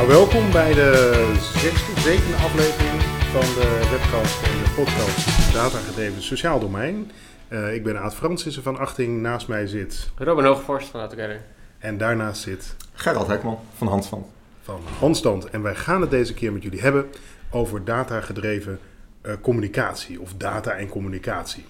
[0.00, 0.92] Nou, welkom bij de
[1.40, 7.10] zesde, zevende aflevering van de webcast en de podcast Datagedreven Sociaal Domein.
[7.48, 9.20] Uh, ik ben Aad Fransissen van Achting.
[9.20, 10.10] Naast mij zit...
[10.16, 11.40] Robin Hoogvorst van Autogether.
[11.78, 12.76] En daarnaast zit...
[12.92, 14.26] Gerald Hekman van Handstand.
[14.62, 15.50] Van Handstand.
[15.50, 17.06] En wij gaan het deze keer met jullie hebben
[17.50, 18.78] over datagedreven
[19.22, 21.64] uh, communicatie of data en communicatie.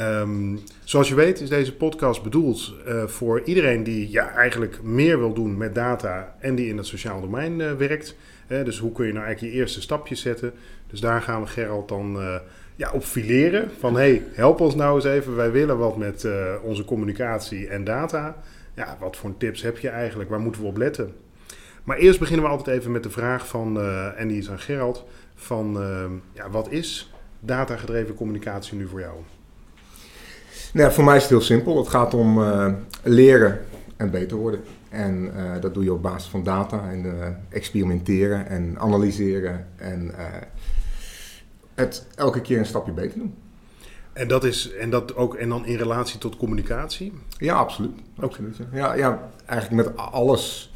[0.00, 5.18] Um, zoals je weet is deze podcast bedoeld uh, voor iedereen die ja, eigenlijk meer
[5.18, 8.16] wil doen met data en die in het sociaal domein uh, werkt.
[8.48, 10.52] Uh, dus hoe kun je nou eigenlijk je eerste stapjes zetten?
[10.86, 12.40] Dus daar gaan we Gerald dan
[12.76, 13.70] ja, op fileren.
[13.78, 15.36] Van hey, help ons nou eens even.
[15.36, 16.28] Wij willen wat met
[16.62, 18.36] onze communicatie en data.
[18.74, 20.30] Ja, wat voor tips heb je eigenlijk?
[20.30, 21.14] Waar moeten we op letten?
[21.84, 23.80] Maar eerst beginnen we altijd even met de vraag van,
[24.16, 25.78] en die is aan Gerald, van
[26.32, 29.14] ja, wat is datagedreven communicatie nu voor jou?
[30.74, 31.76] Nou, voor mij is het heel simpel.
[31.76, 32.72] Het gaat om uh,
[33.02, 33.60] leren
[33.96, 34.60] en beter worden.
[34.88, 40.12] En uh, dat doe je op basis van data en uh, experimenteren en analyseren en
[41.74, 43.34] het elke keer een stapje beter doen.
[44.12, 47.12] En dat is en dat ook en dan in relatie tot communicatie?
[47.38, 47.98] Ja, absoluut.
[48.20, 48.94] absoluut ja.
[48.94, 50.72] Ja, eigenlijk met alles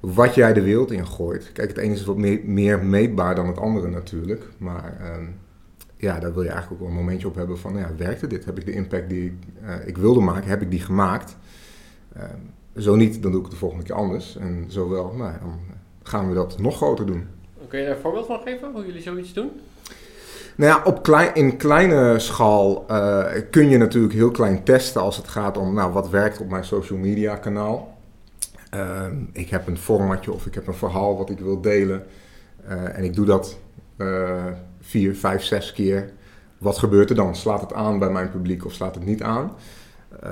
[0.00, 1.52] wat jij de wereld in gooit.
[1.52, 4.48] Kijk, het ene is wat meer, meer meetbaar dan het andere natuurlijk.
[4.58, 5.24] Maar ehm,
[6.04, 8.44] ja, daar wil je eigenlijk ook wel een momentje op hebben van, ja, werkte dit?
[8.44, 11.36] Heb ik de impact die ik, uh, ik wilde maken, heb ik die gemaakt?
[12.16, 12.22] Uh,
[12.76, 14.36] zo niet, dan doe ik het de volgende keer anders.
[14.36, 15.60] En zo wel, nou, dan
[16.02, 17.26] gaan we dat nog groter doen.
[17.68, 19.50] Kun je daar een voorbeeld van geven, hoe jullie zoiets doen?
[20.56, 25.16] Nou ja, op klein, in kleine schaal uh, kun je natuurlijk heel klein testen als
[25.16, 27.98] het gaat om, nou, wat werkt op mijn social media kanaal.
[29.32, 32.06] ik heb een formatje of ik heb een verhaal wat ik wil delen.
[32.66, 33.58] en ik doe dat
[34.84, 36.12] vier, vijf, zes keer.
[36.58, 37.36] Wat gebeurt er dan?
[37.36, 39.52] Slaat het aan bij mijn publiek of slaat het niet aan?
[40.24, 40.30] Uh,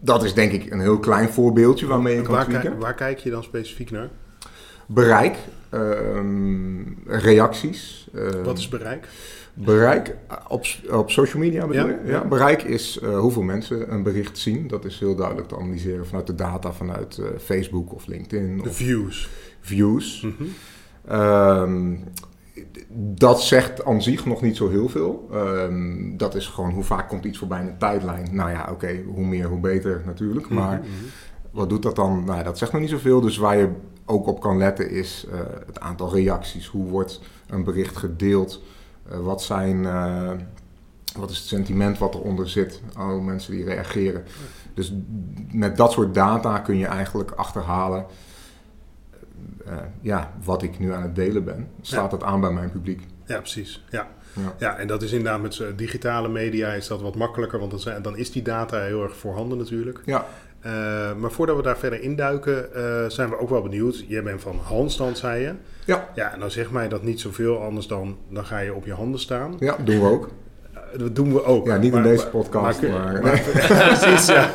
[0.00, 2.78] dat is denk ik een heel klein voorbeeldje waarmee je kan waar tweaken.
[2.78, 4.08] waar kijk je dan specifiek naar?
[4.86, 5.36] Bereik,
[5.74, 6.20] uh,
[7.06, 8.08] reacties.
[8.14, 9.08] Uh, Wat is bereik?
[9.54, 10.16] Bereik
[10.48, 12.10] op, op social media bedoel ja, je?
[12.10, 12.24] Ja.
[12.24, 14.68] Bereik is hoeveel mensen een bericht zien.
[14.68, 18.58] Dat is heel duidelijk te analyseren vanuit de data vanuit Facebook of LinkedIn.
[18.58, 19.28] De of views.
[19.60, 20.22] Views.
[20.22, 20.50] Mm -hmm
[22.94, 25.28] dat zegt aan zich nog niet zo heel veel.
[25.32, 28.28] Um, dat is gewoon hoe vaak komt iets voorbij in een tijdlijn.
[28.30, 30.46] Nou ja, oké, okay, hoe meer, hoe beter natuurlijk.
[30.46, 31.08] Mhm, maar mm -hmm.
[31.50, 32.24] wat doet dat dan?
[32.24, 33.20] Nou, dat zegt nog niet zoveel.
[33.20, 33.68] Dus waar je
[34.04, 36.66] ook op kan letten is uh, het aantal reacties.
[36.66, 38.62] Hoe wordt een bericht gedeeld?
[39.12, 40.30] Uh, wat, zijn, uh,
[41.18, 42.82] wat is het sentiment wat eronder zit?
[42.98, 44.24] Oh, mensen die reageren.
[44.74, 44.92] Dus
[45.52, 48.06] met dat soort data kun je eigenlijk achterhalen
[49.66, 53.06] uh, ja, wat ik nu aan het delen ben, slaat dat aan bij mijn publiek.
[53.26, 53.84] Ja, precies.
[53.90, 54.08] Ja.
[54.34, 54.54] Ja.
[54.58, 58.02] ja, en dat is inderdaad met digitale media is dat wat makkelijker, want dan, zijn,
[58.02, 60.00] dan is die data heel erg voorhanden natuurlijk.
[60.04, 60.26] Ja.
[60.66, 64.04] Uh, maar voordat we daar verder induiken, uh, zijn we ook wel benieuwd.
[64.08, 65.54] Jij bent van handstand, zei je.
[65.84, 66.08] Ja.
[66.14, 69.20] Ja, nou zeg mij dat niet zoveel anders dan, dan ga je op je handen
[69.20, 69.56] staan.
[69.58, 70.30] Ja, doen we ook
[70.96, 71.66] dat doen we ook.
[71.66, 72.90] Ja, niet maar, in deze podcast, maar...
[72.90, 73.42] maar, maar
[73.98, 74.50] precies, ja.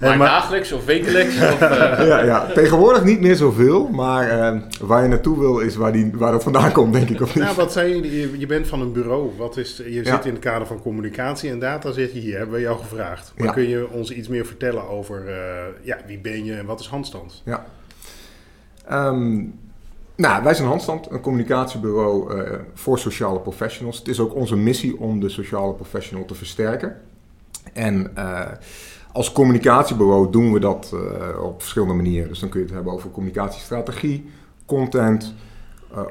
[0.00, 1.34] maar, dagelijks of wekelijks?
[1.34, 1.68] Of, uh...
[2.08, 6.10] ja, ja, tegenwoordig niet meer zoveel, maar uh, waar je naartoe wil is waar, die,
[6.14, 7.20] waar dat vandaan komt, denk ik.
[7.20, 7.44] Of niet?
[7.44, 9.30] Nou, wat zei je, je bent van een bureau.
[9.36, 10.14] Wat is, je ja.
[10.14, 13.32] zit in het kader van communicatie en data, zit je hier, hebben we jou gevraagd.
[13.36, 13.52] Maar ja.
[13.52, 15.34] kun je ons iets meer vertellen over uh,
[15.82, 17.42] ja, wie ben je en wat is handstand?
[17.44, 17.66] Ja.
[18.92, 19.54] Um,
[20.20, 23.98] nou, wij zijn Handstand, een communicatiebureau uh, voor sociale professionals.
[23.98, 26.96] Het is ook onze missie om de sociale professional te versterken.
[27.72, 28.40] En uh,
[29.12, 32.28] als communicatiebureau doen we dat uh, op verschillende manieren.
[32.28, 34.30] Dus dan kun je het hebben over communicatiestrategie,
[34.66, 35.34] content,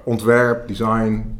[0.04, 1.40] ontwerp, design.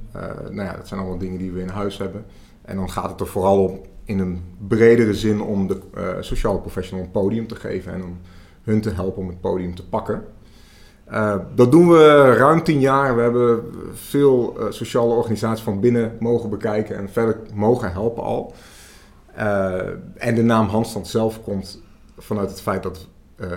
[0.50, 2.26] nou ja, dat zijn allemaal dingen die we in huis hebben.
[2.62, 5.80] En dan gaat het er vooral om in een bredere zin om de
[6.20, 8.18] sociale professional een podium te geven en om
[8.64, 10.24] hun te helpen om het podium te pakken.
[11.14, 13.16] Uh, dat doen we ruim tien jaar.
[13.16, 18.54] We hebben veel uh, sociale organisaties van binnen mogen bekijken en verder mogen helpen al.
[19.38, 19.74] Uh,
[20.18, 21.82] en de naam handstand zelf komt
[22.18, 23.08] vanuit het feit dat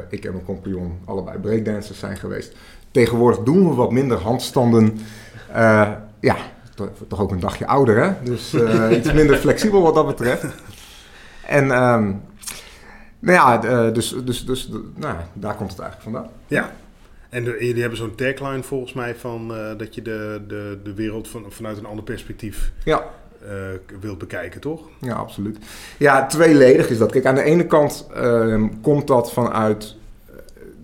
[0.08, 2.56] ik en mijn compagnon allebei breakdancers zijn geweest.
[2.90, 4.98] Tegenwoordig doen we wat minder handstanden.
[6.20, 6.36] ja,
[7.08, 8.12] toch ook een dagje ouder hè.
[8.22, 8.54] Dus
[8.90, 10.44] iets minder flexibel wat dat betreft.
[11.46, 12.22] En um,
[13.18, 16.30] nou ja, dus, dus, dus nou, daar komt het eigenlijk vandaan.
[16.46, 16.70] Ja,
[17.32, 20.94] en de, jullie hebben zo'n tagline volgens mij van uh, dat je de, de, de
[20.94, 23.04] wereld van, vanuit een ander perspectief ja.
[23.44, 23.50] uh,
[24.00, 24.80] wilt bekijken, toch?
[25.00, 25.58] Ja, absoluut.
[25.98, 27.12] Ja, tweeledig is dat.
[27.12, 29.96] Kijk, aan de ene kant uh, komt dat vanuit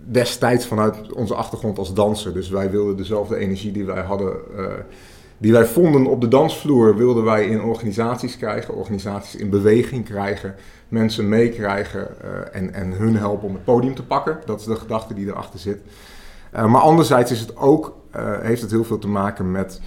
[0.05, 2.35] destijds vanuit onze achtergrond als danser.
[2.35, 4.37] Dus wij wilden dezelfde energie die wij hadden,
[5.39, 10.55] die wij vonden op de dansvloer, wilden wij in organisaties krijgen, organisaties in beweging krijgen,
[10.89, 12.23] mensen meekrijgen
[12.53, 14.41] en, en hun helpen om het podium te pakken.
[14.45, 15.81] Dat is de gedachte die erachter zit.
[16.53, 17.97] Maar anderzijds is het ook,
[18.41, 19.81] heeft het heel veel te maken met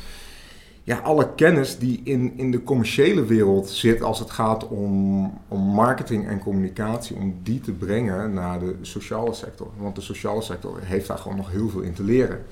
[0.84, 5.60] ja, alle kennis die in, in de commerciële wereld zit als het gaat om, om
[5.60, 9.68] marketing en communicatie, om die te brengen naar de sociale sector.
[9.78, 12.46] Want de sociale sector heeft daar gewoon nog heel veel in te leren.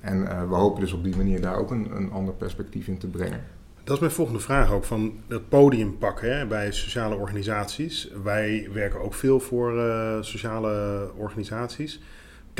[0.00, 2.98] En uh, we hopen dus op die manier daar ook een, een ander perspectief in
[2.98, 3.44] te brengen.
[3.84, 8.10] Dat is mijn volgende vraag ook, van het podium pakken bij sociale organisaties.
[8.22, 9.72] Wij werken ook veel voor
[10.20, 12.00] sociale organisaties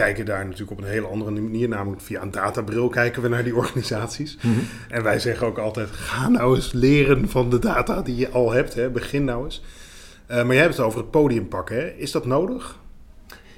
[0.00, 1.69] kijken daar natuurlijk op een hele andere manier.
[1.69, 4.37] Namelijk via een databril kijken we naar die organisaties.
[4.37, 4.58] Mhm.
[4.88, 8.52] En wij zeggen ook altijd: ga nou eens leren van de data die je al
[8.52, 8.75] hebt.
[8.75, 8.91] Hè.
[8.91, 9.64] Begin nou eens.
[10.31, 11.76] Uh, maar jij hebt het over het podium pakken.
[11.76, 11.88] Hè.
[11.88, 12.79] Is dat nodig?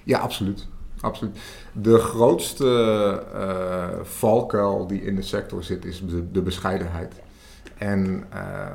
[0.04, 0.68] Ja, absoluut.
[1.00, 1.38] absoluut.
[1.72, 7.14] De grootste uh, valkuil die in de sector zit, is de, de bescheidenheid.
[7.78, 8.66] En uh,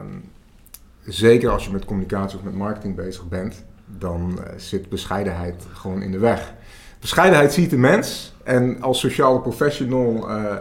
[1.05, 6.01] zeker als je met communicatie of met marketing bezig bent, dan uh, zit bescheidenheid gewoon
[6.01, 6.53] in de weg.
[6.99, 8.35] Bescheidenheid ziet de mens.
[8.43, 10.55] En als sociale professional uh,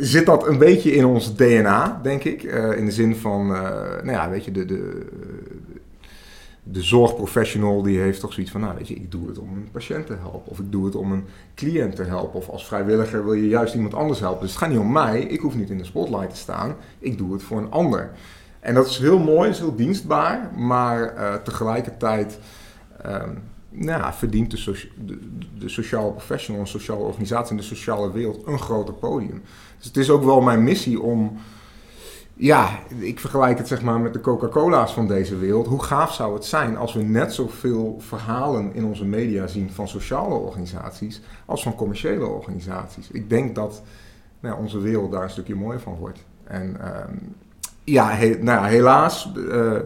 [0.00, 2.42] zit dat een beetje in ons DNA, denk ik.
[2.42, 3.62] Uh, in de zin van, uh,
[4.02, 5.06] nou ja, weet je, de, de,
[6.62, 9.68] de zorgprofessional die heeft toch zoiets van, nou weet je, ik doe het om een
[9.72, 10.50] patiënt te helpen.
[10.50, 11.24] Of ik doe het om een
[11.54, 12.38] cliënt te helpen.
[12.38, 14.40] Of als vrijwilliger wil je juist iemand anders helpen.
[14.40, 16.76] Dus het gaat niet om mij, ik hoef niet in de spotlight te staan.
[16.98, 18.10] Ik doe het voor een ander.
[18.60, 22.38] En dat is heel mooi, is heel dienstbaar, maar tegelijkertijd...
[23.06, 23.42] Um,
[23.76, 25.18] nou, verdient de,
[25.58, 29.42] de, sociale professional, een sociale organisatie in de sociale wereld een groter podium.
[29.76, 31.36] Dus het is ook wel mijn missie om,
[32.34, 35.66] ja, ik vergelijk het zeg maar met de Coca-Cola's van deze wereld.
[35.66, 39.88] Hoe gaaf zou het zijn als we net zoveel verhalen in onze media zien van
[39.88, 43.10] sociale organisaties als van commerciële organisaties?
[43.10, 43.82] Ik denk dat
[44.40, 46.24] nou, onze wereld daar een stukje mooier van wordt.
[46.44, 46.98] En uh,
[47.84, 49.32] ja, nou, helaas.
[49.36, 49.78] Uh,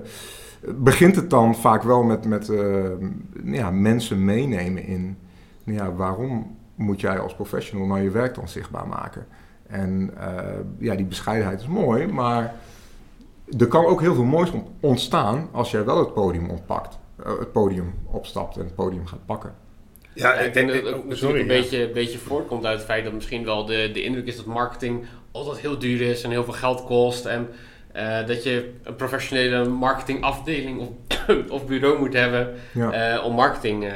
[0.64, 2.84] begint het dan vaak wel met, met uh,
[3.44, 5.18] ja, mensen meenemen in
[5.64, 9.26] ja, waarom moet jij als professional nou je werk dan zichtbaar maken.
[9.66, 10.38] En uh,
[10.78, 12.54] ja, die bescheidenheid is mooi, maar
[13.58, 14.50] er kan ook heel veel moois
[14.80, 19.26] ontstaan als jij wel het podium ontpakt, uh, het podium opstapt en het podium gaat
[19.26, 19.54] pakken.
[20.12, 23.12] Ja, ik denk dat het ook natuurlijk een beetje, beetje voortkomt uit het feit dat
[23.12, 26.52] misschien wel de, de indruk is dat marketing altijd heel duur is en heel veel
[26.52, 27.24] geld kost.
[27.24, 27.48] En
[27.98, 30.88] uh, dat je een professionele marketingafdeling of,
[31.56, 33.90] of bureau moet hebben uh, om marketing uh,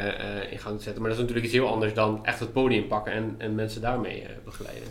[0.51, 1.03] in gang te zetten.
[1.03, 3.81] Maar dat is natuurlijk iets heel anders dan echt het podium pakken en, en mensen
[3.81, 4.89] daarmee begeleiden.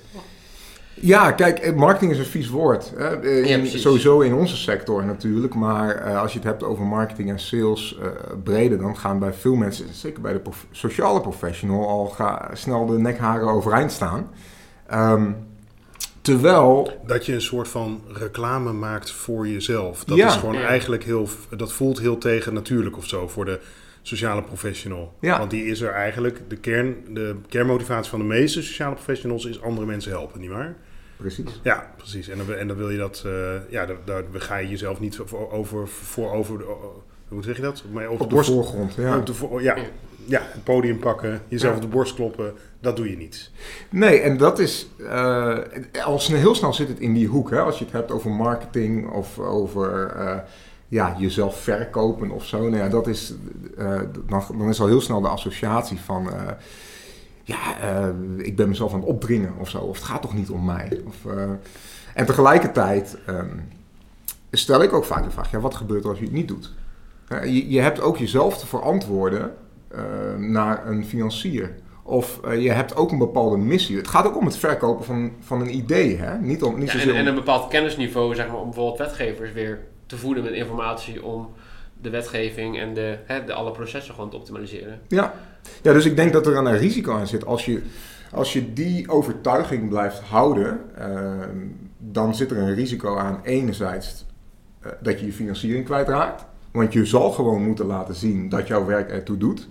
[0.94, 2.94] Ja, kijk, marketing is een vies woord.
[2.98, 3.22] Hè?
[3.44, 5.56] In, sowieso in onze sector natuurlijk.
[5.56, 7.98] Maar als je het hebt over marketing en sales
[8.44, 12.86] breder, dan gaan bij veel mensen, zeker bij de prof sociale professional, al ga, snel
[12.86, 14.30] de nekharen overeind staan.
[14.94, 15.51] Um,
[16.22, 17.00] Terwijl...
[17.06, 20.04] Dat je een soort van reclame maakt voor jezelf.
[20.04, 21.28] Dat is gewoon eigenlijk heel...
[21.58, 23.60] Dat voelt heel tegen natuurlijk of zo voor de
[24.02, 25.14] sociale professional.
[25.20, 25.38] Ja.
[25.38, 26.42] Want die is er eigenlijk...
[26.48, 30.76] De, kern, de kernmotivatie van de meeste sociale professionals is andere mensen helpen, nietwaar?
[31.18, 31.60] Precies.
[31.64, 32.28] Ja, precies.
[32.28, 33.24] En dan, en dan wil je dat...
[33.26, 33.34] Uh,
[33.70, 35.88] ja, daar, daar ga je jezelf niet voor over...
[35.88, 36.64] Voor over
[37.28, 37.84] hoe zeg je dat?
[37.92, 39.18] Maar op, op de, borst, voorgrond, ja.
[39.18, 39.76] Op de, ja
[40.26, 43.52] ja, het podium pakken, jezelf op de borst kloppen, dat doe je niet.
[43.90, 45.58] Nee, en dat is, uh,
[46.04, 47.50] al heel snel zit het in die hoek.
[47.50, 47.60] Hè?
[47.60, 50.38] Als je het hebt over marketing of over uh,
[50.88, 52.60] ja, jezelf verkopen of zo.
[52.60, 53.34] Nou ja, dat is,
[53.78, 56.30] uh, dan, dan, is al heel snel de associatie van,
[57.44, 57.58] ja,
[58.38, 59.78] ik ben mezelf aan het opdringen of zo.
[59.78, 61.02] Of het gaat toch niet om mij.
[61.08, 61.34] Of,
[62.14, 63.68] en tegelijkertijd um,
[64.52, 66.74] stel ik ook vaak de vraag, ja, wat gebeurt er als je het niet doet?
[67.30, 69.54] Je, je hebt ook jezelf te verantwoorden
[70.38, 71.76] naar een financier.
[72.04, 73.98] Of uh, je hebt ook een bepaalde missie.
[73.98, 76.18] Het gaat ook om het verkopen van, van een idee.
[76.18, 76.38] Hè?
[76.38, 79.80] Niet om, niet ja, en, en, een bepaald kennisniveau, zeg maar, om bijvoorbeeld wetgevers weer
[80.06, 81.50] te voeden met informatie om
[82.02, 85.00] de wetgeving en de, hè, de alle processen gewoon te optimaliseren.
[85.08, 85.34] Ja.
[85.82, 87.46] ja, dus ik denk dat er een risico aan zit.
[87.46, 87.82] Als je,
[88.32, 91.44] als je die overtuiging blijft houden, uh,
[91.98, 94.26] dan zit er een risico aan enerzijds
[94.86, 96.46] uh, dat je je financiering kwijtraakt.
[96.72, 99.68] Want je zal gewoon moeten laten zien dat jouw werk ertoe doet.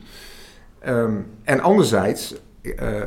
[0.87, 3.03] Um, en anderzijds uh,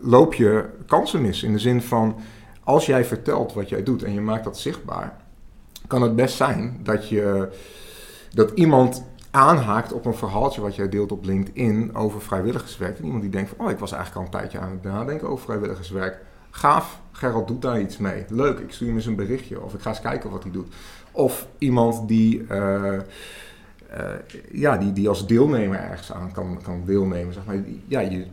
[0.00, 2.16] loop je kansen mis in de zin van
[2.64, 5.16] als jij vertelt wat jij doet en je maakt dat zichtbaar,
[5.86, 7.48] kan het best zijn dat, je,
[8.32, 12.98] dat iemand aanhaakt op een verhaaltje wat jij deelt op LinkedIn over vrijwilligerswerk.
[12.98, 15.28] En iemand die denkt van, oh, ik was eigenlijk al een tijdje aan het nadenken
[15.28, 16.20] over vrijwilligerswerk.
[16.50, 18.24] Gaaf, Gerald doet daar iets mee.
[18.28, 20.74] Leuk, ik stuur hem eens een berichtje of ik ga eens kijken wat hij doet.
[21.12, 22.98] Of iemand die, uh,
[23.92, 24.10] uh,
[24.52, 27.34] ja, die, die als deelnemer ergens aan kan, kan deelnemen.
[27.34, 27.64] Zeg maar.
[27.86, 28.26] Ja, je,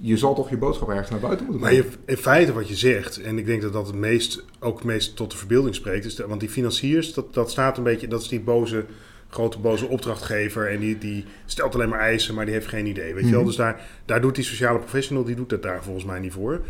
[0.00, 1.84] je zal toch je boodschap ergens naar buiten moeten brengen.
[1.84, 4.84] Maar in feite wat je zegt, en ik denk dat dat het meest, ook het
[4.84, 8.22] meest tot de verbeelding spreekt, is want die financiers, dat, dat staat een beetje, dat
[8.22, 8.84] is die boze
[9.28, 13.14] grote boze opdrachtgever en die, die stelt alleen maar eisen, maar die heeft geen idee.
[13.14, 13.38] Weet je wel?
[13.38, 13.48] Mhm.
[13.48, 16.60] Dus daar, daar doet die sociale professional, die doet het daar volgens mij niet voor.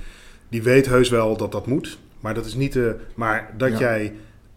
[0.48, 2.96] Die weet heus wel dat dat moet, maar dat is niet de.
[3.14, 4.12] Maar dat jij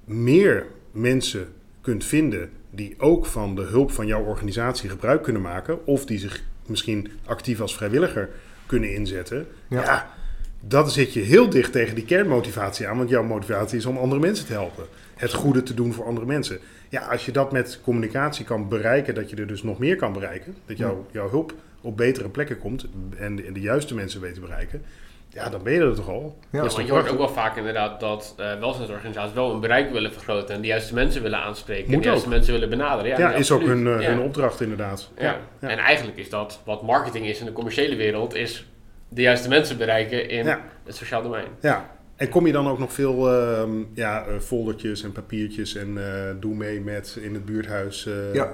[0.10, 1.48] meer mensen
[1.82, 6.20] kunt vinden die ook van de hulp van jouw organisatie gebruik kunnen maken, of die
[6.20, 8.30] zich misschien actief als vrijwilliger
[8.66, 9.48] kunnen inzetten.
[9.70, 10.18] ja
[10.62, 12.98] dat zit je heel dicht tegen die kernmotivatie aan.
[12.98, 14.86] Want jouw motivatie is om andere mensen te helpen.
[15.16, 16.60] Het goede te doen voor andere mensen.
[16.89, 20.13] Ja, als je dat met communicatie kan bereiken, dat je er dus nog meer kan
[20.13, 20.56] bereiken.
[20.66, 22.86] Dat jouw, jouw hulp op betere plekken komt
[23.18, 24.82] en de, de juiste mensen weet te bereiken.
[25.30, 26.38] Ja, dan ben je er toch al.
[26.50, 30.12] Ja, want je hoort ook wel vaak inderdaad dat uh, welzijnsorganisaties wel hun bereik willen
[30.12, 33.10] vergroten en de juiste mensen willen aanspreken en de juiste mensen willen benaderen.
[33.10, 35.12] Ja, ja is ook hun, uh, hun opdracht inderdaad.
[35.18, 35.38] Ja.
[35.60, 38.72] En eigenlijk is dat wat marketing is in de commerciële wereld, is
[39.10, 40.48] de juiste mensen bereiken in
[40.86, 41.48] het sociaal domein.
[41.60, 43.62] Ja, en kom je dan ook nog veel uh,
[43.94, 46.04] ja, uh, foldertjes en papiertjes en uh,
[46.40, 48.06] doe mee met in het buurthuis?
[48.06, 48.54] Uh, ja.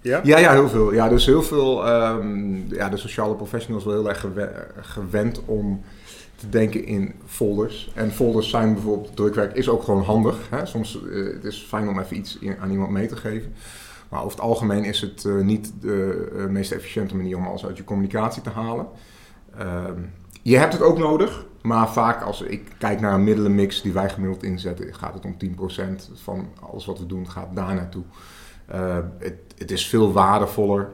[0.00, 0.20] Ja?
[0.24, 0.38] ja?
[0.38, 0.92] Ja, heel veel.
[0.92, 1.88] Ja, dus heel veel.
[1.88, 4.26] Um, ja, de sociale professionals wel heel erg
[4.80, 5.84] gewend om
[6.38, 7.92] te denken in folders.
[7.94, 10.50] En folders zijn bijvoorbeeld, drukwerk is ook gewoon handig.
[10.50, 10.66] Hè?
[10.66, 13.54] Soms uh, het is fijn om even iets aan iemand mee te geven.
[14.08, 17.66] Maar over het algemeen is het uh, niet de uh, meest efficiënte manier om alles
[17.66, 18.86] uit je communicatie te halen.
[19.58, 20.00] Ehm,
[20.42, 24.08] je hebt het ook nodig, maar vaak als ik kijk naar een middelenmix die wij
[24.08, 28.04] gemiddeld inzetten, gaat het om 10% van alles wat we doen gaat daar naartoe.
[28.74, 30.90] Uh, het, het, is veel waardevoller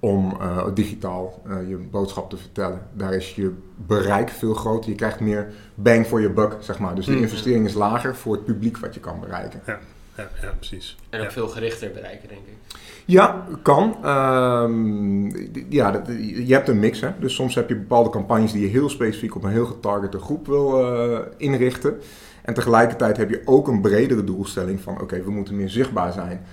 [0.00, 2.80] om uh, digitaal uh, je boodschap te vertellen.
[2.92, 3.52] Daar is je
[3.86, 4.90] bereik veel groter.
[4.90, 6.94] Je krijgt meer bang voor je buck, zeg maar.
[6.94, 7.22] Dus de mm.
[7.22, 9.60] investering is lager voor het publiek wat je kan bereiken.
[9.66, 9.78] Ja,
[10.16, 10.96] ja, ja precies.
[11.10, 12.76] En ook veel gerichter bereiken, denk ik.
[13.04, 14.06] Ja, kan.
[14.06, 15.32] Um,
[15.68, 16.06] ja, dat,
[16.46, 17.00] je hebt een mix.
[17.00, 17.10] Hè?
[17.20, 20.46] Dus soms heb je bepaalde campagnes die je heel specifiek op een heel getargete groep
[20.46, 22.00] wil uh, inrichten.
[22.42, 26.44] En tegelijkertijd heb je ook een bredere doelstelling van oké, we moeten meer zichtbaar zijn.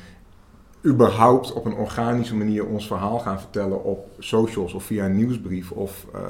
[0.86, 5.72] Überhaupt op een organische manier ons verhaal gaan vertellen op socials of via een nieuwsbrief
[5.72, 6.22] of uh,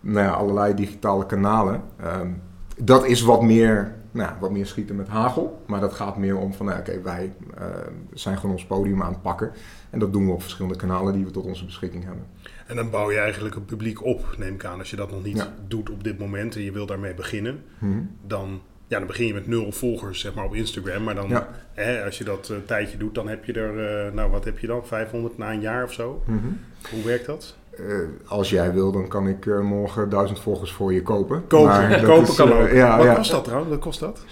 [0.00, 1.82] nou ja, allerlei digitale kanalen.
[2.04, 2.42] Um,
[2.76, 5.62] dat is wat meer nou, wat meer schieten met hagel.
[5.66, 7.66] Maar dat gaat meer om van, nou, oké, wij uh,
[8.12, 9.52] zijn gewoon ons podium aan het pakken.
[9.90, 12.26] En dat doen we op verschillende kanalen die we tot onze beschikking hebben.
[12.66, 14.78] En dan bouw je eigenlijk een publiek op, neem ik aan.
[14.78, 18.00] Als je dat nog niet doet op dit moment en je wil daarmee beginnen, mhm.
[18.26, 18.60] dan,
[18.92, 21.02] ja, dan begin je met nul volgers zeg maar, op Instagram.
[21.02, 24.30] Maar dan, hè, als je dat een tijdje doet, dan heb je er, uh, nou
[24.30, 26.22] wat heb je dan, 500 na een jaar of zo.
[26.26, 26.46] Mhm.
[26.90, 27.56] Hoe werkt dat?
[27.80, 27.96] Uh,
[28.26, 31.46] als jij wil, dan kan ik uh, morgen duizend volgers voor je kopen.
[31.46, 32.70] Kopen, kopen is, kan ook.
[32.70, 33.14] Ja, Wat ja.
[33.14, 33.70] kost dat trouwens?
[33.70, 34.24] Wat kost dat?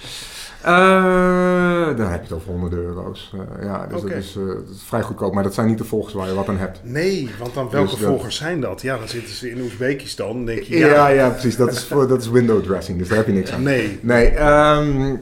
[0.62, 3.34] Dan heb je het over honderden euro's.
[3.60, 4.14] ja, dus okay.
[4.14, 5.34] dat, is, dat, is, vrij goedkoop.
[5.34, 6.80] Maar dat zijn niet de volgers waar je wat aan hebt.
[6.82, 8.82] Nee, want dan welke dus volgers zijn dat?
[8.82, 10.44] Ja, dan zitten ze in Oezbekistan.
[10.44, 11.56] denk je, ja, ja, ja precies.
[11.56, 12.98] Dat is, voor, dat is window dressing.
[12.98, 13.62] Dus daar heb je niks aan.
[13.62, 13.98] Nee.
[14.02, 15.20] Nee, um,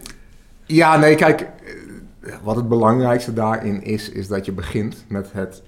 [0.64, 1.46] ja, nee, kijk.
[2.42, 5.62] Wat het belangrijkste daarin is, is dat je begint met het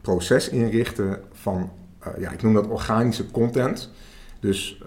[0.00, 1.70] proces inrichten van
[2.18, 3.90] ja, ik noem dat organische content.
[4.40, 4.82] Dus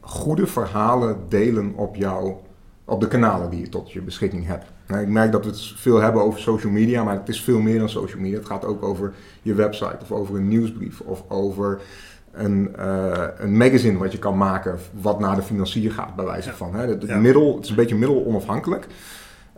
[0.00, 2.34] goede verhalen delen op, jou,
[2.86, 4.64] op de kanalen die je tot je beschikking hebt.
[4.86, 7.60] Nou, ik merk dat we het veel hebben over social media, maar het is veel
[7.60, 8.38] meer dan social media.
[8.38, 9.12] Het gaat ook over
[9.42, 11.80] je website of over een nieuwsbrief of over
[12.32, 16.52] een, uh, een magazine wat je kan maken wat naar de financier gaat, bij wijze
[16.52, 16.74] van.
[16.74, 16.86] Hè.
[16.86, 17.18] Het, ja.
[17.18, 18.86] middel, het is een beetje middel onafhankelijk.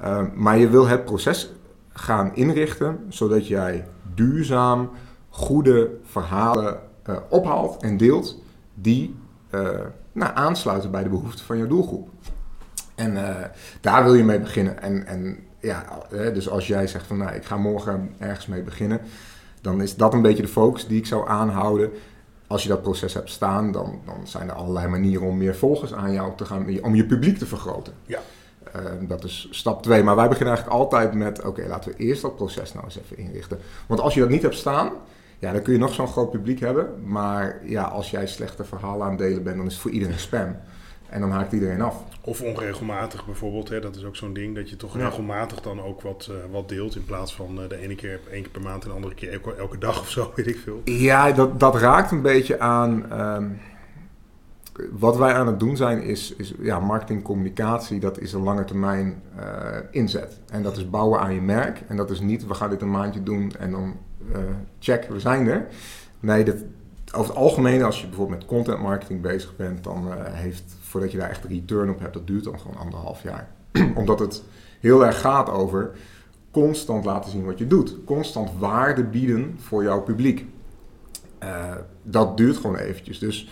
[0.00, 1.52] Uh, maar je wil het proces
[1.88, 4.90] gaan inrichten zodat jij duurzaam
[5.28, 8.42] goede verhalen uh, ophaalt en deelt
[8.74, 9.14] die
[10.12, 12.08] nou, aansluiten bij de behoeften van je doelgroep.
[12.98, 13.36] En uh,
[13.80, 14.82] daar wil je mee beginnen.
[14.82, 19.00] En, en ja, dus als jij zegt van nou, ik ga morgen ergens mee beginnen,
[19.60, 21.90] dan is dat een beetje de focus die ik zou aanhouden.
[22.46, 25.94] Als je dat proces hebt staan, dan, dan zijn er allerlei manieren om meer volgers
[25.94, 27.92] aan jou te gaan, om je publiek te vergroten.
[28.06, 28.18] Ja.
[28.76, 30.02] Uh, dat is stap 2.
[30.02, 32.98] Maar wij beginnen eigenlijk altijd met: oké, okay, laten we eerst dat proces nou eens
[32.98, 33.58] even inrichten.
[33.86, 34.92] Want als je dat niet hebt staan,
[35.38, 37.02] ja, dan kun je nog zo'n groot publiek hebben.
[37.04, 40.18] Maar ja, als jij slechte verhalen aan het delen bent, dan is het voor iedereen
[40.18, 40.56] spam.
[41.10, 41.96] En dan haakt iedereen af.
[42.20, 43.68] Of onregelmatig bijvoorbeeld.
[43.68, 43.80] Hè?
[43.80, 44.54] Dat is ook zo'n ding.
[44.54, 46.96] Dat je toch regelmatig dan ook wat, uh, wat deelt.
[46.96, 49.32] In plaats van uh, de ene keer één keer per maand en de andere keer
[49.32, 50.80] elke, elke, dag of zo, weet ik veel.
[50.84, 53.20] Ja, dat, dat raakt een beetje aan...
[53.20, 53.60] Um,
[54.90, 58.64] wat wij aan het doen zijn is, is ja, marketing, communicatie, dat is een lange
[58.64, 59.44] termijn uh,
[59.90, 60.40] inzet.
[60.50, 61.82] En dat is bouwen aan je merk.
[61.88, 63.96] En dat is niet, we gaan dit een maandje doen en dan
[64.78, 65.66] check, we zijn er.
[66.20, 66.56] Nee, dat,
[67.14, 71.18] over het algemeen, als je bijvoorbeeld met content marketing bezig bent, dan heeft, voordat je
[71.18, 73.48] daar echt return op hebt, dat duurt dan gewoon anderhalf jaar.
[73.94, 74.42] Omdat het
[74.80, 75.90] heel erg gaat over
[76.50, 77.96] constant laten zien wat je doet.
[78.04, 80.46] Constant waarde bieden voor jouw publiek.
[81.42, 83.18] Uh, dat duurt gewoon eventjes.
[83.18, 83.48] Dus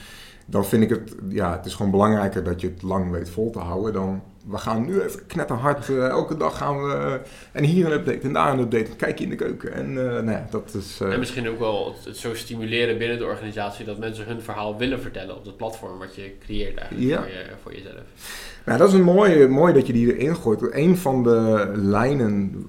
[0.47, 3.51] dan vind ik het, ja, het is gewoon belangrijker dat je het lang weet vol
[3.51, 7.21] te houden dan we gaan nu even knetterhard, uh, elke dag gaan we,
[7.53, 9.73] en hier een update en daar een update, kijk je in de keuken.
[9.73, 13.85] En, nou ja, dat is, en misschien ook wel het, zo stimuleren binnen de organisatie
[13.85, 17.45] dat mensen hun verhaal willen vertellen op het platform wat je creëert eigenlijk voor, je,
[17.63, 18.03] voor jezelf.
[18.65, 20.75] Nou, dat is een mooi, mooi dat je die erin gooit.
[20.75, 22.65] Een van de lijnen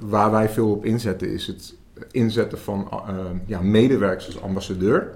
[0.00, 1.74] waar wij veel op inzetten is het
[2.10, 2.88] inzetten van
[3.46, 5.10] ja, medewerkers als ambassadeur.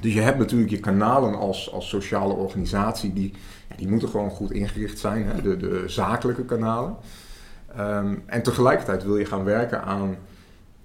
[0.00, 3.32] Dus je hebt natuurlijk je kanalen als, als sociale organisatie, die,
[3.76, 5.42] die moeten gewoon goed ingericht zijn, hè?
[5.42, 6.96] De, de zakelijke kanalen.
[7.76, 10.16] Ehm, en tegelijkertijd wil je gaan werken aan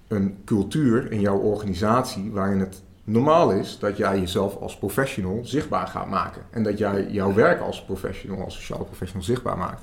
[0.08, 5.86] een cultuur in jouw organisatie waarin het normaal is dat jij jezelf als professional zichtbaar
[5.86, 6.42] gaat maken.
[6.50, 9.82] En dat jij jouw werk als professional, als sociale professional zichtbaar maakt.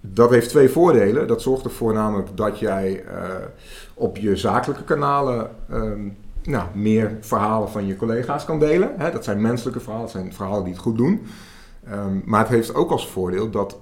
[0.00, 1.26] Dat heeft twee voordelen.
[1.26, 3.10] Dat zorgt ervoor namelijk dat jij uh,
[3.94, 8.90] op je zakelijke kanalen um, nou, meer verhalen van je collega's kan delen.
[8.98, 11.26] Dat zijn menselijke verhalen, dat zijn verhalen die het goed doen.
[11.90, 13.78] Um, maar het heeft ook als voordeel dat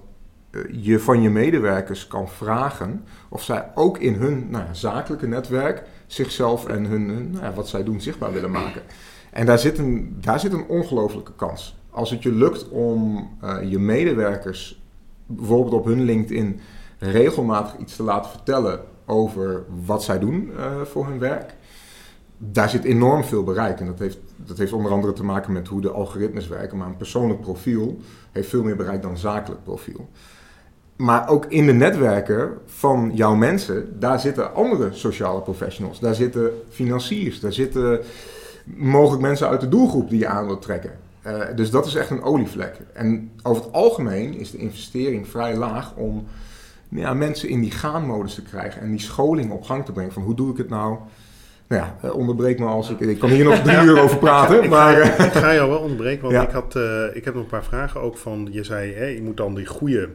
[0.50, 5.82] uh, je van je medewerkers kan vragen of zij ook in hun nou, zakelijke netwerk
[6.06, 8.82] zichzelf en hun, nou, wat zij doen zichtbaar willen maken.
[9.30, 11.78] En daar zit een, daar zit een ongelofelijke kans.
[11.90, 14.82] Als het je lukt om uh, je medewerkers
[15.26, 16.60] bijvoorbeeld op hun LinkedIn
[16.98, 21.54] regelmatig iets te laten vertellen over wat zij doen uh, voor hun werk
[22.42, 23.80] daar zit enorm veel bereik.
[23.80, 24.18] En dat heeft,
[24.50, 26.78] dat heeft onder andere te maken met hoe de algoritmes werken.
[26.78, 28.00] Maar een persoonlijk profiel
[28.32, 30.08] heeft veel meer bereik dan een zakelijk profiel.
[30.96, 36.00] Maar ook in de netwerken van jouw mensen, daar zitten andere sociale professionals.
[36.00, 38.00] Daar zitten financiers, daar zitten
[38.64, 40.92] mogelijk mensen uit de doelgroep die je aan wilt trekken.
[41.26, 42.76] Uh, dus dat is echt een olievlek.
[42.92, 46.26] En over het algemeen is de investering vrij laag om
[46.88, 50.12] ja, mensen in die gaanmodus te krijgen en die scholing op gang te brengen.
[50.12, 50.98] Van hoe doe ik het nou?
[51.70, 53.00] Nou ja, eh, onderbreek me als ik...
[53.00, 54.94] Ik kan hier nog drie uur over praten, ik, maar...
[55.06, 57.64] Ga, ik ga jou wel onderbreken, want ik, had, uh, ik heb nog een paar
[57.64, 58.48] vragen ook van...
[58.50, 60.08] Je zei, hey, je moet dan die goede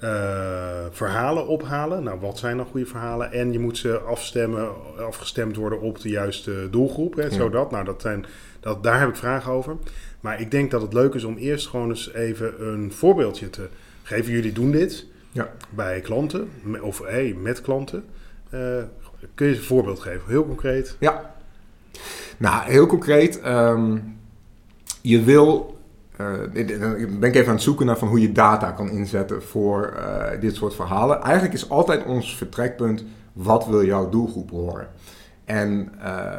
[0.00, 0.10] uh,
[0.90, 2.02] verhalen ophalen.
[2.02, 3.32] Nou, wat zijn dan goede verhalen?
[3.32, 4.68] En je moet ze afstemmen,
[4.98, 7.30] afgestemd worden op de juiste doelgroep, hè, ja.
[7.30, 7.70] zodat...
[7.70, 8.26] Nou, dat zijn,
[8.60, 9.76] dat, daar heb ik vragen over.
[10.20, 13.68] Maar ik denk dat het leuk is om eerst gewoon eens even een voorbeeldje te
[14.02, 14.32] geven.
[14.32, 15.52] Jullie doen dit ja.
[15.70, 16.48] bij klanten,
[16.80, 18.04] of hey, met klanten.
[18.54, 18.60] Uh,
[19.34, 20.22] Kun je een voorbeeld geven?
[20.26, 20.96] Heel concreet.
[21.00, 21.34] Ja.
[22.36, 23.46] Nou, heel concreet.
[23.46, 24.18] Um,
[25.00, 25.76] je wil...
[26.20, 26.28] Uh,
[27.18, 30.40] ben ik even aan het zoeken naar van hoe je data kan inzetten voor uh,
[30.40, 31.22] dit soort verhalen.
[31.22, 33.04] Eigenlijk is altijd ons vertrekpunt...
[33.32, 34.88] wat wil jouw doelgroep horen?
[35.44, 36.32] En uh,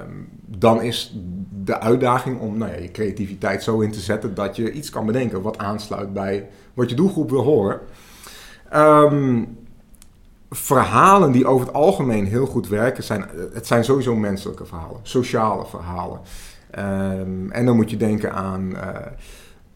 [0.45, 1.17] dan is
[1.63, 4.33] de uitdaging om nou ja, je creativiteit zo in te zetten...
[4.33, 7.79] dat je iets kan bedenken wat aansluit bij wat je doelgroep wil horen.
[8.73, 9.57] Um,
[10.55, 15.65] verhalen die over het algemeen heel goed werken, zijn, het zijn sowieso menselijke verhalen, sociale
[15.65, 16.19] verhalen.
[16.79, 18.87] Um, en dan moet je denken aan uh,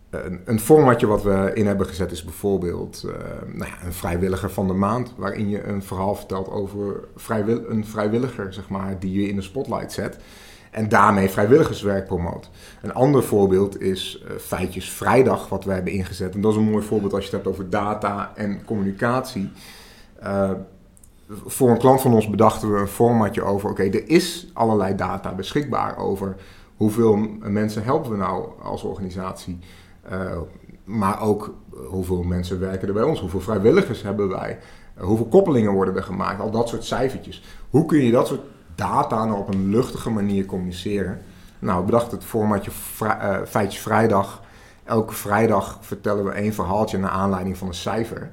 [0.09, 3.11] een, een, formatje wat we in hebben gezet is bijvoorbeeld uh,
[3.53, 7.85] nou ja, een vrijwilliger van de maand, waarin je een verhaal vertelt over vrijwil een
[7.85, 10.17] vrijwilliger, zeg maar, die je in de spotlight zet.
[10.71, 12.49] En daarmee vrijwilligerswerk promoot.
[12.81, 16.33] Een ander voorbeeld is Feitjes Vrijdag, wat we hebben ingezet.
[16.33, 19.51] En dat is een mooi voorbeeld als je het hebt over data en communicatie.
[20.23, 20.51] Uh,
[21.45, 25.33] voor een klant van ons bedachten we een formatje over: oké, er is allerlei data
[25.33, 26.35] beschikbaar over
[26.75, 29.59] hoeveel mensen helpen we nou als organisatie.
[30.11, 30.37] Uh,
[30.83, 31.53] maar ook
[31.89, 34.59] hoeveel mensen werken er bij ons, hoeveel vrijwilligers hebben wij,
[34.97, 37.43] hoeveel koppelingen worden er gemaakt, al dat soort cijfertjes.
[37.69, 38.41] Hoe kun je dat soort
[38.75, 41.21] data nou op een luchtige manier communiceren?
[41.59, 42.71] Nou, we bedachten het formatje
[43.45, 44.41] Feitjes Vrijdag.
[44.83, 48.31] Elke vrijdag vertellen we één verhaaltje naar aanleiding van een cijfer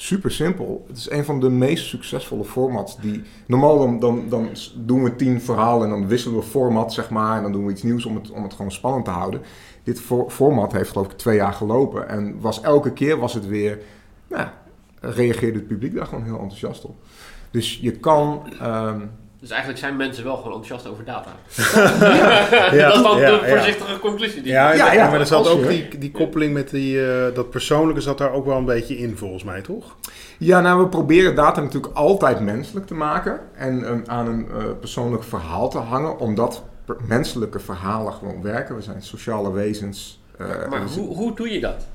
[0.00, 0.84] super simpel.
[0.86, 3.22] Het is een van de meest succesvolle formats die...
[3.46, 7.36] Normaal dan, dan, dan doen we tien verhalen en dan wisselen we format, zeg maar.
[7.36, 9.40] En dan doen we iets nieuws om het, om het gewoon spannend te houden.
[9.82, 12.08] Dit for, format heeft geloof ik twee jaar gelopen.
[12.08, 13.78] En was elke keer was het weer...
[14.28, 14.48] Nou,
[15.00, 16.96] reageerde het publiek daar gewoon heel enthousiast op.
[17.50, 18.52] Dus je kan...
[18.62, 19.10] Um,
[19.40, 21.30] dus eigenlijk zijn mensen wel gewoon enthousiast over data.
[22.76, 22.88] ja.
[22.88, 24.42] dat is dan ja, de voorzichtige conclusie.
[24.42, 28.00] Die ja, ja, maar er zat ook die, die koppeling met die, uh, dat persoonlijke
[28.00, 29.96] zat daar ook wel een beetje in volgens mij, toch?
[30.38, 33.40] Ja, nou we proberen data natuurlijk altijd menselijk te maken.
[33.54, 36.18] En um, aan een uh, persoonlijk verhaal te hangen.
[36.18, 36.62] Omdat
[37.06, 38.76] menselijke verhalen gewoon werken.
[38.76, 40.20] We zijn sociale wezens.
[40.40, 41.86] Uh, maar hoe, hoe doe je dat?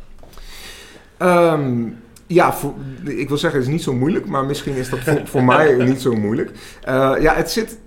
[1.18, 5.00] Um, ja, voor, ik wil zeggen, het is niet zo moeilijk, maar misschien is dat
[5.00, 6.52] voor, voor mij niet zo moeilijk.
[6.88, 7.78] Uh, ja, het zit,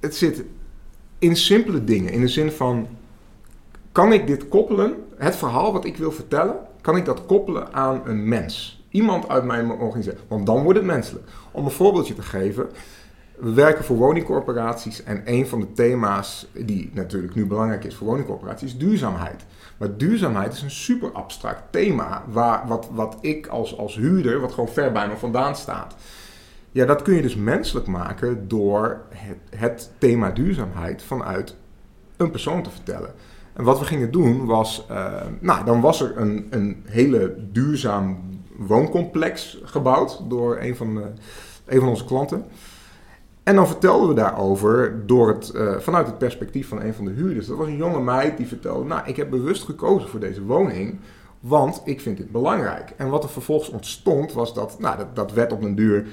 [0.00, 0.44] het zit
[1.18, 2.12] in simpele dingen.
[2.12, 2.88] In de zin van,
[3.92, 8.02] kan ik dit koppelen, het verhaal wat ik wil vertellen, kan ik dat koppelen aan
[8.04, 8.84] een mens?
[8.90, 10.20] Iemand uit mijn organisatie.
[10.28, 11.28] Want dan wordt het menselijk.
[11.50, 12.68] Om een voorbeeldje te geven.
[13.38, 18.06] We werken voor woningcorporaties en een van de thema's die natuurlijk nu belangrijk is voor
[18.06, 19.44] woningcorporaties is duurzaamheid.
[19.82, 24.52] Maar duurzaamheid is een super abstract thema, waar, wat, wat ik als, als huurder, wat
[24.52, 25.94] gewoon ver bij me vandaan staat.
[26.70, 29.02] Ja, dat kun je dus menselijk maken door
[29.56, 31.56] het, thema duurzaamheid vanuit
[32.16, 33.14] een persoon te vertellen.
[33.52, 38.18] En wat we gingen doen was, uh, nou, dan was er een, een hele duurzaam
[38.56, 41.06] wooncomplex gebouwd door een van, de,
[41.66, 42.44] een van onze klanten.
[43.42, 47.10] En dan vertelden we daarover door het, uh, vanuit het perspectief van een van de
[47.10, 47.46] huurders.
[47.46, 51.00] Dat was een jonge meid die vertelde, nou, ik heb bewust gekozen voor deze woning,
[51.40, 52.92] want ik vind dit belangrijk.
[52.96, 56.06] En wat er vervolgens ontstond was dat, nou, dat, dat werd op een duur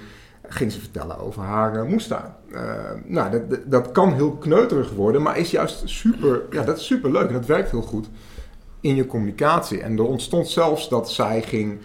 [0.48, 1.86] ging ze vertellen over haar.
[1.86, 2.62] Uh,
[3.06, 7.12] nou, dat, dat kan heel kneuterig worden, maar is juist super, ja, dat is super
[7.12, 8.10] leuk en dat werkt heel goed
[8.82, 9.82] in je communicatie.
[9.82, 11.80] En er ontstond zelfs dat zij ging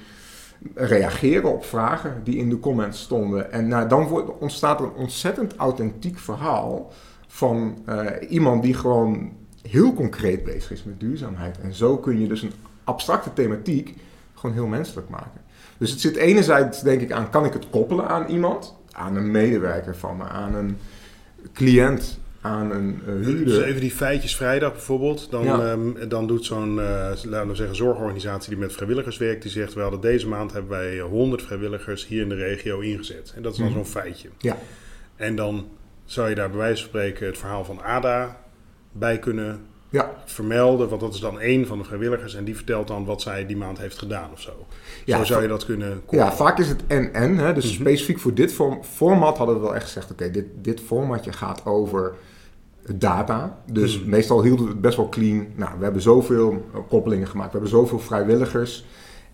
[0.74, 3.52] reageren op vragen die in de comments stonden.
[3.52, 6.92] En nou, dan wordt, ontstaat een ontzettend authentiek verhaal
[7.26, 11.60] van uh, iemand die gewoon heel concreet bezig is met duurzaamheid.
[11.60, 12.52] En zo kun je dus een
[12.84, 13.96] abstracte thematiek
[14.34, 15.40] gewoon heel menselijk maken.
[15.78, 18.74] Dus het zit enerzijds denk ik aan, kan ik het koppelen aan iemand?
[18.92, 20.78] Aan een medewerker van me, aan een
[21.52, 23.44] cliënt, aan een uh, huurder.
[23.44, 25.30] Dus even die feitjes vrijdag bijvoorbeeld.
[25.30, 25.72] Dan, ja.
[25.72, 29.42] um, dan doet zo'n, uh, laten we zeggen, zorgorganisatie die met vrijwilligers werkt.
[29.42, 33.32] Die zegt, we hadden deze maand hebben wij 100 vrijwilligers hier in de regio ingezet.
[33.36, 33.74] En dat is dan mm.
[33.74, 34.28] zo'n feitje.
[34.38, 34.56] Ja.
[35.16, 35.68] En dan
[36.04, 38.40] zou je daar bij wijze van spreken het verhaal van Ada
[38.92, 40.14] bij kunnen ja.
[40.24, 40.88] vermelden.
[40.88, 42.34] Want dat is dan één van de vrijwilligers.
[42.34, 44.66] En die vertelt dan wat zij die maand heeft gedaan of zo.
[45.04, 47.36] Ja, zo zou je dat kunnen Ja, vaak is het en-en.
[47.36, 47.80] Dus mm -hmm.
[47.80, 50.10] specifiek voor dit form format hadden we wel echt gezegd...
[50.10, 52.14] oké, dit, dit formatje gaat over
[52.94, 53.58] data.
[53.72, 54.08] Dus mm.
[54.08, 55.46] meestal hielden we het best wel clean.
[55.54, 57.52] Nou, we hebben zoveel koppelingen gemaakt.
[57.52, 58.86] We hebben zoveel vrijwilligers.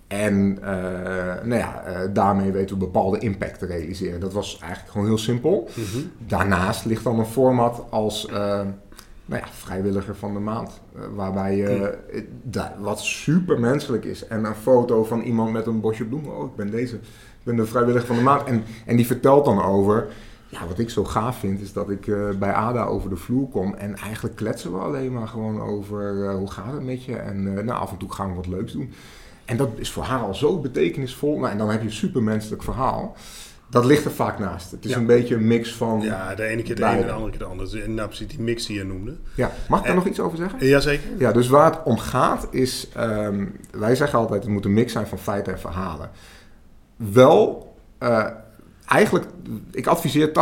[0.07, 0.67] En uh,
[1.45, 4.21] nou ja, uh, daarmee weten we bepaalde impact te realiseren.
[4.21, 5.69] Dat was eigenlijk gewoon heel simpel.
[5.75, 6.11] Mm -hmm.
[6.27, 8.27] Daarnaast ligt dan een format als...
[8.31, 8.61] Uh,
[9.25, 10.81] nou ja, vrijwilliger van de maand.
[11.15, 11.99] Waarbij je,
[12.79, 14.27] wat super menselijk is.
[14.27, 16.37] En een foto van iemand met een bosje bloemen.
[16.37, 16.95] Oh, ik ben deze.
[16.95, 18.45] Ik ben de vrijwilliger van de maand.
[18.45, 20.09] En, en die vertelt dan over.
[20.51, 23.49] Ja, wat ik zo gaaf vind is dat ik uh, bij Ada over de vloer
[23.49, 23.75] kom.
[23.75, 27.17] En eigenlijk kletsen we alleen maar gewoon over hoe gaat het met je.
[27.17, 28.93] En nou, af en toe gaan we wat leuks doen.
[29.45, 31.39] En dat is voor haar al zo betekenisvol.
[31.39, 33.17] Nou, en dan heb je een supermenselijk verhaal.
[33.71, 34.71] Dat ligt er vaak naast.
[34.71, 34.97] Het is Ja.
[34.97, 36.01] een beetje een mix van.
[36.01, 37.83] Ja, de ene keer de ene, de andere keer de andere.
[37.83, 39.17] En nou, precies die mix die je noemde.
[39.35, 39.51] Ja.
[39.69, 40.61] Mag ik daar En- nog iets over zeggen?
[40.61, 41.11] Eh, Jazeker.
[41.19, 44.93] Ja, dus waar het om gaat is, ehm, wij zeggen altijd het moet een mix
[44.93, 46.11] zijn van feiten en verhalen.
[46.97, 48.27] Wel, eh,
[48.91, 49.27] eigenlijk,
[49.71, 50.33] ik adviseer 80%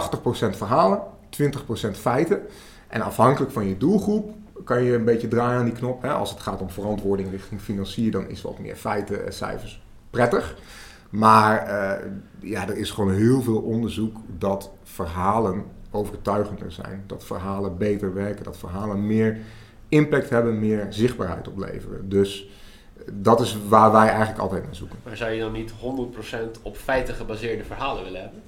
[0.57, 2.41] verhalen, 20% feiten.
[2.89, 4.35] En afhankelijk van je doelgroep
[4.65, 6.03] kan je een beetje draaien aan die knop.
[6.03, 6.13] Hè.
[6.13, 10.57] Als het gaat om verantwoording richting financiën, dan is wat meer feiten en cijfers prettig.
[11.11, 12.07] Maar eh,
[12.41, 17.05] ja, er is gewoon heel veel onderzoek dat verhalen overtuigender zijn.
[17.07, 19.39] Dat verhalen beter werken, dat verhalen meer
[19.89, 22.09] impact hebben, meer zichtbaarheid opleveren.
[22.09, 22.49] Dus
[23.13, 24.99] dat is waar wij eigenlijk altijd naar zoeken.
[25.05, 28.43] Maar zou je dan niet 100% op feiten gebaseerde verhalen willen hebben?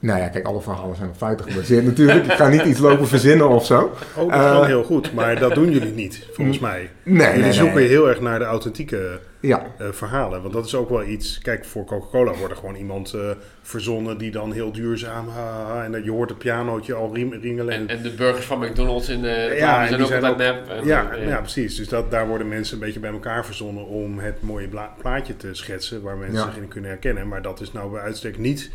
[0.00, 2.24] Nou ja, kijk, alle verhalen zijn op feiten gebaseerd natuurlijk.
[2.24, 3.92] Ik ga niet iets lopen verzinnen of zo.
[4.16, 5.12] Oh, dat Eh, heel goed.
[5.14, 6.90] Maar dat doen jullie niet, volgens mij.
[7.02, 7.88] Nee, jullie nee, zoeken nee.
[7.88, 10.42] heel erg naar de authentieke Ja, eh, verhalen.
[10.42, 11.38] Want dat is ook wel iets...
[11.38, 13.20] Kijk, voor Coca-Cola wordt er gewoon iemand eh,
[13.62, 14.18] verzonnen...
[14.18, 15.28] die dan heel duurzaam...
[15.28, 17.74] ha, en dat je hoort het pianootje al riem- ringelen.
[17.74, 20.68] En, En, de burgers van McDonald's in de Ja, zijn die ook zijn ook- nep.
[20.68, 21.76] En, ja, ja, precies.
[21.76, 23.86] Dus dat, daar worden mensen een beetje bij elkaar verzonnen...
[23.86, 24.68] om het mooie
[25.00, 26.02] plaatje te schetsen...
[26.02, 26.44] waar mensen Ja.
[26.52, 27.28] zich in kunnen herkennen.
[27.28, 28.70] Maar dat is nou bij uitstek niet...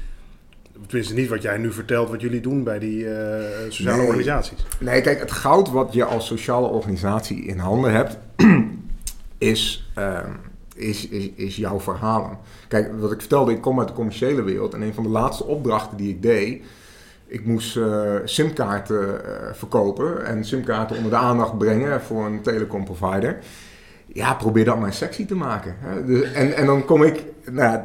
[0.88, 2.10] Tenminste, niet wat jij nu vertelt...
[2.10, 4.06] wat jullie doen bij die eh, sociale Nee.
[4.08, 4.66] organisaties.
[4.80, 8.18] Nee, kijk, het goud wat je als sociale organisatie in handen hebt,
[9.38, 10.30] is, ehm,
[10.76, 12.38] is, is, is jouw verhalen.
[12.68, 15.46] Kijk, wat ik vertelde, ik kom uit de commerciële wereld en een van de laatste
[15.46, 16.62] opdrachten die ik deed,
[17.28, 23.38] ik moest eh, simkaarten eh, verkopen en simkaarten onder de aandacht brengen voor een telecomprovider.
[24.08, 25.76] Ja, probeer dat maar sexy te maken.
[25.80, 26.24] Hè.
[26.24, 27.80] En, en dan kom ik, nou,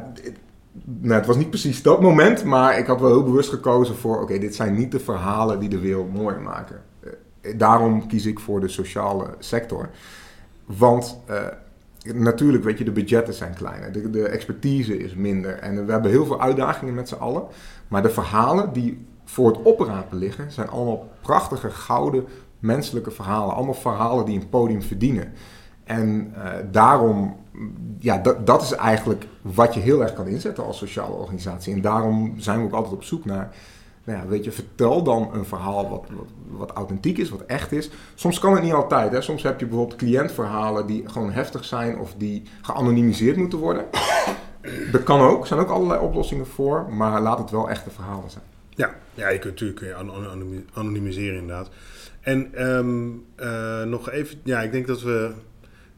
[0.83, 4.21] nou, het was niet precies dat moment, maar ik had wel heel bewust gekozen voor,
[4.21, 6.81] oké, dit zijn niet de verhalen die de wereld mooier maken.
[6.99, 9.89] Eh, daarom kies ik voor de sociale sector.
[10.65, 11.45] Want eh,
[12.13, 16.11] natuurlijk, weet je, de budgetten zijn kleiner, de, de expertise is minder en we hebben
[16.11, 17.43] heel veel uitdagingen met z'n allen.
[17.87, 22.25] Maar de verhalen die voor het oprapen liggen, zijn allemaal prachtige, gouden,
[22.59, 23.55] menselijke verhalen.
[23.55, 25.33] Allemaal verhalen die een podium verdienen.
[25.83, 27.35] En eh, daarom,
[27.99, 31.73] ja, dat, is eigenlijk wat je heel erg kan inzetten als sociale organisatie.
[31.73, 33.55] En daarom zijn we ook altijd op zoek naar,
[34.03, 36.05] nou ja, weet je, vertel dan een verhaal wat,
[36.49, 37.89] wat, authentiek is, wat echt is.
[38.15, 39.11] Soms kan het niet altijd.
[39.11, 39.21] Hè.
[39.21, 43.85] Soms heb je bijvoorbeeld cliëntverhalen die gewoon heftig zijn of die geanonimiseerd moeten worden.
[44.91, 48.29] Dat kan ook, er zijn ook allerlei oplossingen voor, maar laat het wel echte verhalen
[48.29, 48.43] zijn.
[48.69, 51.69] Ja, ja je kunt natuurlijk eh, an- anonimiseren inderdaad.
[52.21, 55.31] En ehm, eh, nog even, ja, ik denk dat we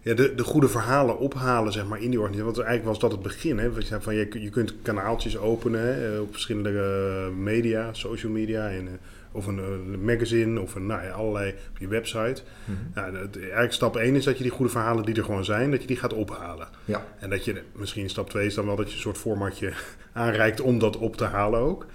[0.01, 2.53] ja, de, de goede verhalen ophalen zeg maar, in die organisatie.
[2.53, 3.57] Want eigenlijk was dat het begin.
[3.57, 3.71] Hè?
[3.71, 8.69] Want je, van, je, je kunt kanaaltjes openen hè, op verschillende uh, media, social media.
[8.69, 8.91] En, uh,
[9.31, 12.41] of een, een, magazine of een, nou, ja, allerlei op je website.
[12.65, 12.91] Mm -hmm.
[12.93, 15.81] nou, eigenlijk stap 1 is dat je die goede verhalen die er gewoon zijn, dat
[15.81, 16.67] je die gaat ophalen.
[16.85, 17.05] Ja.
[17.19, 19.73] En dat je, misschien stap 2 is dan wel dat je een soort formatje
[20.13, 21.85] aanreikt om dat op te halen ook.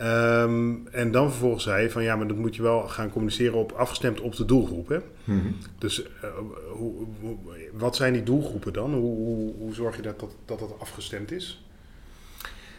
[0.00, 3.58] Um, en dan vervolgens zei je van ja, maar dat moet je wel gaan communiceren
[3.58, 4.88] op afgestemd op de doelgroep.
[4.88, 4.98] Hè?
[5.24, 5.56] Mm -hmm.
[5.78, 6.30] Dus uh,
[6.72, 7.36] hoe, hoe,
[7.72, 8.94] wat zijn die doelgroepen dan?
[8.94, 11.64] Hoe, hoe, zorg je dat dat, dat dat afgestemd is?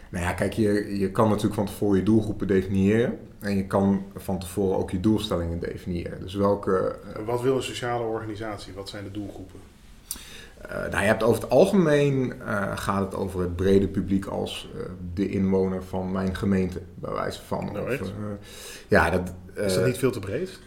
[0.10, 3.18] Nou ja, kijk, je, je kan natuurlijk van tevoren je doelgroepen definiëren.
[3.40, 6.20] En je kan van tevoren ook je doelstellingen definiëren.
[6.20, 6.96] Dus welke...
[7.18, 8.74] Uh, wat wil een sociale organisatie?
[8.74, 9.60] Wat zijn de doelgroepen?
[10.72, 14.70] Uh, nou, je hebt over het algemeen uh, gaat het over het brede publiek als
[14.76, 14.82] uh,
[15.14, 17.70] de inwoner van mijn gemeente, bij wijze van.
[17.74, 18.12] Nou, of,
[18.88, 20.60] ja, dat, is dat niet veel te breed?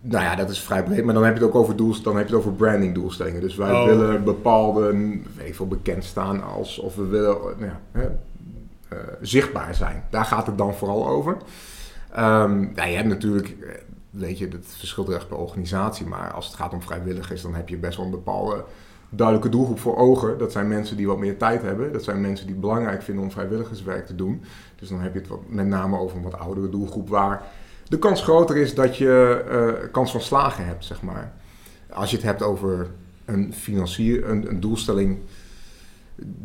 [0.00, 2.16] Nou ja, dat is vrij breed, maar dan heb je het ook over, doels, dan
[2.16, 3.40] heb je het over branding doelstellingen.
[3.40, 4.92] Dus wij oh, willen bepaalde,
[5.36, 8.08] weet ik veel, bekend staan als, of we willen nou,
[9.20, 10.04] zichtbaar zijn.
[10.10, 11.36] Daar gaat het dan vooral over.
[12.18, 13.56] Um, ja, je hebt natuurlijk,
[14.10, 17.68] weet je, het verschilt echt per organisatie, maar als het gaat om vrijwilligers, dan heb
[17.68, 18.64] je best wel een bepaalde
[19.16, 20.38] duidelijke doelgroep voor ogen.
[20.38, 21.92] Dat zijn mensen die wat meer tijd hebben.
[21.92, 24.42] Dat zijn mensen die het belangrijk vinden om vrijwilligerswerk te doen.
[24.76, 27.42] Dus dan heb je het met name over een wat oudere doelgroep waar
[27.88, 29.44] de kans groter is dat je
[29.82, 31.32] uh, kans van slagen hebt, zeg maar.
[31.90, 32.90] Als je het hebt over
[33.24, 35.18] een financier, een, een doelstelling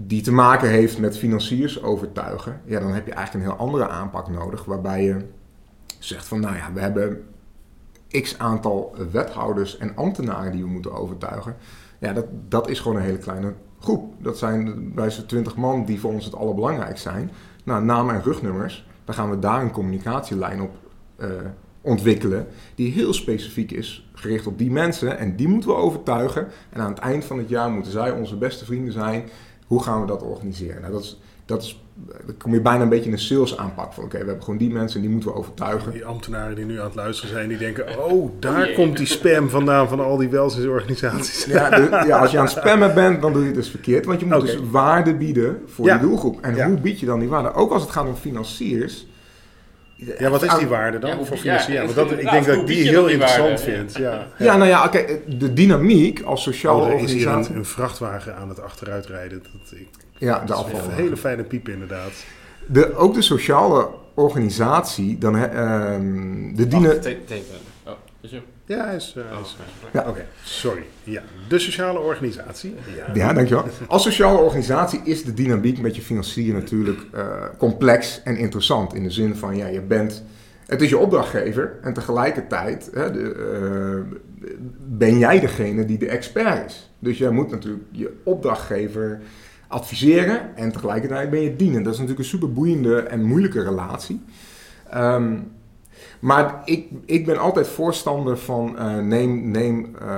[0.06, 3.88] die te maken heeft met financiers overtuigen, ja, dan heb je eigenlijk een heel andere
[3.88, 5.26] aanpak nodig, waarbij je
[6.00, 7.24] zegt van, nou ja, we hebben
[8.22, 11.56] x aantal wethouders en ambtenaren die we moeten overtuigen.
[12.02, 14.14] Ja, dat, dat is gewoon een hele kleine groep.
[14.24, 17.32] Dat zijn bij zo'n 20 man die voor ons het allerbelangrijkst zijn.
[17.64, 20.72] Nou, namen en rugnummers, dan gaan we daar een communicatielijn op
[21.18, 21.28] uh,
[21.82, 22.48] ontwikkelen.
[22.76, 25.18] Die heel specifiek is, gericht op die mensen.
[25.18, 26.48] En die moeten we overtuigen.
[26.70, 29.24] En aan het eind van het jaar moeten zij onze beste vrienden zijn.
[29.68, 30.82] Hoe gaan we dat organiseren?
[30.82, 31.20] Nou, dat is,
[31.52, 31.82] dat is
[32.26, 34.44] dan kom je bijna een beetje in een sales aanpak van oké, okay, we hebben
[34.44, 35.92] gewoon die mensen en die moeten we overtuigen.
[35.92, 39.06] Die ambtenaren die nu aan het luisteren zijn, die denken, oh, daar oh, komt die
[39.06, 41.46] spam vandaan van al die welzijnsorganisaties.
[41.46, 44.06] Ja, de, ja, als je aan het spammen bent, dan doe je het dus verkeerd,
[44.06, 44.48] want je moet okay.
[44.48, 45.94] dus waarde bieden voor ja.
[45.94, 46.42] je doelgroep.
[46.42, 46.68] En ja.
[46.68, 47.54] hoe bied je dan die waarde?
[47.54, 49.06] Ook als het gaat om financiers.
[50.20, 51.76] Ja, wat is die waarde dan ja, voor financiën?
[51.76, 53.98] want dat, ik denk dat ik die heel die interessant waarde, vind.
[53.98, 54.28] Ja.
[54.38, 54.58] Ja.
[54.58, 57.18] nou ja, oké, de dynamiek als sociale oh, organisatie...
[57.18, 59.44] is hier een, een, vrachtwagen aan het achteruitrijden.
[59.44, 59.88] Dat, ik,
[60.22, 60.84] ja, de afval.
[60.84, 62.12] Een hele fijne piep inderdaad.
[62.66, 65.44] De, ook de sociale organisatie, dan, uh,
[66.56, 67.02] de dienen...
[67.86, 68.42] Oh, is hem?
[68.66, 69.16] Ja, hij is...
[69.18, 69.58] Uh, oh, is
[69.92, 70.00] ja.
[70.00, 70.26] Oké, okay.
[70.44, 70.84] sorry.
[71.04, 72.76] Ja, de sociale organisatie.
[72.96, 73.14] Ja.
[73.14, 73.66] ja, dankjewel.
[73.88, 77.26] Als sociale organisatie is de dynamiek met je financiën natuurlijk uh,
[77.58, 78.94] complex en interessant.
[78.94, 80.24] In de zin van, ja, je bent...
[80.66, 83.36] Het is je opdrachtgever en tegelijkertijd hè, de,
[84.10, 84.18] uh,
[84.78, 86.92] ben jij degene die de expert is.
[87.00, 89.22] Dus jij moet natuurlijk je opdrachtgever
[89.72, 91.84] adviseren en tegelijkertijd ben je dienend.
[91.84, 94.22] Dat is natuurlijk een super boeiende en moeilijke relatie.
[94.96, 95.52] Um,
[96.20, 100.18] maar ik, ik ben altijd voorstander van uh, neem, neem, uh,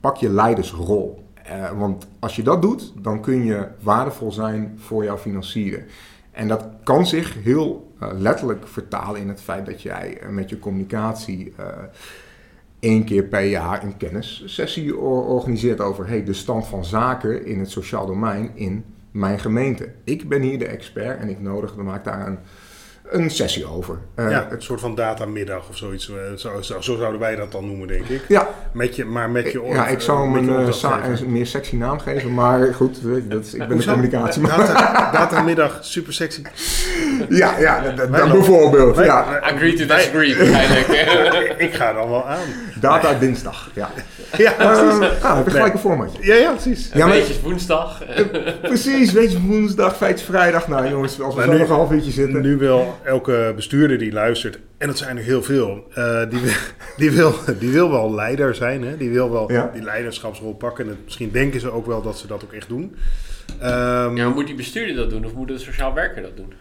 [0.00, 1.24] pak je leidersrol.
[1.50, 5.84] Uh, want als je dat doet, dan kun je waardevol zijn voor jouw financieren.
[6.30, 11.54] En dat kan zich heel letterlijk vertalen in het feit dat jij met je communicatie
[12.80, 17.70] één keer per jaar een kennissessie organiseert over hey, de stand van zaken in het
[17.70, 19.92] sociaal domein in mijn gemeente.
[20.04, 22.38] Ik ben hier de expert en ik nodig, dan maak daar een,
[23.10, 23.98] een sessie over.
[24.16, 26.12] Uh, ja, een soort van datamiddag of zoiets.
[26.36, 28.22] Zo, zo, zo, zouden wij dat dan noemen, denk ik.
[28.28, 28.48] Ja.
[28.72, 30.72] Met je, maar met je Ja, ik zou hem een,
[31.22, 34.42] een meer sexy naam geven, maar goed, dat is, ik ben de communicatie.
[34.42, 36.42] Data, datamiddag, super sexy.
[37.28, 38.96] ja, ja dat, dat bijvoorbeeld.
[38.96, 39.38] Wij, ja.
[39.40, 41.54] Agree to disagree, waarschijnlijk.
[41.58, 42.46] ik ga dan wel aan.
[42.80, 43.90] Data dinsdag, ja.
[44.36, 45.22] Ja, precies.
[45.22, 46.26] ah, heb je gelijk een formatje.
[46.26, 46.90] Ja, ja, precies.
[46.94, 48.02] Ja, weetjes woensdag.
[48.62, 50.68] precies, weetjes woensdag, feitjes vrijdag.
[50.68, 52.42] Nou jongens, als we zo nog een half uurtje zitten.
[52.42, 56.40] Nu wil elke bestuurder die luistert, en dat zijn er heel veel, uh, die,
[56.96, 58.82] die, wil, die wil wel leider zijn.
[58.82, 58.96] Hè?
[58.96, 59.70] Die wil wel ja.
[59.72, 60.84] die leiderschapsrol pakken.
[60.84, 62.82] En het, misschien denken ze ook wel dat ze dat ook echt doen.
[62.82, 66.52] Um, ja, maar moet die bestuurder dat doen of moet de sociaal werker dat doen?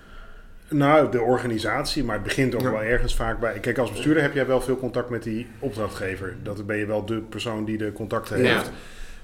[0.70, 2.72] Nou, de organisatie, maar het begint ook ja.
[2.72, 3.60] wel ergens vaak bij.
[3.60, 6.36] Kijk, als bestuurder heb jij wel veel contact met die opdrachtgever.
[6.44, 8.72] Dat ben je wel de persoon die de contacten heeft.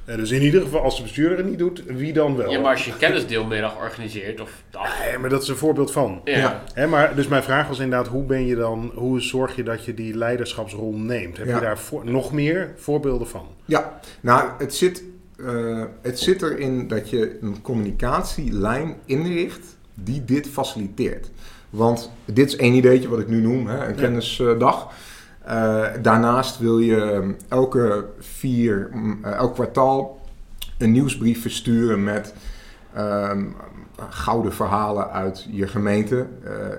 [0.06, 2.52] Uh, dus in ieder geval, als de bestuurder het niet doet, wie dan wel?
[2.52, 5.00] Ja, maar als je kennisdeelmiddag organiseert of dag.
[5.06, 6.22] Nee, maar dat is een voorbeeld van.
[6.24, 6.38] Ja.
[6.38, 6.63] ja.
[6.74, 9.86] Hè, maar, dus mijn vraag was inderdaad, hoe ben je dan, hoe zorg je dat
[9.86, 11.38] je die leiderschapsrol neemt?
[11.38, 11.56] Heb ja.
[11.56, 13.48] je daar voor, nog meer voorbeelden van?
[13.65, 15.04] Ja, nou, het zit,
[15.38, 21.32] uh, het zit erin dat je een communicatielijn inricht die dit faciliteert.
[21.70, 24.91] Want dit is één ideetje wat ik nu noem, hè, een kennisdag.
[26.01, 28.89] Daarnaast wil je elke vier,
[29.23, 30.19] elk kwartaal
[30.77, 32.34] een nieuwsbrief versturen met
[32.93, 33.43] ehm,
[34.10, 36.27] gouden verhalen uit je gemeente.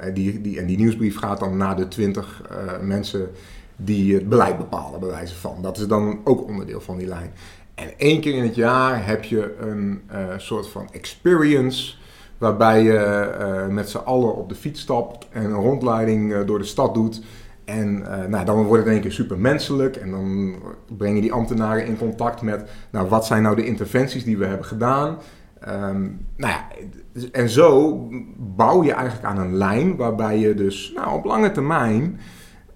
[0.00, 2.42] en, die, die, en die nieuwsbrief gaat dan naar de twintig
[2.80, 3.30] mensen
[3.76, 5.62] die het beleid bepalen, bij wijze van.
[5.62, 7.32] Dat is dan ook onderdeel van die lijn.
[7.74, 10.00] En één keer in het jaar heb je een
[10.36, 11.94] soort van experience.
[12.38, 16.94] Waarbij je met z'n allen op de fiets stapt en een rondleiding door de stad
[16.94, 17.20] doet.
[17.66, 17.98] En
[18.28, 19.96] nou, dan wordt het in één keer super menselijk.
[19.96, 20.54] En dan
[20.96, 22.70] breng je die ambtenaren in contact met.
[22.90, 25.18] Nou, wat zijn nou de interventies die we hebben gedaan?
[25.68, 26.66] Um, nou ja,
[27.32, 27.98] en zo
[28.36, 32.18] bouw je eigenlijk aan een lijn waarbij je dus nou, op lange termijn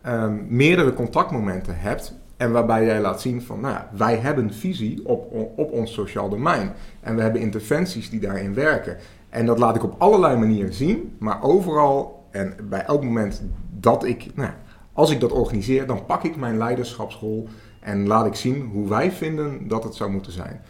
[0.07, 2.19] um, meerdere contactmomenten hebt.
[2.37, 6.73] En waarbij jij laat zien van, nou, wij hebben visie op, op ons sociaal domein.
[7.01, 8.97] En we hebben interventies die daarin werken.
[9.29, 14.05] En dat laat ik op allerlei manieren zien, maar overal en bij elk moment dat
[14.05, 14.51] ik, nou,
[15.01, 17.49] als ik dat organiseer, dan pak ik mijn leiderschapsrol
[17.81, 20.61] en laat ik zien hoe wij vinden dat het zou moeten zijn.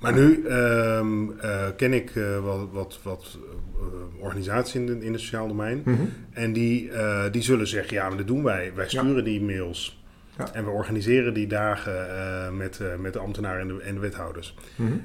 [0.00, 3.38] Maar nu um, uh, ken ik uh, wat, wat, wat
[3.76, 5.82] uh, organisaties in, in het sociaal domein.
[5.84, 6.12] Mm -hmm.
[6.32, 6.90] En die,
[7.30, 8.72] die zullen zeggen, ja, maar dat doen wij.
[8.74, 9.22] Wij sturen ja.
[9.22, 10.02] die mails.
[10.38, 10.52] Ja.
[10.52, 14.54] En we organiseren die dagen met, met de ambtenaren en de, en de wethouders.
[14.76, 15.02] Mm -hmm.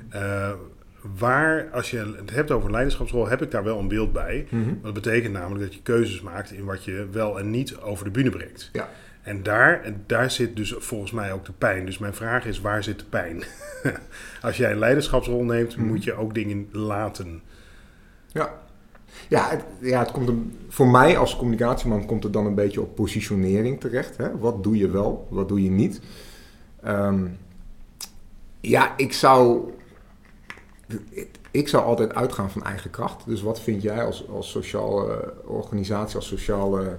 [1.17, 4.47] Waar, als je het hebt over leiderschapsrol, heb ik daar wel een beeld bij.
[4.49, 4.79] Mm -hmm.
[4.81, 8.11] Dat betekent namelijk dat je keuzes maakt in wat je wel en niet over de
[8.11, 8.69] bühne brengt.
[8.73, 8.89] Ja.
[9.21, 11.85] En daar, en daar zit dus volgens mij ook de pijn.
[11.85, 13.43] Dus mijn vraag is, waar zit de pijn?
[14.41, 15.85] Als jij een leiderschapsrol neemt, mm.
[15.85, 17.41] moet je ook dingen laten.
[18.27, 18.61] Ja,
[19.29, 22.81] ja, het, ja, het komt een, voor mij als communicatieman komt het dan een beetje
[22.81, 24.17] op positionering terecht.
[24.17, 24.37] Hè?
[24.37, 26.01] Wat doe je wel, wat doe je niet?
[26.87, 27.37] Um,
[28.61, 29.71] ja, ik zou,
[31.51, 33.25] ik zou altijd uitgaan van eigen kracht.
[33.25, 36.97] Dus wat vind jij als, als sociale organisatie, als sociale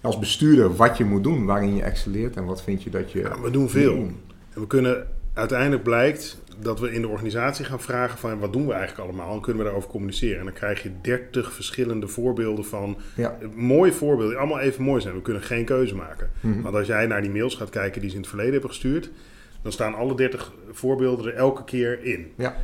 [0.00, 3.18] als bestuurder wat je moet doen, waarin je excelleert en wat vind je dat je.
[3.18, 3.94] Ja, we doen veel.
[3.94, 8.66] En we kunnen uiteindelijk blijkt dat we in de organisatie gaan vragen van wat doen
[8.66, 10.38] we eigenlijk allemaal en kunnen we daarover communiceren.
[10.38, 13.38] En dan krijg je 30 verschillende voorbeelden van ja.
[13.54, 15.14] mooie voorbeelden, die allemaal even mooi zijn.
[15.14, 16.30] We kunnen geen keuze maken.
[16.40, 18.70] Mm Want als jij naar die mails gaat kijken die ze in het verleden hebben
[18.70, 19.10] gestuurd,
[19.62, 22.32] dan staan alle 30 voorbeelden er elke keer in.
[22.36, 22.56] Ja.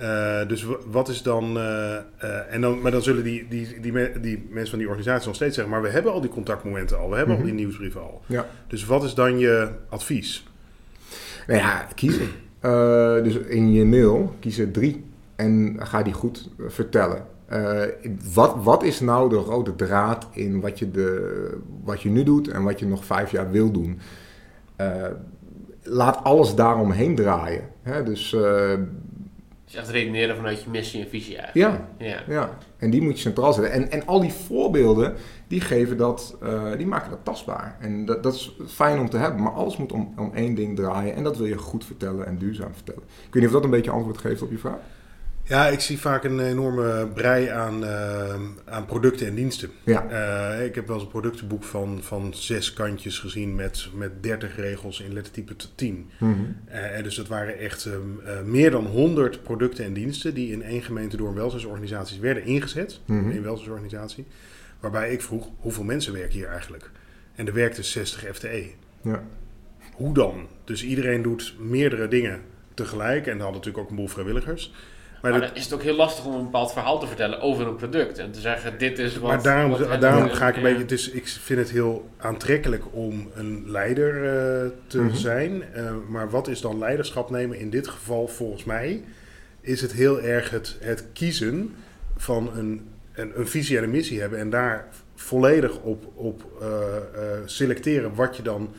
[0.00, 1.56] Uh, dus wat is dan.
[1.56, 5.26] Uh, uh, en dan maar dan zullen die, die, die, die, mensen van die organisatie
[5.26, 7.50] nog steeds zeggen: Maar we hebben al die contactmomenten al, we hebben mm -hmm.
[7.50, 8.22] al die nieuwsbrieven al.
[8.26, 8.46] Ja.
[8.66, 10.46] Dus wat is dan je advies?
[11.46, 12.28] Nou ja, kiezen.
[13.24, 15.04] dus in je mail kies er drie
[15.36, 17.24] en ga die goed vertellen.
[18.34, 22.48] wat, wat is nou de rode draad in wat je, de, wat je nu doet
[22.48, 24.00] en wat je nog vijf jaar wil doen?
[25.82, 27.62] laat alles daaromheen draaien.
[27.82, 28.02] Hè?
[28.02, 28.36] Dus
[29.70, 31.90] dus echt redeneren vanuit je missie en visie eigenlijk.
[31.98, 32.22] Ja, ja.
[32.28, 32.58] ja.
[32.76, 33.72] en die moet je centraal zetten.
[33.72, 35.14] En, en al die voorbeelden,
[35.48, 37.76] die, geven dat, uh, die maken dat tastbaar.
[37.80, 40.76] En dat, dat is fijn om te hebben, maar alles moet om, om één ding
[40.76, 41.14] draaien.
[41.14, 43.02] En dat wil je goed vertellen en duurzaam vertellen.
[43.02, 44.78] Ik weet niet of dat een beetje antwoord geeft op je vraag.
[45.50, 48.34] Ja, ik zie vaak een enorme brei aan, uh,
[48.64, 49.70] aan producten en diensten.
[49.84, 50.06] Ja.
[50.58, 54.56] Uh, ik heb wel eens een productenboek van, van zes kantjes gezien met, met 30
[54.56, 56.10] regels in lettertype tot 10.
[56.18, 56.56] Mm -hmm.
[56.72, 57.94] uh, dus dat waren echt uh,
[58.44, 63.00] meer dan 100 producten en diensten die in één gemeente door een welzijnsorganisaties werden ingezet.
[63.04, 63.30] Mm -hmm.
[63.30, 64.26] In een welzijnsorganisatie.
[64.80, 66.90] Waarbij ik vroeg, hoeveel mensen werken hier eigenlijk?
[67.34, 68.70] En er werkte 60 FTE.
[69.02, 69.22] Ja.
[69.94, 70.46] Hoe dan?
[70.64, 72.40] Dus iedereen doet meerdere dingen
[72.74, 73.26] tegelijk.
[73.26, 74.72] En dan hadden natuurlijk ook een boel vrijwilligers.
[75.20, 77.76] Maar, dan is het ook heel lastig om een bepaald verhaal te vertellen over een
[77.76, 78.18] product.
[78.18, 79.30] En te zeggen, dit is wat...
[79.30, 80.78] Maar daarom, daarom ga ik een beetje...
[80.78, 85.16] Het is, ik vind het heel aantrekkelijk om een leider uh, te mm -hmm.
[85.16, 85.64] zijn.
[85.76, 87.58] Uh, maar wat is dan leiderschap nemen?
[87.58, 89.02] In dit geval, volgens mij,
[89.60, 91.74] is het heel erg het, het kiezen
[92.16, 94.38] van een, een, een visie en een missie hebben.
[94.38, 96.68] En daar volledig op, op uh,
[97.44, 98.74] selecteren wat je dan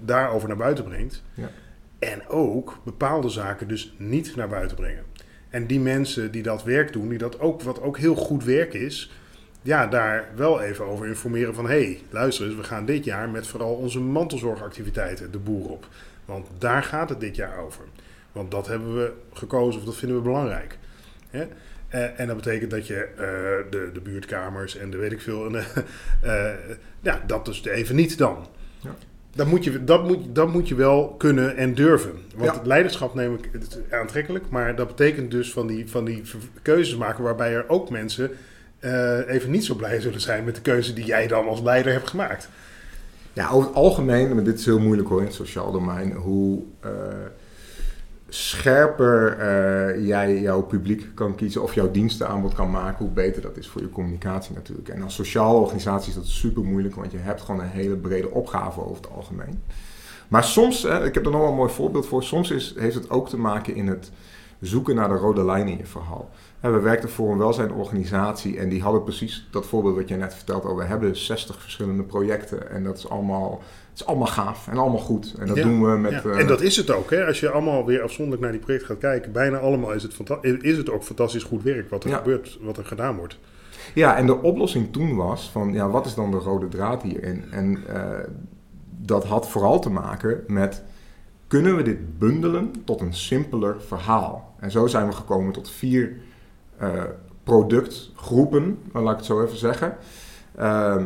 [0.00, 1.22] daarover naar buiten brengt.
[1.34, 1.50] Ja.
[1.98, 5.04] En ook bepaalde zaken dus niet naar buiten brengen.
[5.54, 8.74] En die mensen die dat werk doen, die dat ook, wat ook heel goed werk
[8.74, 9.10] is,
[9.62, 11.64] ja, daar wel even over informeren van...
[11.64, 15.88] hé, hey, luister eens, we gaan dit jaar met vooral onze mantelzorgactiviteiten de boer op.
[16.24, 17.84] Want daar gaat het dit jaar over.
[18.32, 20.78] Want dat hebben we gekozen of dat vinden we belangrijk.
[21.30, 21.46] Hè?
[21.94, 25.46] Uh, en dat betekent dat je uh, de, de buurtkamers en de weet ik veel...
[25.46, 25.64] En,
[26.24, 26.46] uh,
[27.00, 28.46] ja, dat dus even niet dan.
[28.80, 28.94] Ja.
[29.34, 32.12] Dat moet, je, dat, moet, dat moet je wel kunnen en durven.
[32.36, 33.50] Want leiderschap neem ik
[33.90, 34.44] aantrekkelijk.
[34.48, 36.22] Maar dat betekent dus van die, van die
[36.62, 38.30] keuzes maken waarbij er ook mensen
[38.80, 41.92] uh, even niet zo blij zullen zijn met de keuze die jij dan als leider
[41.92, 42.48] hebt gemaakt.
[43.32, 46.62] Ja, over het algemeen, maar dit is heel moeilijk hoor in het sociaal domein, hoe
[46.84, 46.90] uh,
[48.34, 53.56] scherper uh, jij jouw publiek kan kiezen of jouw dienstenaanbod kan maken, hoe beter dat
[53.56, 54.88] is voor je communicatie natuurlijk.
[54.88, 58.30] En als sociale organisatie is dat super moeilijk, want je hebt gewoon een hele brede
[58.30, 59.62] opgave over het algemeen.
[60.28, 63.10] Maar soms, ik heb er nog wel een mooi voorbeeld voor, soms is, heeft het
[63.10, 64.10] ook te maken in het
[64.60, 66.30] zoeken naar de rode lijn in je verhaal.
[66.60, 70.74] We werkten voor een welzijnorganisatie en die hadden precies dat voorbeeld wat jij net vertelde.
[70.74, 73.62] We hebben 60 verschillende projecten en dat is allemaal,
[73.94, 75.34] het is allemaal gaaf en allemaal goed.
[75.38, 76.22] En dat doen we met...
[76.22, 76.30] Ja.
[76.30, 77.10] en dat is het ook.
[77.10, 77.26] Hè?
[77.26, 80.14] Als je allemaal weer afzonderlijk naar die project gaat kijken, bijna allemaal is het,
[80.60, 83.38] is het ook fantastisch goed werk wat er gebeurt, wat er gedaan wordt.
[83.94, 87.44] Ja, en de oplossing toen was van, ja, wat is dan de rode draad hierin?
[87.50, 88.18] En uh,
[88.90, 90.82] dat had vooral te maken met
[91.46, 94.54] kunnen we dit bundelen tot een simpeler verhaal?
[94.58, 96.16] En zo zijn we gekomen tot vier
[96.82, 97.02] uh,
[97.42, 99.96] productgroepen, laat ik het zo even zeggen.
[100.58, 101.04] Uh,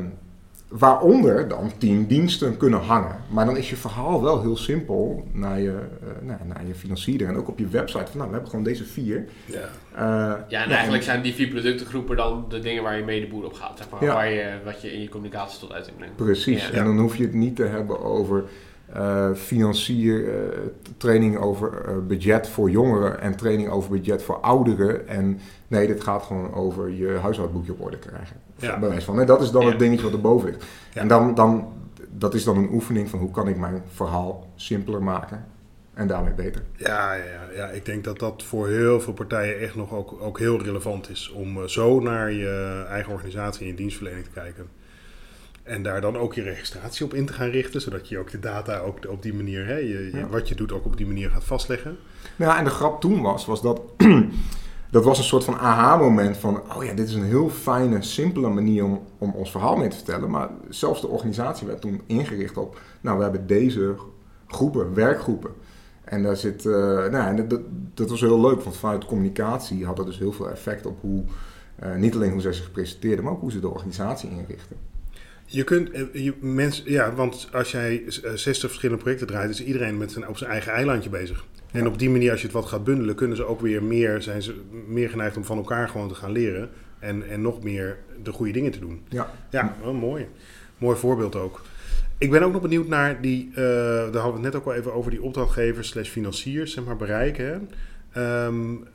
[0.68, 3.16] waaronder dan tien diensten kunnen hangen.
[3.30, 7.26] Maar dan is je verhaal wel heel simpel naar je, uh, nou, naar je financier
[7.26, 8.06] en ook op je website.
[8.06, 9.28] Van, nou, we hebben gewoon deze vier.
[9.44, 13.20] Ja, uh, ja en eigenlijk zijn die vier productengroepen dan de dingen waar je mee
[13.20, 13.78] de boer op gaat.
[13.78, 14.14] Zeg maar, ja.
[14.14, 16.16] waar je, wat je in je communicatie tot uiting brengt.
[16.16, 18.44] Precies, en dan hoef je het niet te hebben over
[18.96, 20.32] uh, financier, uh,
[20.96, 25.08] training over uh, budget voor jongeren en training over budget voor ouderen.
[25.08, 28.36] En nee, dit gaat gewoon over je huishoudboekje op orde krijgen.
[28.56, 28.78] Ja.
[28.78, 29.16] Bij van.
[29.16, 30.64] Nee, dat is dan het dingetje wat erboven ligt.
[30.92, 31.00] Ja.
[31.00, 31.72] En dan, dan,
[32.08, 35.44] dat is dan een oefening van hoe kan ik mijn verhaal simpeler maken
[35.94, 36.62] en daarmee beter.
[36.76, 40.38] Ja, ja, ja, ik denk dat dat voor heel veel partijen echt nog ook, ook
[40.38, 44.66] heel relevant is om zo naar je eigen organisatie en je dienstverlening te kijken.
[45.68, 48.40] En daar dan ook je registratie op in te gaan richten, zodat je ook de
[48.40, 51.44] data ook op die manier, hè, je, wat je doet, ook op die manier gaat
[51.44, 51.96] vastleggen.
[52.36, 53.80] Nou ja, en de grap toen was, was dat
[54.90, 58.48] dat was een soort van aha-moment van, oh ja, dit is een heel fijne, simpele
[58.48, 60.30] manier om, om ons verhaal mee te vertellen.
[60.30, 63.96] Maar zelfs de organisatie werd toen ingericht op, nou, we hebben deze
[64.46, 65.50] groepen, werkgroepen.
[66.04, 67.60] En daar zit, uh, nou, en dat,
[67.94, 71.24] dat was heel leuk, want vanuit communicatie had dat dus heel veel effect op hoe,
[71.84, 74.76] uh, niet alleen hoe zij zich presenteerden, maar ook hoe ze de organisatie inrichten.
[75.50, 78.02] Je kunt, eh, je, mensen, ja, want als jij
[78.34, 81.44] 60 verschillende projecten draait, is iedereen met zijn, op zijn eigen eilandje bezig.
[81.72, 84.22] En op die manier, als je het wat gaat bundelen, kunnen ze ook weer meer,
[84.22, 84.54] zijn ze
[84.86, 86.70] meer geneigd om van elkaar gewoon te gaan leren.
[86.98, 89.02] En, en nog meer de goede dingen te doen.
[89.08, 90.26] Ja, ja wel mooi.
[90.78, 91.62] Mooi voorbeeld ook.
[92.18, 94.74] Ik ben ook nog benieuwd naar die, uh, daar hadden we het net ook al
[94.74, 97.70] even over die opdrachtgevers slash financiers, zeg maar, bereiken.
[98.16, 98.86] Um,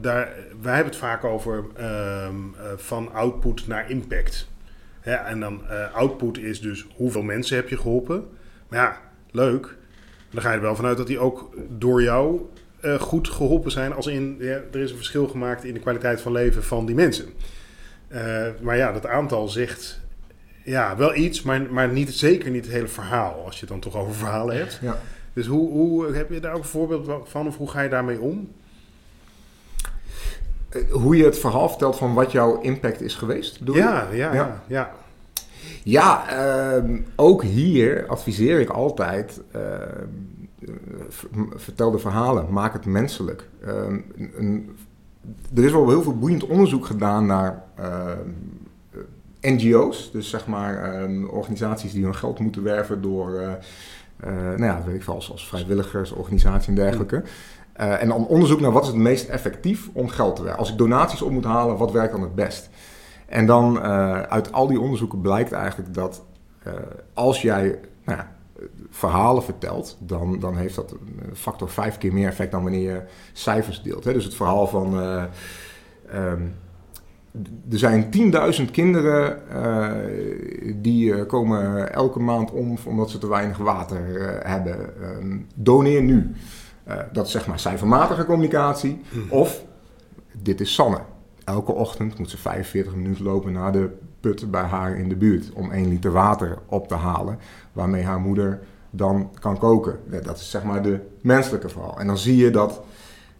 [0.00, 1.64] daar, wij hebben het vaak over
[2.28, 4.48] um, van output naar impact.
[5.06, 8.24] Ja, en dan uh, output is dus hoeveel mensen heb je geholpen.
[8.68, 9.00] Maar ja,
[9.30, 9.76] leuk.
[10.30, 12.40] Dan ga je er wel vanuit dat die ook door jou
[12.84, 13.92] uh, goed geholpen zijn.
[13.92, 16.94] Als in, ja, er is een verschil gemaakt in de kwaliteit van leven van die
[16.94, 17.26] mensen.
[18.08, 20.00] Uh, maar ja, dat aantal zegt
[20.64, 23.44] ja, wel iets, maar, maar niet, zeker niet het hele verhaal.
[23.44, 24.78] Als je het dan toch over verhalen hebt.
[24.82, 24.98] Ja.
[25.32, 28.20] Dus hoe, hoe heb je daar ook een voorbeeld van of hoe ga je daarmee
[28.20, 28.52] om?
[30.90, 34.90] Hoe je het verhaal vertelt van wat jouw impact is geweest, ja, ja, ja, ja.
[35.82, 36.24] Ja,
[36.76, 39.62] uh, ook hier adviseer ik altijd, uh,
[41.54, 43.48] vertel de verhalen, maak het menselijk.
[43.64, 43.70] Uh,
[44.36, 44.76] een,
[45.54, 48.30] er is wel heel veel boeiend onderzoek gedaan naar ehm,
[49.40, 53.52] NGO's, dus zeg maar organisaties die hun geld moeten werven door, eh,
[54.16, 57.22] eh, nou ja, weet ik veel, als, als vrijwilligersorganisatie en dergelijke.
[57.80, 60.60] Uh, en dan onderzoek naar wat is het meest effectief om geld te werven.
[60.60, 62.70] Als ik donaties op moet halen, wat werkt dan het best?
[63.26, 66.24] En dan uh, uit al die onderzoeken blijkt eigenlijk dat
[66.66, 66.72] uh,
[67.14, 68.32] als jij nou ja,
[68.90, 73.02] verhalen vertelt, dan, dan heeft dat een factor vijf keer meer effect dan wanneer je
[73.32, 74.04] cijfers deelt.
[74.04, 74.12] Hè?
[74.12, 74.94] Dus het verhaal van.
[76.14, 76.54] Um,
[77.70, 78.08] er zijn
[78.58, 79.42] 10.000 kinderen
[80.82, 84.00] die komen elke maand om omdat ze te weinig water
[84.42, 84.90] hebben.
[85.02, 86.34] Um, doneer nu.
[87.12, 89.00] Dat is zeg maar cijfermatige communicatie.
[89.08, 89.32] Mhm.
[89.32, 89.64] Of
[90.42, 91.00] dit is Sanne.
[91.44, 95.52] Elke ochtend moet ze 45 minuten lopen naar de put bij haar in de buurt
[95.52, 97.38] om 1 liter water op te halen,
[97.72, 98.60] waarmee haar moeder
[98.90, 99.98] dan kan koken.
[100.22, 101.98] Dat is zeg maar de menselijke verhaal.
[101.98, 102.82] En dan zie je dat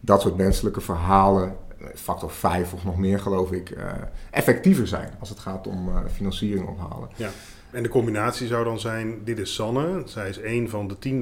[0.01, 1.57] dat soort menselijke verhalen,
[1.95, 3.85] factor 5 of nog meer geloof ik, uh,
[4.31, 7.09] effectiever zijn als het gaat om uh, financiering ophalen.
[7.17, 7.29] Ja.
[7.77, 10.03] En de combinatie zou dan zijn, dit is Sanne.
[10.05, 11.17] Zij is een van de 10.000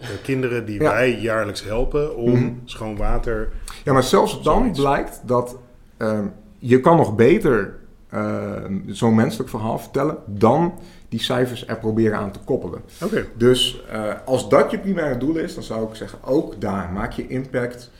[0.00, 0.90] uh, kinderen die ja.
[0.92, 2.60] wij jaarlijks helpen om mm -hmm.
[2.64, 3.48] schoon water...
[3.84, 4.80] Ja, maar zelfs dan zoiets.
[4.80, 5.58] blijkt dat
[5.98, 6.20] uh,
[6.58, 7.76] je kan nog beter
[8.14, 8.52] uh,
[8.86, 10.78] zo'n menselijk verhaal vertellen dan
[11.08, 12.80] die cijfers er proberen aan te koppelen.
[13.02, 13.28] Okay.
[13.36, 17.12] Dus uh, als dat je primaire doel is, dan zou ik zeggen, ook daar maak
[17.12, 17.90] je impact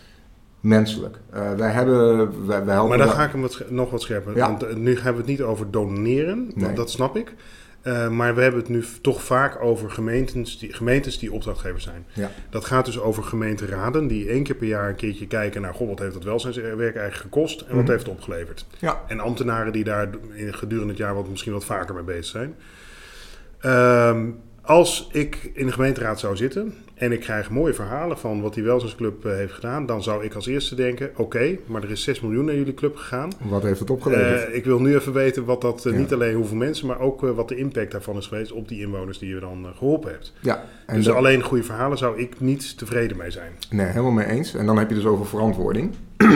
[0.60, 1.18] menselijk.
[1.34, 4.36] Uh, wij hebben, wij, wij helpen maar dan ga ik hem wat, nog wat scherper.
[4.36, 4.48] Ja.
[4.48, 6.72] Want nu hebben we het niet over doneren, nee.
[6.72, 7.34] dat snap ik.
[7.84, 12.06] Uh, maar we hebben het nu toch vaak over gemeentes die, gemeentes die opdrachtgever zijn.
[12.12, 12.30] Ja.
[12.50, 15.74] Dat gaat dus over gemeenteraden die één keer per jaar een keertje kijken naar...
[15.74, 17.90] Goh, wat heeft dat welzijnswerk eigenlijk gekost en wat Mhm.
[17.92, 18.66] heeft het opgeleverd?
[18.78, 19.02] Ja.
[19.06, 22.54] En ambtenaren die daar in gedurende het jaar wat, misschien wat vaker mee bezig zijn.
[23.60, 24.26] Ehm,
[24.68, 28.62] als ik in de gemeenteraad zou zitten en ik krijg mooie verhalen van wat die
[28.62, 29.86] welzijnsclub eh, heeft gedaan...
[29.86, 32.96] dan zou ik als eerste denken, oké, maar er is 6 miljoen naar jullie club
[32.96, 33.30] gegaan...
[33.48, 34.48] Wat heeft het opgeleverd?
[34.48, 35.98] Eh, ik wil nu even weten wat dat, eh, Ja.
[35.98, 39.18] niet alleen hoeveel mensen, maar ook wat de impact daarvan is geweest op die inwoners
[39.18, 40.32] die je dan eh, geholpen hebt.
[40.40, 40.64] ja.
[40.86, 43.52] En dus dat- alleen goede verhalen zou ik niet tevreden mee zijn.
[43.70, 44.54] Nee, helemaal mee eens.
[44.54, 45.90] En dan heb je dus over verantwoording.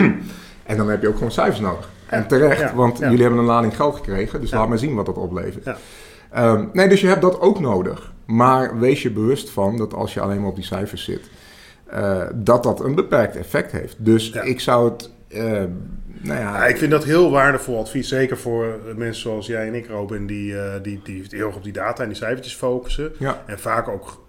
[0.71, 1.89] en dan heb je ook gewoon cijfers nodig.
[2.07, 3.05] En terecht, Ja, want ja.
[3.05, 4.41] jullie hebben een lading geld gekregen.
[4.41, 5.65] Dus laat maar zien wat dat oplevert.
[5.65, 5.77] Ja.
[6.31, 8.12] Ehm, nee, dus je hebt dat ook nodig.
[8.25, 11.29] Maar wees je bewust van dat als je alleen maar op die cijfers zit,
[11.85, 13.95] eh, dat dat een beperkt effect heeft.
[14.05, 14.41] Dus Ja.
[14.41, 15.41] ik zou het, eh,
[16.21, 19.67] nou ja, Ja, ik vind dat heel waardevol advies, zeker voor eh, mensen zoals jij
[19.67, 22.55] en ik, Robin, die, eh, die, die heel erg op die data en die cijfertjes
[22.55, 23.11] focussen.
[23.19, 24.21] ja, En vaak ook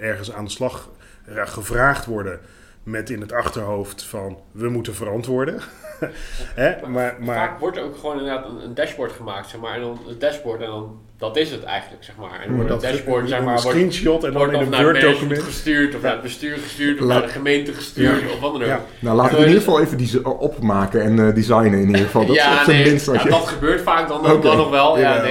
[0.00, 0.88] ergens aan de slag
[1.34, 2.40] gevraagd worden
[2.82, 5.60] met in het achterhoofd van we moeten verantwoorden.
[6.62, 6.86] Hè?
[6.88, 9.74] Maar, maar, Vaak wordt er ook gewoon inderdaad een, een dashboard gemaakt, zeg maar.
[9.74, 12.40] En dan het dashboard en dan, dat is het eigenlijk, zeg maar.
[12.44, 14.68] En wordt dat het dashboard, zeg een maar, wordt, screenshot en dan wordt in een
[14.68, 15.42] management Word-document.
[15.42, 18.68] gestuurd, of naar het bestuur gestuurd, of naar de gemeente gestuurd, of wat dan ook.
[18.68, 18.84] Ja.
[18.98, 22.26] nou laten we in ieder geval even die opmaken en eh, designen in ieder geval.
[22.26, 23.30] Dat is ja, op zijn nee, minst als ja, je...
[23.30, 24.42] dat gebeurt vaak dan, dan, Oké.
[24.42, 24.98] dan nog wel.
[24.98, 25.24] Ja.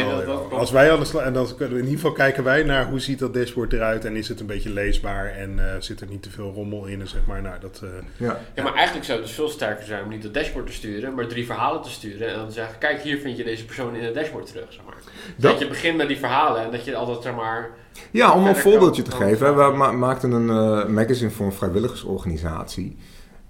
[0.51, 2.85] Als wij aan de slag en dan kunnen we in ieder geval kijken wij naar
[2.85, 6.07] hoe ziet dat dashboard eruit en is het een beetje leesbaar en eh, zit er
[6.07, 8.39] niet te veel rommel in en zeg maar nou dat eh, ja.
[8.55, 11.13] Ja, maar eigenlijk zou het dus veel sterker zijn om niet het dashboard te sturen,
[11.13, 12.27] maar drie verhalen te sturen.
[12.27, 14.81] En dan te zeggen, kijk, hier vind je deze persoon in het dashboard terug, zeg
[14.85, 14.95] maar.
[15.35, 17.69] Dat, Dat- je begint met die verhalen en dat je altijd, zeg maar...
[18.11, 19.47] Ja, om een voorbeeldje te geven.
[19.47, 19.53] hè.
[19.71, 22.97] We ma- maakten een eh, magazine voor een vrijwilligersorganisatie.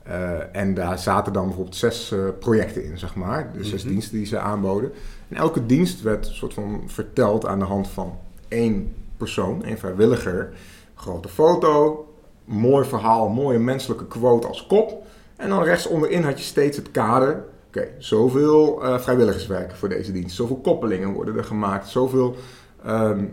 [0.03, 3.51] Eh, en daar zaten dan bijvoorbeeld zes eh, projecten in, zeg maar.
[3.53, 3.91] De zes Mhm.
[3.91, 4.91] diensten die ze aanboden.
[5.29, 8.17] En elke dienst werd soort van verteld aan de hand van
[8.47, 10.53] één persoon, één vrijwilliger.
[10.95, 12.05] Grote foto,
[12.45, 15.03] mooi verhaal, mooie menselijke quote als kop.
[15.35, 17.43] En dan rechts onderin had je steeds het kader.
[17.69, 20.35] Oké, zoveel eh, vrijwilligers werken voor deze dienst.
[20.35, 21.87] Zoveel koppelingen worden er gemaakt.
[21.87, 22.35] Zoveel
[22.85, 23.25] ehm,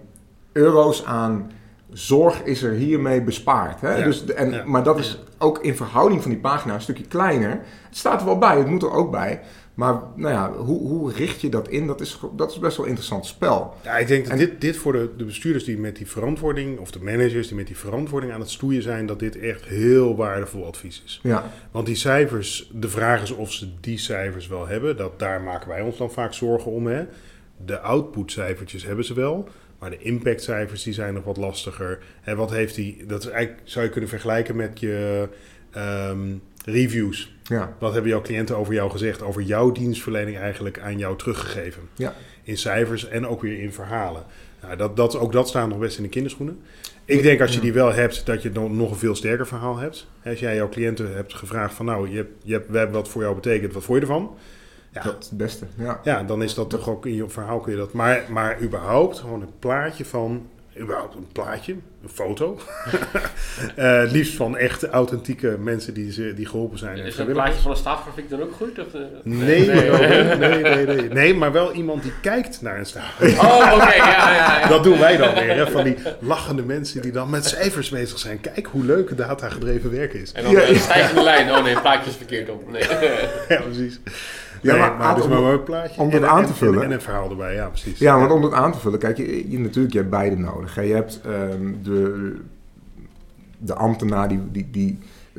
[0.52, 1.50] euro's aan
[1.90, 3.80] zorg is er hiermee bespaard.
[3.80, 3.96] Hè?
[3.96, 4.62] Ja, Dus, de- en, ja.
[4.66, 7.50] Maar dat is ook in verhouding van die pagina een stukje kleiner.
[7.88, 9.40] Het staat er wel bij, het moet er ook bij.
[9.76, 11.86] Maar nou ja, hoe, hoe richt je dat in?
[11.86, 13.74] Dat is, dat is best wel een interessant spel.
[13.84, 16.78] Ja, ik denk dat En- dit, dit voor de, de bestuurders die met die verantwoording,
[16.78, 20.16] of de managers die met die verantwoording aan het stoeien zijn, dat dit echt heel
[20.16, 21.20] waardevol advies is.
[21.22, 24.96] Ja, Want die cijfers, de vraag is of ze die cijfers wel hebben.
[24.96, 26.86] Dat, daar maken wij ons dan vaak zorgen om.
[26.86, 27.04] Hè?
[27.64, 29.48] De outputcijfertjes hebben ze wel.
[29.78, 31.98] Maar de impactcijfers die zijn nog wat lastiger.
[32.22, 35.28] En wat heeft die, dat is eigenlijk, zou je kunnen vergelijken met je
[35.70, 36.34] ehm,
[36.66, 37.34] reviews.
[37.42, 39.22] ja, Wat hebben jouw cliënten over jou gezegd?
[39.22, 41.82] Over jouw dienstverlening eigenlijk aan jou teruggegeven?
[41.94, 42.14] ja.
[42.42, 44.24] In cijfers en ook weer in verhalen.
[44.62, 46.60] Nou, dat, dat, ook dat staat nog best in de kinderschoenen.
[47.04, 49.76] Ik denk als je die wel hebt, dat je dan nog een veel sterker verhaal
[49.76, 50.06] hebt.
[50.24, 53.08] Als jij jouw cliënten hebt gevraagd van nou, je hebt, je hebt, we hebben wat
[53.08, 54.36] voor jou betekend, wat vond je ervan?
[54.92, 55.66] Ja, dat is het beste.
[55.78, 56.00] Ja.
[56.04, 57.92] ja, dan is dat toch ook in je verhaal kun je dat.
[57.92, 60.48] Maar, maar überhaupt gewoon een plaatje van,
[60.80, 61.72] überhaupt een plaatje,
[62.02, 62.58] een foto.
[63.76, 66.96] Eh, het liefst van echte authentieke mensen die, ze, die geholpen zijn.
[66.96, 68.78] Is een plaatje van een staafgrafiek dan ook goed?
[68.78, 69.00] Of, eh?
[69.22, 69.90] Nee, nee.
[69.90, 71.08] nee, nee, nee, nee.
[71.08, 73.20] Nee, maar wel iemand die kijkt naar een staaf.
[73.20, 74.68] Oh, oké, ja, ja, ja.
[74.74, 75.70] Dat doen wij dan weer, hè?
[75.70, 78.40] van die lachende mensen die dan met cijfers bezig zijn.
[78.40, 80.32] Kijk hoe leuk datagedreven werk is.
[80.32, 81.50] En dan Ja, een stijgende lijn.
[81.50, 82.70] Oh nee, een plaatje is verkeerd op.
[82.70, 82.82] Nee.
[83.48, 84.00] Ja, precies.
[84.66, 86.00] Ja, Nee, maar maar, dus om- maar een plaatje.
[86.00, 86.78] om dat en, aan en- te vullen.
[86.80, 87.98] En, en een verhaal erbij, ja, precies.
[87.98, 90.74] Ja, want om dat aan te vullen, kijk, je, je, natuurlijk, je hebt beide nodig.
[90.74, 90.82] Hè.
[90.82, 92.36] Je hebt ehm, de,
[93.58, 94.98] de ambtenaar die, die, die...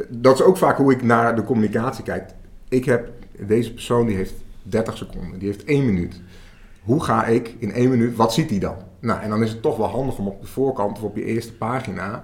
[0.10, 2.30] Dat is ook vaak hoe ik naar de communicatie kijk.
[2.70, 3.10] Ik heb,
[3.40, 6.22] deze persoon die heeft 30 seconden, die heeft één minuut.
[6.84, 8.76] Hoe ga ik in één minuut, wat ziet hij dan?
[9.00, 11.24] Nou, en dan is het toch wel handig om op de voorkant of op je
[11.24, 12.24] eerste pagina...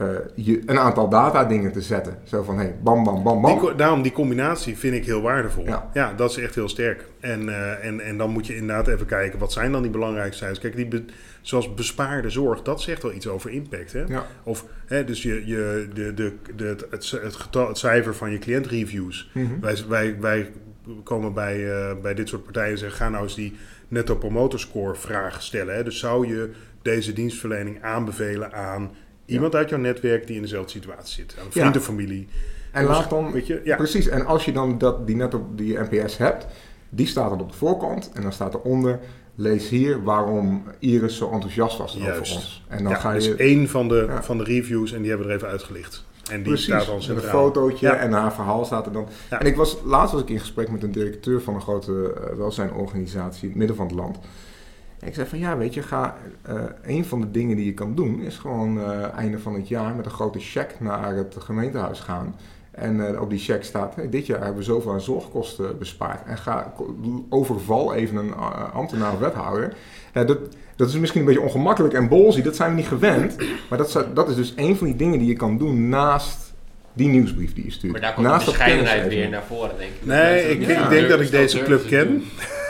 [0.00, 2.18] eh, je, een aantal data dingen te zetten.
[2.24, 3.60] Zo van, hé, hey, bam, bam, bam, bam.
[3.60, 5.64] Die, daarom die combinatie vind ik heel waardevol.
[5.64, 5.90] Ja.
[5.92, 7.04] Ja, dat is echt heel sterk.
[7.20, 10.36] En, eh, en, en dan moet je inderdaad even kijken, wat zijn dan die belangrijkste
[10.36, 10.58] cijfers?
[10.60, 11.04] Kijk, die be-
[11.40, 13.92] zoals bespaarde zorg, dat zegt wel iets over impact.
[13.92, 14.04] Hè?
[14.08, 14.26] Ja.
[14.42, 18.30] Of hè, dus je, je, de, de, de, het, het, het, getal, het cijfer van
[18.30, 19.30] je cliëntreviews.
[19.34, 19.60] Mhm.
[19.60, 20.50] Wij, wij, wij
[21.04, 23.56] komen bij, eh, bij dit soort partijen en zeggen: ga nou eens die
[23.88, 25.74] netto promoter score vraag stellen.
[25.74, 25.84] Hè?
[25.84, 26.50] Dus zou je
[26.82, 28.90] deze dienstverlening aanbevelen aan
[29.34, 31.34] iemand uit jouw netwerk die in dezelfde situatie zit?
[31.44, 32.28] Een vriend of familie.
[32.72, 33.76] En Dus, laat dan, weet je, ja.
[33.76, 36.46] precies, en als je dan dat, die net op die NPS hebt,
[36.88, 39.00] die staat dan op de voorkant en dan staat eronder,
[39.34, 42.64] lees hier waarom Iris zo enthousiast was over ons.
[42.68, 44.22] En dan ja, ga dus je één van de, Ja.
[44.22, 46.04] van de reviews en die hebben we er even uitgelicht.
[46.30, 47.30] En die precies, staat dan met een centraal.
[47.30, 47.96] fotootje Ja.
[47.96, 49.08] en haar verhaal staat er dan.
[49.30, 51.92] En ik was, laatst was ik in gesprek met een directeur van een grote
[52.30, 54.18] uh, welzijnorganisatie in het midden van het land.
[55.00, 56.16] En ik zei van ja, weet je, ga,
[56.50, 59.68] uh, een van de dingen die je kan doen is gewoon uh, einde van het
[59.68, 62.36] jaar met een grote cheque naar het gemeentehuis gaan.
[62.70, 66.26] En uh, op die cheque staat, hey, dit jaar hebben we zoveel aan zorgkosten bespaard.
[66.26, 66.72] En ga
[67.28, 68.34] overval even een
[68.72, 69.74] ambtenaar of wethouder.
[70.12, 70.38] dat,
[70.76, 73.36] dat is misschien een beetje ongemakkelijk en bolzie, dat zijn we niet gewend.
[73.68, 76.52] Maar dat, dat is dus een van die dingen die je kan doen naast
[76.92, 77.92] die nieuwsbrief die je stuurt.
[77.92, 80.06] Maar daar komt Naast de bescheidenheid weer naar voren, denk ik.
[80.06, 82.24] Nee, ik, ik, denk dat ik deze club ken.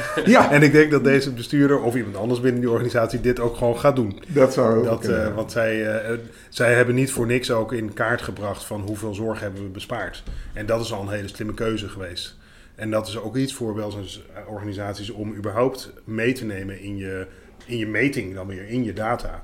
[0.25, 0.53] ja.
[0.53, 3.79] En ik denk dat deze bestuurder of iemand anders binnen die organisatie dit ook gewoon
[3.79, 4.23] gaat doen.
[4.27, 8.23] Dat zou dat, uh, Want zij, uh, zij hebben niet voor niks ook in kaart
[8.23, 10.23] gebracht van hoeveel zorg hebben we bespaard.
[10.53, 12.39] En dat is al een hele slimme keuze geweest.
[12.75, 17.27] En dat is ook iets voor welzijnsorganisaties om überhaupt mee te nemen in je,
[17.67, 19.43] in je meting dan weer, in je data.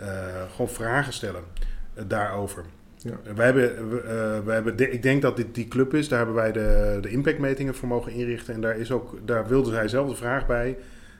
[0.00, 0.06] Uh,
[0.50, 1.42] gewoon vragen stellen
[2.06, 2.64] daarover.
[3.02, 3.34] Ja.
[3.34, 4.04] Wij hebben, uh,
[4.44, 6.08] wij hebben ik denk dat dit die club is.
[6.08, 8.54] Daar hebben wij de, de impactmetingen voor mogen inrichten.
[8.54, 10.76] En daar, is ook, daar wilde zij zelf de vraag bij.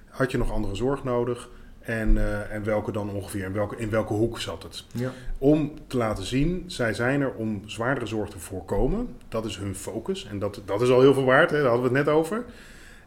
[0.08, 1.48] Had je nog andere zorg nodig?
[1.80, 3.44] En, uh, en welke dan ongeveer?
[3.44, 4.84] In welke, in welke hoek zat het?
[4.92, 5.10] Ja.
[5.38, 9.08] Om te laten zien, zij zijn er om zwaardere zorg te voorkomen.
[9.28, 10.26] Dat is hun focus.
[10.26, 11.56] En dat, dat is al heel veel waard, hè?
[11.56, 12.44] daar hadden we het net over.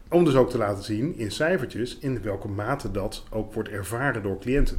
[0.08, 4.22] Om dus ook te laten zien in cijfertjes in welke mate dat ook wordt ervaren
[4.22, 4.76] door cliënten.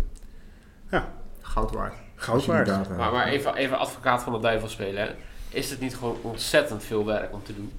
[0.89, 1.13] Ja.
[1.41, 2.06] Goud waard.
[2.19, 2.97] Goud waard.
[2.97, 5.15] Maar, maar even, even advocaat van de duivel spelen.
[5.49, 7.71] Is het niet gewoon ontzettend veel werk om te doen?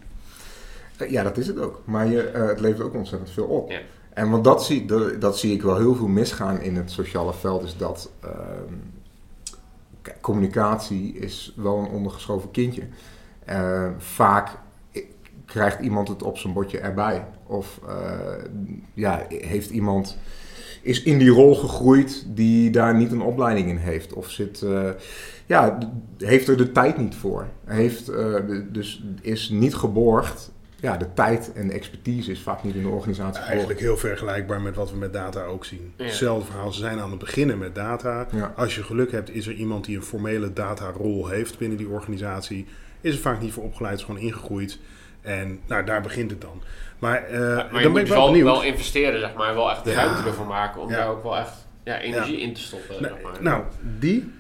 [0.97, 1.83] Eh, ja, dat is het ook.
[1.85, 3.71] Maar je, uh, het levert ook ontzettend veel op.
[3.71, 3.79] Ja.
[4.11, 7.35] En want dat zie, dat, dat, zie ik wel heel veel misgaan in het sociale
[7.35, 8.31] veld, is dat uh,
[10.21, 12.83] communicatie is wel een ondergeschoven kindje.
[13.49, 14.59] Uh, vaak
[15.45, 17.27] krijgt iemand het op zijn bordje erbij.
[17.47, 17.81] Of
[18.95, 20.19] ja, heeft iemand
[20.89, 24.13] is in die rol gegroeid die daar niet een opleiding in heeft.
[24.13, 24.91] Of zit, uh,
[25.47, 25.79] ja,
[26.19, 27.47] heeft er de tijd niet voor.
[27.65, 28.35] Heeft, uh,
[28.73, 30.53] dus is niet geborgd.
[30.81, 33.43] Ja, de tijd en de expertise is vaak niet in de organisatie.
[33.43, 35.93] Eigenlijk heel vergelijkbaar met wat we met data ook zien.
[35.97, 36.05] Ja.
[36.05, 36.73] Hetzelfde verhaal.
[36.73, 38.27] Ze zijn aan het beginnen met data.
[38.57, 42.67] Als je geluk hebt, is er iemand die een formele datarol heeft binnen die organisatie.
[43.01, 44.79] Is er vaak niet voor opgeleid, is gewoon ingegroeid.
[45.21, 46.63] En nou, daar begint het dan.
[46.99, 49.55] Maar, uh, maar, maar dan ben ik wel, wel, wel investeren, zeg maar.
[49.55, 52.61] Wel echt de ruimte ervoor maken om daar ook wel echt ja, energie in te
[52.61, 53.03] stoppen.
[53.03, 53.43] Nou, zeg maar.
[53.43, 53.63] nou,
[53.99, 54.33] die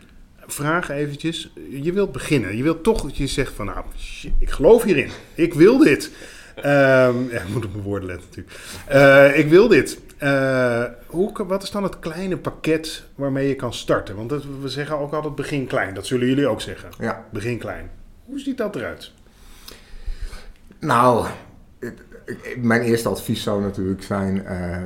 [0.47, 1.53] vraag eventjes.
[1.71, 2.57] Je wilt beginnen.
[2.57, 3.67] Je wilt toch dat je zegt van...
[3.67, 5.11] Nou, shit, ik geloof hierin.
[5.35, 6.11] Ik wil dit.
[6.57, 6.63] um,
[7.33, 8.57] ja, ik moet op mijn woorden letten natuurlijk.
[8.93, 9.99] Uh, ik wil dit.
[10.23, 14.17] Uh, hoe, wat is dan het kleine pakket waarmee je kan starten?
[14.17, 15.95] Want dat, we zeggen ook altijd begin klein.
[15.95, 16.89] Dat zullen jullie ook zeggen.
[16.99, 17.25] Ja.
[17.31, 17.91] Begin klein.
[18.25, 19.13] Hoe ziet dat eruit?
[20.81, 21.27] Nou,
[22.57, 24.77] mijn eerste advies zou natuurlijk zijn: uh,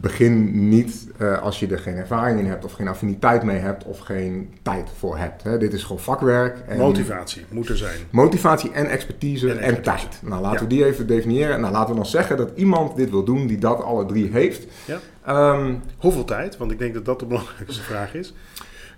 [0.00, 3.84] begin niet uh, als je er geen ervaring in hebt, of geen affiniteit mee hebt,
[3.84, 5.42] of geen tijd voor hebt.
[5.42, 5.58] Hè.
[5.58, 6.58] Dit is gewoon vakwerk.
[6.66, 7.98] En motivatie moet er zijn.
[8.10, 10.20] Motivatie en expertise en, en tijd.
[10.22, 11.60] Nou, laten we die even definiëren.
[11.60, 14.66] Nou, laten we dan zeggen dat iemand dit wil doen die dat alle drie heeft.
[14.84, 14.98] Ja.
[15.54, 16.56] Um, Hoeveel tijd?
[16.56, 18.34] Want ik denk dat dat de belangrijkste vraag is.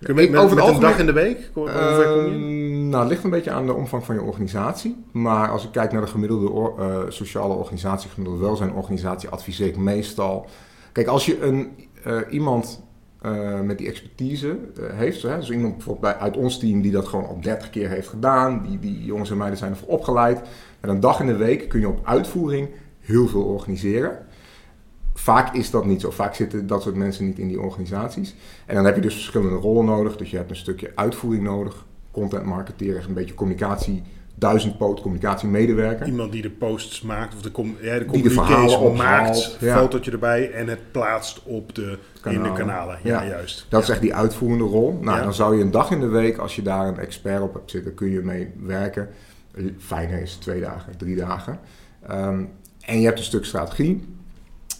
[0.01, 1.51] Kun je met, over met een dag in de week?
[1.53, 1.71] Kom je?
[1.71, 5.05] Ehm, nou, het ligt een beetje aan de omvang van je organisatie.
[5.13, 10.47] Maar als ik kijk naar de gemiddelde uh, sociale organisatie, gemiddelde welzijnorganisatie, adviseer ik meestal...
[10.93, 11.71] Kijk, als je een,
[12.07, 12.83] uh, iemand
[13.23, 14.59] uh, met die expertise
[14.93, 17.89] heeft, hè, dus iemand bijvoorbeeld bij, uit ons team die dat gewoon op 30 keer
[17.89, 20.41] heeft gedaan, die, die jongens en meiden zijn ervoor opgeleid.
[20.81, 22.69] Met een dag in de week kun je op uitvoering
[23.01, 24.26] heel veel organiseren.
[25.19, 26.11] Vaak is dat niet zo.
[26.11, 28.35] Vaak zitten dat soort mensen niet in die organisaties.
[28.67, 30.17] En dan heb je dus verschillende rollen nodig.
[30.17, 31.85] Dus je hebt een stukje uitvoering nodig.
[32.11, 34.03] Content marketeer een beetje communicatie
[34.39, 36.07] duizendpoot communicatiemedewerker.
[36.07, 39.79] Iemand die de posts maakt of de, com ja, de communication maakt, ja.
[39.79, 42.99] fotootje erbij en het plaatst op de, in de kanalen.
[43.03, 43.67] Ja, juist.
[43.69, 44.99] Dat is echt die uitvoerende rol.
[45.01, 47.55] Nou, dan zou je een dag in de week, als je daar een expert op
[47.55, 49.09] hebt zitten, kun je mee werken.
[49.79, 51.59] Fijner is twee dagen, drie dagen.
[52.11, 52.51] Um,
[52.81, 54.16] en je hebt een stuk strategie.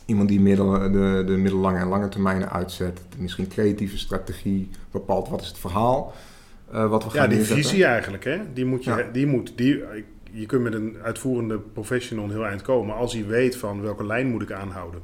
[0.07, 3.01] Iemand die middel, de, de middellange en lange termijnen uitzet.
[3.19, 6.13] Misschien creatieve strategie bepaalt wat is het verhaal.
[6.75, 8.25] Uh, wat we gaan ja, die visie eigenlijk.
[8.25, 8.39] Hè?
[8.53, 9.83] Die moet je, die moet, die,
[10.31, 12.95] je kunt met een uitvoerende professional een heel eind komen.
[12.95, 15.01] Als hij weet van welke lijn moet ik aanhouden.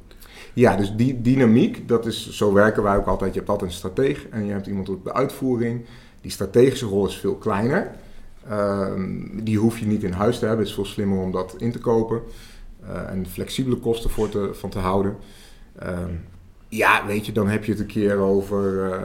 [0.52, 3.32] Ja, dus die dynamiek, dat is, zo werken wij ook altijd.
[3.32, 5.84] Je hebt altijd een stratege en je hebt iemand op de uitvoering.
[6.20, 7.90] Die strategische rol is veel kleiner.
[8.50, 8.92] Uh,
[9.32, 10.60] die hoef je niet in huis te hebben.
[10.60, 12.20] Het is veel slimmer om dat in te kopen.
[12.88, 15.16] Eh, en flexibele kosten voor te, van te houden.
[15.78, 16.10] Ehm,
[16.68, 18.90] ja, weet je, dan heb je het een keer over.
[18.90, 18.98] Uh,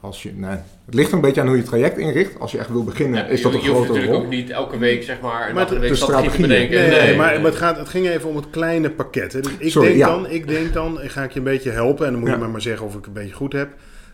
[0.00, 0.50] als je, nee,
[0.84, 2.38] het ligt een beetje aan hoe je het traject inricht.
[2.38, 3.82] Als je echt wil beginnen, is dat een grote rol.
[3.82, 6.80] Je natuurlijk ook niet elke week, zeg maar, maar de, week strategie bedenken.
[6.80, 9.32] Nee, nee, maar, maar, het, gaat, het ging even om het kleine pakket.
[9.32, 12.06] Dus ik, denk dan, ik denk dan, ik ga ik je een beetje helpen.
[12.06, 13.68] En dan moet je maar, maar zeggen of ik een beetje goed heb.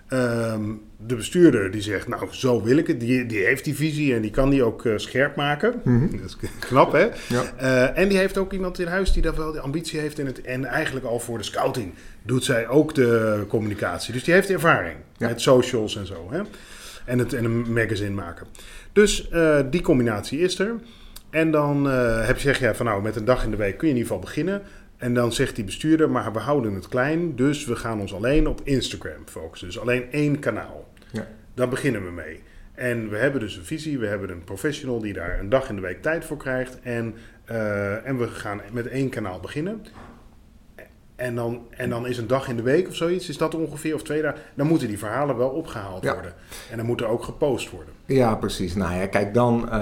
[0.09, 0.63] Ehm,
[1.07, 4.23] de bestuurder die zegt, nou zo wil ik het, die, die heeft die visie en
[4.23, 5.75] die kan die ook scherp maken.
[5.85, 6.11] Mhm.
[6.11, 7.09] Dat is knap hè.
[7.29, 7.93] Ja.
[7.95, 10.41] en die heeft ook iemand in huis die daar wel de ambitie heeft in het,
[10.41, 11.93] en eigenlijk al voor de scouting
[12.23, 14.13] doet zij ook de communicatie.
[14.13, 16.29] Dus die heeft ervaring met socials en zo.
[16.31, 16.41] Hè?
[17.05, 18.47] En, het, en een magazine maken.
[18.93, 19.31] Dus
[19.71, 20.75] die combinatie is er.
[21.31, 21.85] En dan
[22.25, 24.01] heb je, zeg je van nou, met een dag in de week kun je in
[24.01, 24.63] ieder geval beginnen.
[24.97, 28.47] En dan zegt die bestuurder, maar we houden het klein, dus we gaan ons alleen
[28.47, 29.69] op Instagram focussen.
[29.69, 30.89] Dus alleen één kanaal.
[31.13, 31.27] Ja.
[31.55, 32.43] Daar beginnen we mee.
[32.75, 35.75] En we hebben dus een visie, we hebben een professional die daar een dag in
[35.75, 36.81] de week tijd voor krijgt.
[36.83, 37.15] En,
[37.51, 39.83] uh, en we gaan met één kanaal beginnen.
[41.17, 43.95] En dan, en dan is een dag in de week of zoiets, is dat ongeveer,
[43.95, 44.41] of twee dagen.
[44.55, 46.33] Dan moeten die verhalen wel opgehaald worden.
[46.71, 47.95] En dan moet er ook gepost worden.
[48.07, 48.75] Ja, precies.
[48.75, 49.73] Nou ja, kijk dan, uh,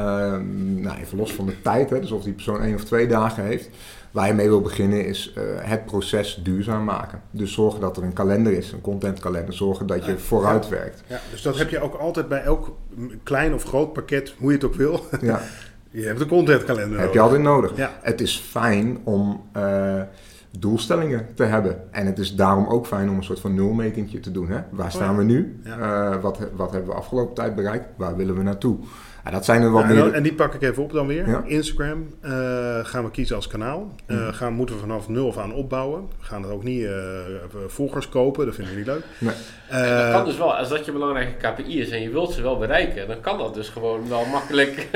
[0.83, 3.45] nou even los van de tijd, hè, dus of die persoon één of twee dagen
[3.45, 3.69] heeft.
[4.13, 7.23] Waar je mee wil beginnen is uh, het proces duurzaam maken.
[7.31, 9.55] Dus zorgen dat er een kalender is, een contentkalender.
[9.55, 11.03] Zorgen dat je vooruit werkt.
[11.07, 12.77] Ja, dus dat heb je ook altijd bij elk
[13.23, 15.05] klein of groot pakket, hoe je het ook wil.
[15.21, 15.41] Ja.
[15.91, 17.77] je hebt een contentkalender Heb je altijd nodig.
[17.77, 17.91] Ja.
[18.03, 19.43] Het is fijn om...
[19.57, 20.03] Uh,
[20.59, 21.93] doelstellingen te hebben.
[21.93, 24.49] En het is daarom ook fijn om een soort van nulmetingje te doen.
[24.49, 24.61] Hè?
[24.71, 25.61] Waar oh staan we nu?
[25.67, 27.87] Uh, wat, wat hebben we afgelopen tijd bereikt?
[27.97, 28.79] Waar willen we naartoe?
[29.25, 30.13] Ja, dat zijn er wat meer...
[30.13, 31.43] En die pak ik even op dan weer.
[31.45, 32.31] Instagram uh,
[32.83, 33.93] gaan we kiezen als kanaal.
[34.07, 34.33] Uh, mm.
[34.33, 36.09] gaan, moeten we vanaf nul af aan opbouwen.
[36.19, 36.91] We gaan er ook niet uh,
[37.67, 39.03] volgers kopen, dat vinden we niet leuk.
[39.19, 39.35] Nee.
[40.03, 42.59] dat kan dus wel, als dat je belangrijke KPI is en je wilt ze wel
[42.59, 44.89] bereiken, dan kan dat dus gewoon wel makkelijk.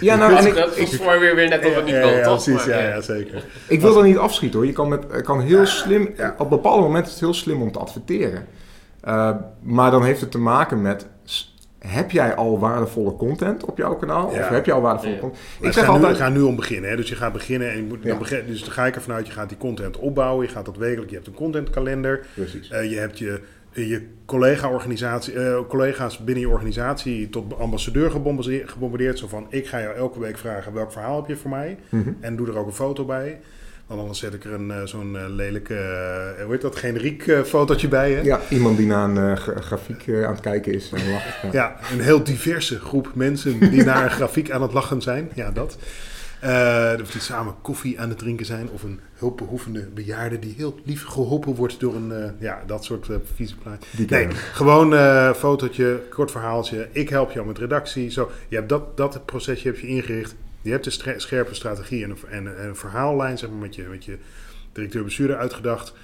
[0.00, 2.28] ja, nou, en ik, dat is voor weer, weer net op het niveau, ja, ja,
[2.28, 3.44] precies, ja, ja, zeker.
[3.68, 4.68] Ik wil er niet afschieten hoor.
[4.68, 7.78] Je kan, met, kan heel slim, op bepaalde momenten is het heel slim om te
[7.78, 8.46] adverteren.
[9.62, 11.06] maar dan heeft het te maken met
[11.86, 14.26] heb jij al waardevolle content op jouw kanaal?
[14.26, 15.42] Of heb je al waardevolle content?
[15.60, 16.12] Ik zeg altijd...
[16.12, 16.90] Nu, ga nu om beginnen.
[16.90, 16.96] Hè?
[16.96, 19.26] Dus je gaat beginnen en je moet, dan begin, dus dan ga ik ervan uit,
[19.26, 20.46] je gaat die content opbouwen.
[20.46, 22.26] Je gaat dat wekelijk, je hebt een contentkalender.
[22.34, 22.70] Precies.
[22.70, 28.10] Uh, je hebt je, je collega-organisatie, uh, collega's binnen je organisatie tot ambassadeur
[28.64, 29.18] gebombardeerd.
[29.18, 31.78] Zo van, ik ga jou elke week vragen, welk verhaal heb je voor mij?
[31.88, 32.12] Mhm.
[32.20, 33.40] En doe er ook een foto bij.
[33.86, 37.32] Want anders zet ik er een, eh, zo'n uh, lelijke, uh, hoe heet dat, generiek
[37.44, 38.12] fotootje bij.
[38.12, 38.20] Hè?
[38.20, 41.42] Ja, iemand die naar een grafiek aan het kijken is en lacht.
[41.42, 41.48] Ja.
[41.52, 41.76] ja.
[41.92, 45.30] een heel diverse groep mensen die naar een grafiek aan het lachen zijn.
[45.34, 45.76] Ja, dat.
[47.02, 48.68] of die samen koffie aan het drinken zijn.
[48.70, 53.16] Of een hulpbehoevende bejaarde die heel lief geholpen wordt door een, ja, dat soort uh,
[53.34, 54.04] vieze plaatje.
[54.08, 54.92] Nee, gewoon
[55.34, 56.88] fotootje, kort verhaaltje.
[56.92, 58.10] Ik help jou met redactie.
[58.10, 60.34] Zo, je hebt dat, dat procesje heb je ingericht.
[60.64, 64.04] Je hebt een scherpe strategie en een, en, een verhaallijn zeg maar, met, je, met
[64.04, 64.18] je
[64.72, 65.94] directeur-bestuurder uitgedacht.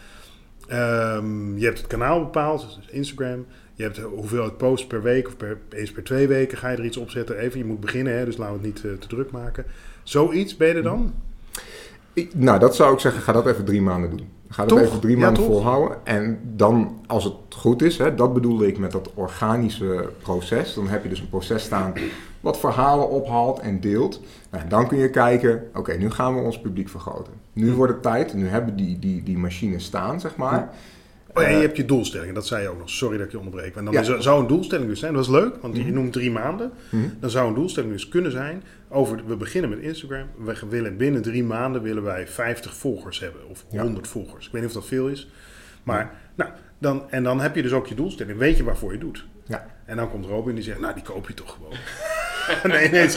[0.73, 3.47] Um, je hebt het kanaal bepaald, dus Instagram.
[3.75, 6.77] Je hebt hoeveel het post per week of per, eens per twee weken ga je
[6.77, 7.39] er iets op zetten.
[7.39, 9.65] Even, je moet beginnen, hè, dus laten we het niet uh, te druk maken.
[10.03, 11.15] Zoiets ben je er dan?
[12.13, 14.29] Ik, nou, dat zou ik zeggen, ga dat even drie maanden doen.
[14.49, 15.99] Ga dat even drie maanden volhouden.
[16.05, 20.75] En dan, als het goed is, hè, dat bedoelde ik met dat organische proces.
[20.75, 21.93] Dan heb je dus een proces staan
[22.41, 24.21] wat verhalen ophaalt en deelt.
[24.51, 27.33] Nou, dan kun je kijken, oké, nu gaan we ons publiek vergroten.
[27.53, 30.71] Nu wordt het tijd, nu hebben die, die, die machines staan, zeg maar.
[31.35, 32.91] Oh ja, je hebt je doelstelling, dat zei je ook nog.
[32.91, 33.77] Sorry dat ik je onderbreek.
[33.77, 35.93] En dan zou een doelstelling dus zijn, dat is leuk, want je mhm.
[35.93, 36.73] noemt drie maanden.
[36.91, 37.03] Mhm.
[37.21, 40.27] Dan zou een doelstelling dus kunnen zijn, over, we beginnen met Instagram.
[40.45, 44.47] We willen binnen drie maanden willen wij 50 volgers hebben, of 100 volgers.
[44.47, 45.31] Ik weet niet of dat veel is.
[45.83, 48.39] Maar, nou, dan, en dan heb je dus ook je doelstelling.
[48.39, 49.27] Weet je waarvoor je doet.
[49.47, 49.67] Ja.
[49.85, 51.73] En dan komt Robin die zegt, nou die koop je toch gewoon.
[52.63, 53.09] nee, nee,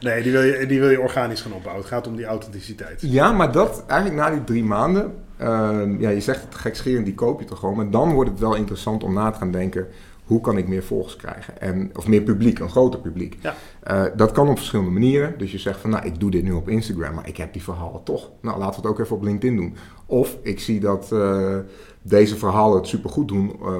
[0.00, 1.82] Nee, die wil, je, die wil je organisch gaan opbouwen.
[1.82, 3.00] Het gaat om die authenticiteit.
[3.00, 5.14] Ja, maar dat eigenlijk na die drie maanden.
[5.40, 7.76] Uh, ja, je zegt het gekscherend, die koop je toch gewoon.
[7.76, 9.86] Maar dan wordt het wel interessant om na te gaan denken.
[10.24, 11.60] Hoe kan ik meer volgers krijgen?
[11.60, 13.38] En, of meer publiek, een groter publiek.
[13.40, 13.54] Ja.
[13.90, 15.38] Uh, dat kan op verschillende manieren.
[15.38, 17.62] Dus je zegt van, nou, ik doe dit nu op Instagram, maar ik heb die
[17.62, 18.30] verhalen toch.
[18.40, 19.76] Nou, laten we het ook even op LinkedIn doen.
[20.06, 21.56] Of ik zie dat uh,
[22.02, 23.78] deze verhalen het supergoed doen uh,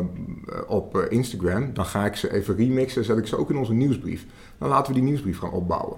[0.66, 1.74] op Instagram.
[1.74, 4.26] Dan ga ik ze even remixen, zet ik ze ook in onze nieuwsbrief.
[4.58, 5.96] Dan laten we die nieuwsbrief gaan opbouwen.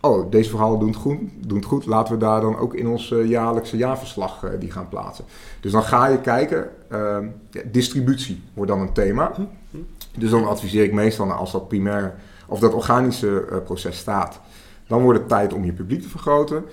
[0.00, 1.86] Oh, deze verhalen doen het goed, doen het goed.
[1.86, 5.24] laten we daar dan ook in ons jaarlijkse jaarverslag die gaan plaatsen.
[5.60, 7.26] Dus dan ga je kijken, ehm,
[7.64, 9.32] distributie wordt dan een thema.
[9.34, 9.78] Hm, hm.
[10.16, 12.14] Dus dan adviseer ik meestal, als dat primair
[12.46, 14.40] of dat organische proces staat,
[14.86, 16.64] dan wordt het tijd om je publiek te vergroten.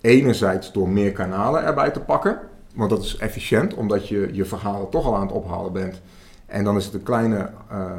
[0.00, 2.38] Enerzijds door meer kanalen erbij te pakken.
[2.74, 6.00] Want dat is efficiënt, omdat je je verhalen toch al aan het ophalen bent.
[6.46, 7.90] En dan is het een kleine uh,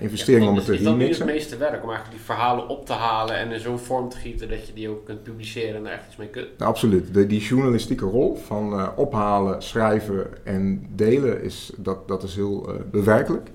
[0.00, 1.00] investering om het te remixen.
[1.00, 3.60] Is dat niet het meeste werk om eigenlijk die verhalen op te halen en in
[3.60, 6.28] zo'n vorm te gieten dat je die ook kunt publiceren en er echt iets mee
[6.28, 6.58] kunt?
[6.58, 7.14] Nou, absoluut.
[7.14, 12.70] De, die journalistieke rol van uh, ophalen, schrijven en delen, is, dat, dat is heel
[12.70, 13.50] uh, bewerkelijk.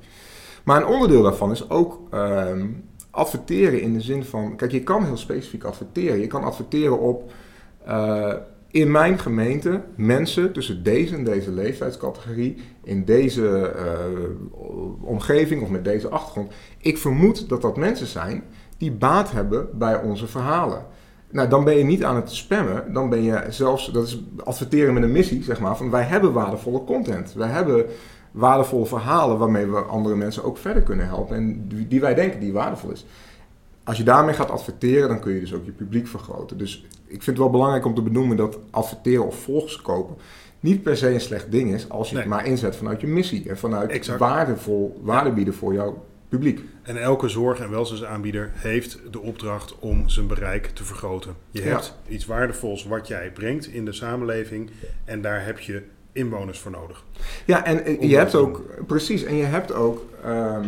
[0.64, 2.68] Maar een onderdeel daarvan is ook ehm,
[3.12, 4.56] adverteren in de zin van...
[4.56, 6.20] Kijk, je kan heel specifiek adverteren.
[6.20, 7.32] Je kan adverteren op
[8.72, 15.84] in mijn gemeente mensen tussen deze en deze leeftijdscategorie, in deze uh, omgeving of met
[15.84, 16.54] deze achtergrond.
[16.78, 18.44] Ik vermoed dat dat mensen zijn
[18.78, 20.86] die baat hebben bij onze verhalen.
[21.32, 22.94] Nou, dan ben je niet aan het spammen.
[22.94, 25.78] Dan ben je zelfs, dat is adverteren met een missie, zeg maar.
[25.78, 27.34] Van wij hebben waardevolle content.
[27.34, 27.86] Wij hebben
[28.32, 31.36] waardevolle verhalen waarmee we andere mensen ook verder kunnen helpen.
[31.36, 33.06] En die wij denken die waardevol is.
[33.88, 36.58] Als je daarmee gaat adverteren, dan kun je dus ook je publiek vergroten.
[36.58, 40.16] Dus ik vind het wel belangrijk om te benoemen dat adverteren of volgers kopen
[40.60, 43.50] niet per se een slecht ding is als je het maar inzet vanuit je missie
[43.50, 46.62] en vanuit waardevol waarde bieden voor jouw publiek.
[46.82, 51.36] En elke zorg- en welzijnsaanbieder heeft de opdracht om zijn bereik te vergroten.
[51.52, 54.70] Je hebt iets waardevols wat jij brengt in de samenleving
[55.06, 57.04] en daar heb je inwoners voor nodig.
[57.46, 60.68] Ja, en eh, je hebt ook, precies, en je hebt ook, ehm,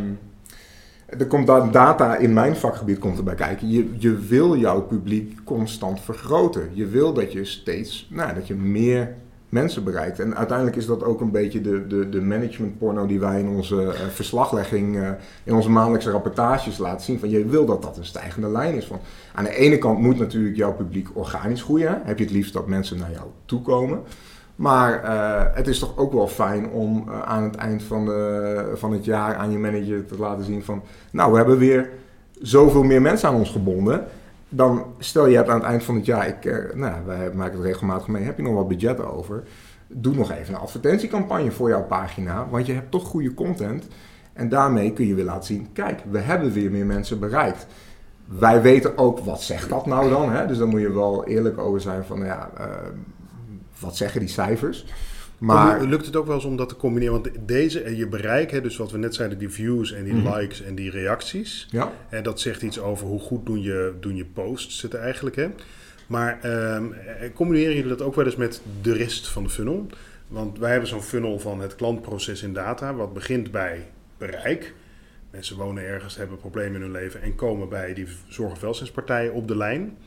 [1.17, 3.69] er komt data in mijn vakgebied komt erbij kijken.
[3.69, 6.69] Je, je wil jouw publiek constant vergroten.
[6.73, 9.15] Je wil dat je steeds, nou, dat je meer
[9.49, 10.19] mensen bereikt.
[10.19, 13.75] En uiteindelijk is dat ook een beetje de, de, de managementporno die wij in onze
[13.75, 15.09] uh, verslaglegging, uh,
[15.43, 17.19] in onze maandelijkse rapportages laten zien.
[17.19, 18.85] Van je wil dat dat een stijgende lijn is.
[18.85, 18.99] Van,
[19.33, 22.01] aan de ene kant moet natuurlijk jouw publiek organisch groeien.
[22.03, 24.01] Heb je het liefst dat mensen naar jou toe komen.
[24.59, 28.11] Maar uh, het is toch ook wel fijn om aan het eind van,
[28.73, 30.83] van het jaar aan je manager te laten zien van...
[31.11, 31.89] Nou, we hebben weer
[32.41, 34.07] zoveel meer mensen aan ons gebonden
[34.49, 37.65] dan stel je aan het eind van het jaar, ik, eh, nou, wij maken het
[37.65, 39.43] regelmatig mee, heb je nog wat budget over?
[39.87, 43.87] Doe nog even een advertentiecampagne voor jouw pagina, want je hebt toch goede content.
[44.33, 47.65] En daarmee kun je weer laten zien, kijk, we hebben weer meer mensen bereikt.
[48.25, 50.31] Wij weten ook, wat zegt dat nou dan?
[50.31, 50.47] Hè?
[50.47, 52.65] Dus dan moet je wel eerlijk over zijn van, ja, uh,
[53.79, 54.85] wat zeggen die cijfers?
[55.39, 57.13] Maar lukt het ook wel eens om dat te combineren?
[57.13, 60.13] Want deze en je bereik, hè, dus wat we net zeiden, die views en die
[60.13, 60.35] mhm.
[60.35, 61.67] likes en die reacties.
[61.69, 61.91] Ja.
[62.09, 65.35] En dat zegt iets over hoe goed doen je, doen je posts het eigenlijk.
[65.35, 65.47] Hè?
[66.07, 66.39] Maar
[66.75, 66.95] um,
[67.33, 69.87] combineren jullie dat ook wel eens met de rest van de funnel?
[70.27, 74.73] Want wij hebben zo'n funnel van het klantproces in data, wat begint bij bereik.
[75.31, 78.63] Mensen wonen ergens, hebben problemen in hun leven en komen bij die zorg-
[79.09, 79.97] en op de lijn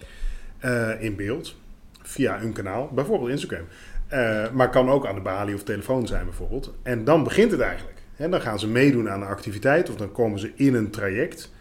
[0.65, 1.57] uh, in beeld
[2.03, 3.65] via een kanaal, bijvoorbeeld Instagram.
[4.13, 6.75] Uh, maar kan ook aan de balie of telefoon zijn bijvoorbeeld.
[6.83, 7.99] En dan begint het eigenlijk.
[8.17, 11.53] En dan gaan ze meedoen aan een activiteit of dan komen ze in een traject.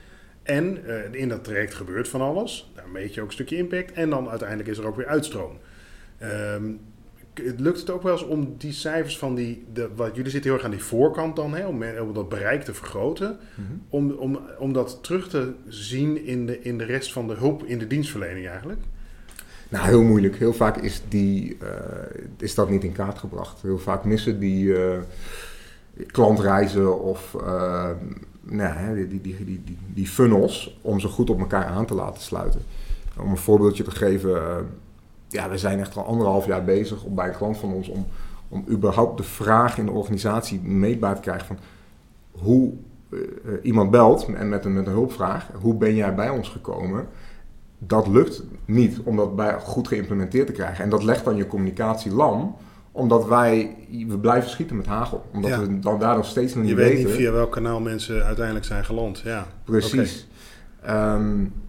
[0.44, 2.72] En uh, in dat traject gebeurt van alles.
[2.76, 3.92] Daar meet je ook een stukje impact.
[3.92, 5.58] En dan uiteindelijk is er ook weer uitstroom.
[6.56, 6.80] Um,
[7.36, 9.66] lukt het ook wel eens om die cijfers van die.
[9.74, 12.64] De, wat, jullie zitten heel erg aan die voorkant dan, hè, om, om dat bereik
[12.64, 13.38] te vergroten.
[13.56, 13.84] Mm -hmm.
[13.89, 17.64] om, om, om dat terug te zien in de, in de rest van de hulp
[17.64, 18.82] in de dienstverlening eigenlijk?
[19.72, 20.36] Nou, heel moeilijk.
[20.36, 21.70] Heel vaak is, die, uh,
[22.38, 23.62] is dat niet in kaart gebracht.
[23.62, 24.98] Heel vaak missen die uh,
[26.06, 27.90] klantreizen of uh,
[28.42, 32.22] nou, die, die, die, die, die funnels om ze goed op elkaar aan te laten
[32.22, 32.62] sluiten.
[33.20, 34.68] Om een voorbeeldje te geven,
[35.28, 38.08] ja, we zijn echt al anderhalf jaar bezig bij een klant van ons om,
[38.48, 41.58] om überhaupt de vraag in de organisatie meetbaar te krijgen van
[42.32, 42.74] hoe
[43.62, 47.08] iemand belt en met een, met een hulpvraag, hoe ben jij bij ons gekomen?
[47.88, 50.84] Dat lukt niet om dat bij, goed geïmplementeerd te krijgen.
[50.84, 52.56] En dat legt dan je communicatie lam
[52.92, 53.76] omdat wij,
[54.08, 55.26] we blijven schieten met hagel.
[55.34, 56.92] Omdat we dan daar nog steeds nog niet weten.
[56.92, 59.22] Je weet niet via welk kanaal mensen uiteindelijk zijn geland.
[59.24, 59.48] Ja.
[59.64, 60.28] Precies.
[60.82, 61.16] Okay.
[61.16, 61.60] Um, ehm,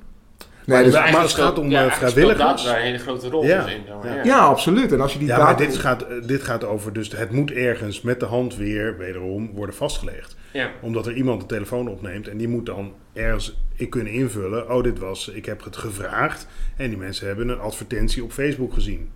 [0.66, 2.64] Nee, dus, maar het gaat om ja, eh, vrijwilligers.
[2.64, 3.66] daar een hele grote rol ja.
[3.66, 3.80] in.
[4.04, 4.22] Ja.
[4.24, 4.38] ja.
[4.38, 4.92] absoluut.
[4.92, 7.50] En als je die ja, maar dit gaat, eh, dit gaat over, dus het moet
[7.50, 10.36] ergens met de hand weer, wederom, worden vastgelegd.
[10.52, 10.70] Ja.
[10.80, 14.70] Omdat er iemand de telefoon opneemt en die moet dan ergens in kunnen invullen.
[14.70, 16.46] Oh, dit was, ik heb het gevraagd.
[16.76, 19.10] En die mensen hebben een advertentie op Facebook gezien.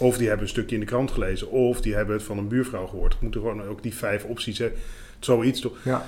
[0.00, 1.50] Of die hebben een stukje in de krant gelezen.
[1.50, 3.12] Of die hebben het van een buurvrouw gehoord.
[3.12, 4.58] Het moeten gewoon ook die vijf opties.
[4.58, 4.72] Hè.
[5.18, 5.76] Zoiets toch.
[5.84, 6.06] Ja.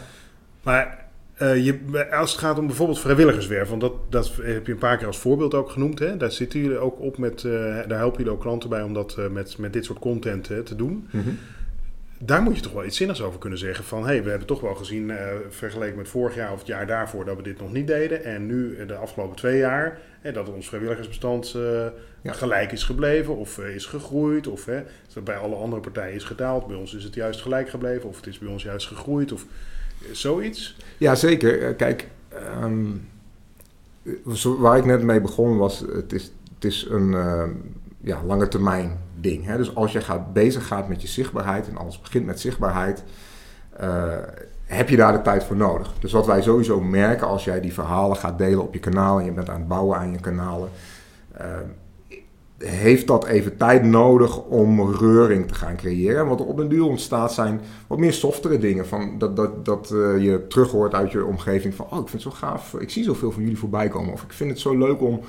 [0.62, 1.06] Maar
[1.42, 4.96] uh, je, als het gaat om bijvoorbeeld vrijwilligerswerf, want dat, dat heb je een paar
[4.96, 5.98] keer als voorbeeld ook genoemd.
[5.98, 6.16] Hè?
[6.16, 9.16] Daar zitten jullie ook op met, uh, daar helpen jullie ook klanten bij om dat
[9.18, 11.08] uh, met, met dit soort content te doen.
[11.10, 11.38] Mm -hmm.
[12.18, 13.84] Daar moet je toch wel iets zinnigs over kunnen zeggen.
[13.84, 15.12] Van hé, hey, we hebben toch wel gezien,
[15.48, 18.24] vergeleken met vorig jaar of het jaar daarvoor, dat we dit nog niet deden.
[18.24, 19.98] En nu, de afgelopen twee jaar,
[20.32, 21.56] dat ons vrijwilligersbestand
[22.22, 22.32] ja.
[22.32, 24.46] gelijk is gebleven of is gegroeid.
[24.46, 24.68] Of
[25.14, 26.66] dat bij alle andere partijen is gedaald.
[26.66, 29.32] Bij ons is het juist gelijk gebleven of het is bij ons juist gegroeid.
[29.32, 29.46] Of
[30.12, 30.76] zoiets?
[30.98, 31.62] Ja, zeker.
[31.62, 32.08] Eh, kijk,
[32.62, 33.08] um,
[34.42, 37.14] waar ik net mee begon was, het is, het is een
[38.08, 39.44] ja, lange termijn ding.
[39.44, 39.56] Hè?
[39.56, 43.04] Dus als je gaat, bezig gaat met je zichtbaarheid en alles begint met zichtbaarheid,
[43.80, 44.12] uh,
[44.64, 45.94] heb je daar de tijd voor nodig.
[46.00, 49.24] Dus wat wij sowieso merken als jij die verhalen gaat delen op je kanaal en
[49.24, 50.68] je bent aan het bouwen aan je kanalen,
[51.40, 51.46] uh,
[52.58, 56.26] heeft dat even tijd nodig om reuring te gaan creëren.
[56.26, 58.86] Er op een duur ontstaat zijn wat meer softere dingen.
[58.86, 61.86] Van dat dat, dat uh, je terug hoort uit je omgeving van...
[61.90, 64.12] oh, ik vind het zo gaaf, ik zie zoveel van jullie voorbij komen.
[64.12, 65.20] Of ik vind het zo leuk om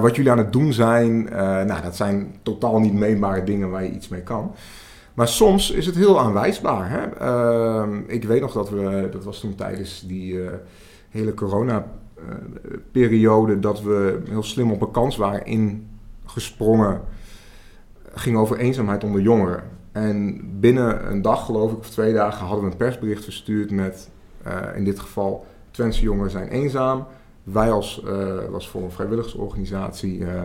[0.00, 1.22] wat jullie aan het doen zijn,
[1.66, 4.54] nou, dat zijn totaal niet meetbare dingen waar je iets mee kan.
[5.14, 6.90] Maar soms is het heel aanwijsbaar.
[6.90, 7.00] Hè?
[7.00, 10.40] Ehm, ik weet nog dat we, dat was toen tijdens die
[11.10, 17.00] hele corona-periode, dat we heel slim op een kans waren ingesprongen.
[18.14, 19.62] ging over eenzaamheid onder jongeren.
[19.92, 24.10] En binnen een dag, geloof ik, of twee dagen, hadden we een persbericht verstuurd met,
[24.74, 27.06] in dit geval, Twentse jongeren zijn eenzaam.
[27.42, 30.42] Wij als, uh, was voor een vrijwilligersorganisatie, uh,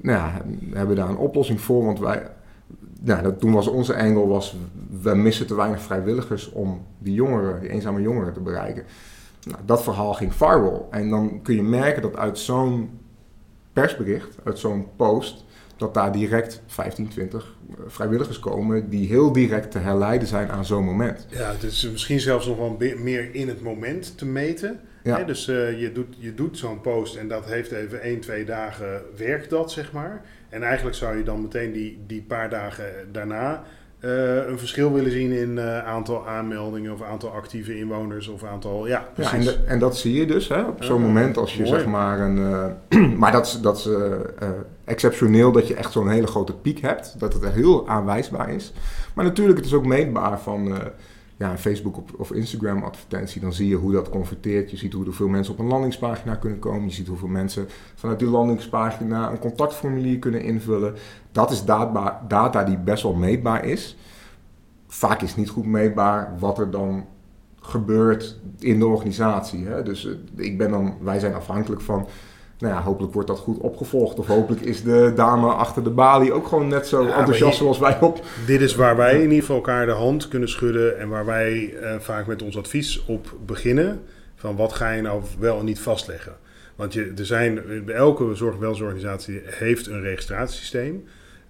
[0.00, 0.42] nou ja,
[0.72, 1.84] hebben daar een oplossing voor.
[1.84, 2.30] Want wij,
[3.00, 4.56] nou, dat, toen was onze engel, was,
[5.02, 8.84] we missen te weinig vrijwilligers om die jongeren, die eenzame jongeren te bereiken.
[9.44, 10.88] Nou, dat verhaal ging viral.
[10.90, 12.90] En dan kun je merken dat uit zo'n
[13.72, 15.44] persbericht, uit zo'n post,
[15.76, 20.64] dat daar direct 15, 20 eh, vrijwilligers komen die heel direct te herleiden zijn aan
[20.64, 21.26] zo'n moment.
[21.30, 24.80] Ja, dus misschien zelfs nog wel meer in het moment te meten.
[25.02, 25.22] Ja.
[25.22, 29.02] Dus uh, je doet, je doet zo'n post en dat heeft even 1, 2 dagen
[29.16, 30.22] werkt dat, zeg maar.
[30.48, 33.62] En eigenlijk zou je dan meteen die, die paar dagen daarna
[34.00, 38.86] uh, een verschil willen zien in uh, aantal aanmeldingen of aantal actieve inwoners of aantal.
[38.86, 39.44] Ja, precies.
[39.44, 42.20] Ja, en, en dat zie je dus hè, op zo'n moment als je zeg maar
[42.20, 42.76] een.
[43.18, 43.88] Maar dat is, dat is
[44.84, 47.14] exceptioneel dat je echt zo'n hele grote piek hebt.
[47.18, 48.72] Dat het heel aanwijsbaar is.
[49.14, 50.78] Maar natuurlijk, het is ook meetbaar van
[51.38, 54.70] ja, een Facebook of Instagram advertentie, dan zie je hoe dat converteert.
[54.70, 56.84] Je ziet hoeveel mensen op een landingspagina kunnen komen.
[56.84, 60.94] Je ziet hoeveel mensen vanuit die landingspagina een contactformulier kunnen invullen.
[61.32, 63.96] Dat is data, data die best wel meetbaar is.
[64.86, 67.06] Vaak is niet goed meetbaar wat er dan
[67.60, 69.66] gebeurt in de organisatie.
[69.66, 69.82] Hè?
[69.82, 72.06] Dus eh, ik ben dan, wij zijn afhankelijk van
[72.58, 74.18] nou ja, hopelijk wordt dat goed opgevolgd.
[74.18, 78.00] Of hopelijk is de dame achter de balie ook gewoon net zo enthousiast zoals wij
[78.00, 78.24] op.
[78.46, 80.98] Dit is waar wij in ieder geval elkaar de hand kunnen schudden.
[80.98, 84.02] En waar wij uh, vaak met ons advies op beginnen.
[84.34, 86.36] Van wat ga je nou wel en niet vastleggen.
[86.76, 91.04] Want je, er zijn, elke zorgwelzorganisatie heeft een registratiesysteem.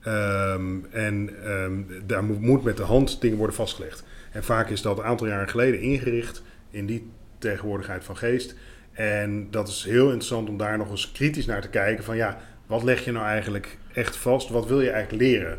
[0.06, 4.04] Um, en um, daar moet, moet met de hand dingen worden vastgelegd.
[4.32, 8.54] En vaak is dat een aantal jaren geleden ingericht in die tegenwoordigheid van geest.
[8.98, 12.04] En dat is heel interessant om daar nog eens kritisch naar te kijken.
[12.04, 14.48] Van ja, wat leg je nou eigenlijk echt vast?
[14.48, 15.58] Wat wil je eigenlijk leren?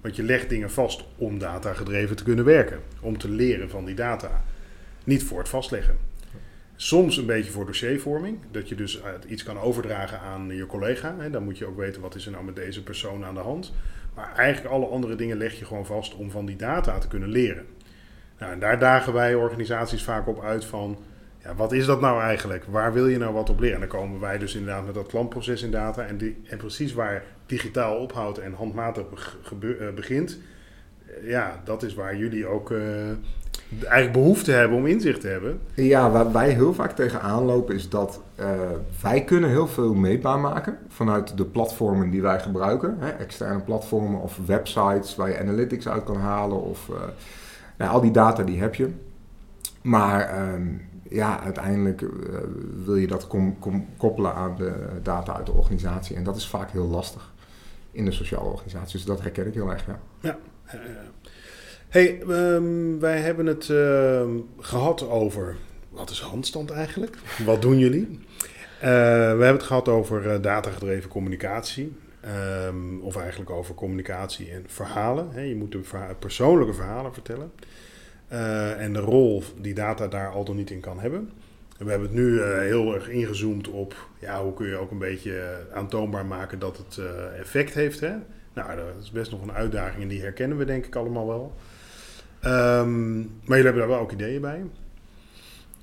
[0.00, 2.80] Want je legt dingen vast om data gedreven te kunnen werken.
[3.00, 4.44] Om te leren van die data.
[5.04, 5.98] Niet voor het vastleggen.
[6.76, 8.38] Soms een beetje voor dossiervorming.
[8.50, 11.16] Dat je dus iets kan overdragen aan je collega.
[11.30, 13.72] Dan moet je ook weten wat is er nou met deze persoon aan de hand.
[14.14, 17.28] Maar eigenlijk alle andere dingen leg je gewoon vast om van die data te kunnen
[17.28, 17.66] leren.
[18.38, 20.98] Nou, en daar dagen wij organisaties vaak op uit van
[21.44, 22.64] ja, wat is dat nou eigenlijk?
[22.64, 23.74] Waar wil je nou wat op leren?
[23.74, 26.02] En dan komen wij dus inderdaad met dat klantproces in data.
[26.02, 30.38] En, die, en precies waar digitaal ophoudt en handmatig eh, begint.
[31.06, 32.78] Eh, ja, dat is waar jullie ook uh,
[33.80, 35.60] eigenlijk behoefte hebben om inzicht te hebben.
[35.74, 38.20] Ja, waar wij heel vaak tegenaan lopen is dat
[39.02, 42.96] wij kunnen heel veel meetbaar maken vanuit de platformen die wij gebruiken.
[42.98, 46.90] Hè, externe platformen of websites waar je analytics uit kan halen of
[47.76, 48.88] nou, al die data die heb je.
[49.82, 50.66] Maar ehm,
[51.08, 52.10] ja, uiteindelijk uh,
[52.84, 53.26] wil je dat
[53.96, 56.16] koppelen aan de data uit de organisatie.
[56.16, 57.32] En dat is vaak heel lastig
[57.90, 58.96] in de sociale organisatie.
[58.96, 60.00] Dus dat herken ik heel erg, ja.
[60.20, 60.38] Ja.
[61.88, 64.22] hey, um, wij hebben het uh,
[64.58, 65.56] gehad over...
[65.90, 67.18] Wat is handstand eigenlijk?
[67.44, 68.08] Wat doen jullie?
[68.10, 68.18] Uh,
[68.80, 68.88] we
[69.44, 71.96] hebben het gehad over uh, datagedreven communicatie.
[72.66, 75.48] Um, of eigenlijk over communicatie en verhalen.
[75.48, 75.80] Je moet de
[76.18, 77.52] persoonlijke verhalen vertellen.
[78.32, 81.30] Uh, en de rol die data daar al dan niet in kan hebben.
[81.78, 84.90] En we hebben het nu uh, heel erg ingezoomd op ja, hoe kun je ook
[84.90, 85.30] een beetje
[85.70, 87.00] uh, aantoonbaar maken dat het
[87.38, 88.00] effect heeft.
[88.00, 88.14] Hè?
[88.52, 91.54] Nou, dat is best nog een uitdaging en die herkennen we denk ik allemaal wel.
[92.44, 94.64] Um, maar jullie hebben daar wel ook ideeën bij.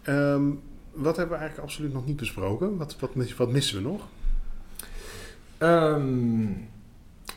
[0.08, 0.62] Um,
[0.92, 2.78] wat hebben we eigenlijk absoluut nog niet besproken?
[2.78, 4.08] Wat, wat, wat missen we nog?
[5.60, 6.68] Um,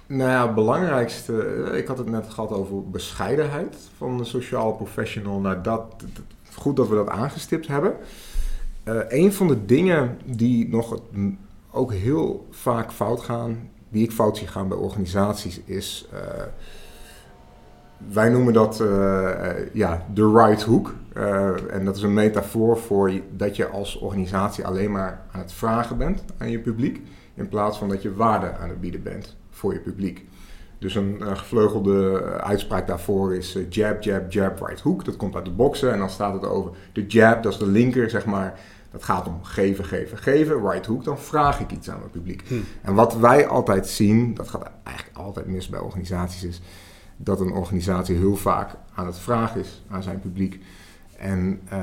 [0.06, 4.72] nou ja, het belangrijkste, eh, ik had het net gehad over bescheidenheid van de sociaal
[4.72, 5.40] professional.
[5.40, 5.82] Nou, dat,
[6.54, 7.94] goed dat we dat aangestipt hebben.
[8.84, 11.00] Uh, een van de dingen die nog
[11.70, 16.08] ook heel vaak fout gaan, die ik fout zie gaan bij organisaties, is.
[16.14, 16.20] Uh,
[18.12, 18.82] wij noemen dat
[19.72, 20.94] ja, de right hook.
[21.70, 25.98] en dat is een metafoor voor dat je als organisatie alleen maar aan het vragen
[25.98, 27.00] bent aan je publiek,
[27.34, 30.24] in plaats van dat je waarde aan het bieden bent voor je publiek.
[30.78, 35.04] Dus een gevleugelde eh, uitspraak daarvoor is uh, jab, jab, jab, right hook.
[35.04, 37.66] Dat komt uit de boksen en dan staat het over de jab, dat is de
[37.66, 38.60] linker, zeg maar.
[38.90, 40.70] Dat gaat om geven, geven, geven.
[40.70, 42.42] Right hook, dan vraag ik iets aan mijn publiek.
[42.48, 42.54] Hm.
[42.82, 46.60] En wat wij altijd zien, dat gaat eigenlijk altijd mis bij organisaties, is
[47.16, 50.60] dat een organisatie heel vaak aan het vragen is aan zijn publiek.
[51.16, 51.78] En uh,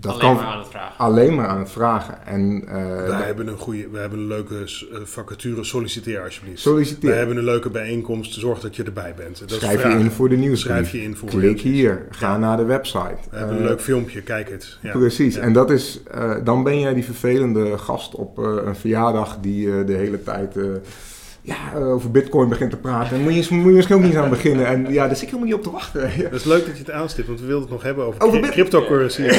[0.00, 0.98] dat alleen kan maar aan het vragen.
[0.98, 2.26] alleen maar aan het vragen.
[2.26, 2.72] En uh,
[3.06, 6.60] we, hebben een goede, we hebben een leuke uh, vacature, solliciteer alsjeblieft.
[6.60, 7.10] Solliciteer.
[7.10, 9.38] We hebben een leuke bijeenkomst, zorg dat je erbij bent.
[9.38, 10.60] Dat Schrijf je in voor de nieuws.
[10.60, 12.38] Schrijf je in voor Klik hier, ga ja.
[12.38, 13.16] naar de website.
[13.30, 14.78] We hebben een leuk filmpje, kijk het.
[14.82, 14.92] Ja.
[14.92, 15.40] Precies, ja.
[15.40, 19.94] en dat is, uh, dan ben jij die vervelende gast op een verjaardag die de
[19.94, 20.56] hele tijd
[21.42, 23.16] ja, over bitcoin begint te praten.
[23.16, 24.66] En moet je, moet je misschien ook niet aan beginnen.
[24.66, 26.10] En ja, daar zit ik helemaal niet op te wachten.
[26.12, 28.40] Het is leuk dat je het aanstipt, want we wilden het nog hebben over, over
[28.40, 29.22] cryptocurrency.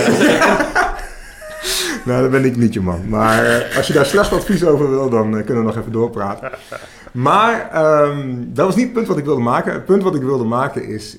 [2.06, 3.10] nou, dat ben ik niet je man.
[3.10, 5.92] Maar uh, als je daar slecht advies over wil, dan uh, kunnen we nog even
[5.92, 6.52] doorpraten.
[7.12, 9.74] Maar um, dat was niet het punt wat ik wilde maken.
[9.74, 11.18] Het punt wat ik wilde maken is,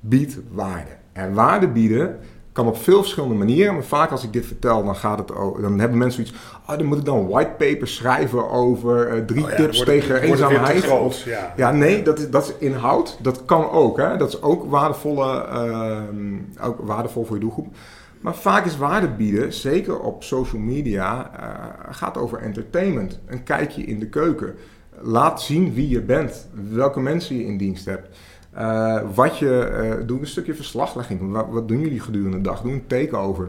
[0.00, 0.90] bied waarde.
[1.12, 2.18] En waarde bieden
[2.58, 3.74] kan op veel verschillende manieren.
[3.74, 6.46] Maar vaak als ik dit vertel, dan, gaat het over, dan hebben mensen zoiets...
[6.66, 10.84] Oh, dan moet ik dan whitepaper schrijven over uh, drie oh ja, tips tegen eenzaamheid.
[10.84, 11.52] Groot, ja.
[11.56, 13.18] ja, nee, dat is, dat is inhoud.
[13.22, 13.96] Dat kan ook.
[13.96, 14.16] Hè?
[14.16, 17.74] Dat is ook, waardevolle, uh, ook waardevol voor je doelgroep.
[18.20, 23.18] Maar vaak is waarde bieden, zeker op social media, uh, gaat over entertainment.
[23.26, 24.54] Een kijkje in de keuken.
[25.00, 28.08] Laat zien wie je bent, welke mensen je in dienst hebt.
[28.56, 31.32] Uh, wat je, uh, doe een stukje verslaglegging.
[31.32, 32.62] Wat, wat, doen jullie gedurende de dag?
[32.62, 33.48] Doe een takeover.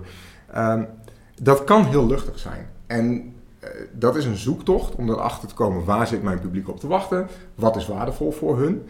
[0.56, 0.82] Uh,
[1.42, 2.70] dat kan heel luchtig zijn.
[2.88, 6.80] En uh, dat is een zoektocht om erachter te komen waar zit mijn publiek op
[6.80, 7.28] te wachten.
[7.56, 8.86] Wat is waardevol voor hun.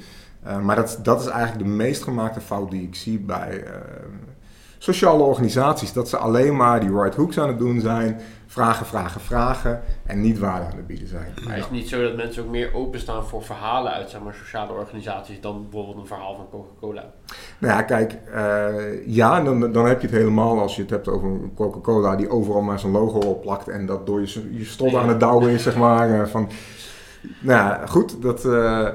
[0.63, 3.63] maar dat, dat is eigenlijk de meest gemaakte fout die ik zie bij
[4.79, 5.93] sociale organisaties.
[5.93, 8.19] Dat ze alleen maar die right hooks aan het doen zijn.
[8.47, 9.81] Vragen, vragen, vragen.
[10.05, 11.33] En niet waarde aan het bieden zijn.
[11.45, 14.33] Maar is het niet zo dat mensen ook meer openstaan voor verhalen uit zeg maar,
[14.33, 17.03] sociale organisaties dan bijvoorbeeld een verhaal van Coca-Cola?
[17.57, 21.07] Nou ja, kijk, uh, ja, dan, dan heb je het helemaal als je het hebt
[21.07, 25.09] over Coca-Cola die overal maar zijn logo opplakt en dat door je, je strot aan
[25.09, 26.09] het douwen is, zeg maar.
[26.09, 26.49] Uh, van,
[27.39, 28.87] nou ja, goed, dat, uh,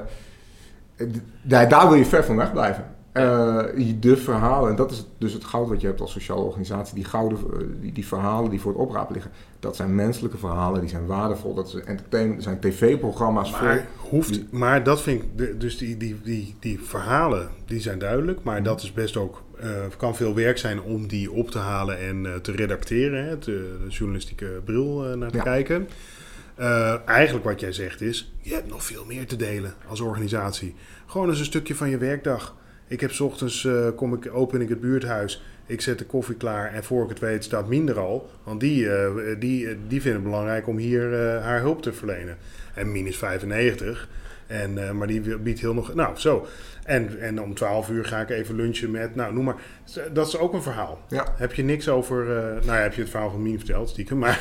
[1.41, 2.94] daar, daar wil je ver van weg blijven.
[3.17, 3.63] Uh,
[3.99, 7.03] de verhalen, en dat is dus het goud wat je hebt als sociale organisatie, die,
[7.03, 7.37] gouden,
[7.81, 11.53] die, die verhalen die voor het oprapen liggen, dat zijn menselijke verhalen, die zijn waardevol,
[11.53, 16.19] dat zijn entertainment, zijn tv-programma's maar, Hoeft, die, maar dat vind ik, dus die, die,
[16.23, 20.57] die, die verhalen, die zijn duidelijk, maar dat is best ook, uh, kan veel werk
[20.57, 24.99] zijn om die op te halen en uh, te redacteren, hè, te, de journalistieke bril
[24.99, 25.43] naar te ja.
[25.43, 25.87] kijken.
[27.05, 30.75] eigenlijk wat jij zegt is, je hebt nog veel meer te delen als organisatie.
[31.05, 32.55] Gewoon eens een stukje van je werkdag.
[32.87, 36.35] Ik heb s ochtends, uh, kom ik, open ik het buurthuis, ik zet de koffie
[36.35, 38.29] klaar en voor ik het weet staat Minder al.
[38.43, 39.09] Want die, uh,
[39.39, 42.37] die, die vindt het belangrijk om hier haar hulp te verlenen.
[42.73, 44.09] En Min is 95,
[44.47, 45.93] en, maar die biedt heel nog...
[45.93, 46.47] Nou, zo.
[46.83, 49.15] En, en om 12 uur ga ik even lunchen met...
[49.15, 49.55] Nou, noem maar.
[50.13, 51.01] Dat is ook een verhaal.
[51.09, 51.33] Ja.
[51.37, 52.25] Heb je niks over...
[52.25, 54.17] nou ja, heb je het verhaal van Min verteld, stiekem.
[54.17, 54.39] Maar,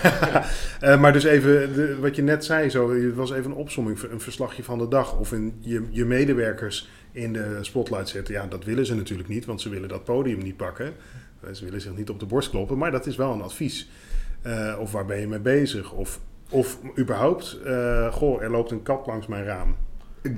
[1.01, 2.70] maar dus even de, wat je net zei.
[2.70, 5.18] Zo, het was even een opsomming, een verslagje van de dag.
[5.18, 8.35] Of in je, je medewerkers in de spotlight zetten.
[8.35, 10.95] Ja, dat willen ze natuurlijk niet, want ze willen dat podium niet pakken.
[11.53, 13.89] Ze willen zich niet op de borst kloppen, maar dat is wel een advies.
[14.47, 15.93] Uh, of waar ben je mee bezig?
[15.93, 19.77] Of, of überhaupt, uh, goh, er loopt een kat langs mijn raam.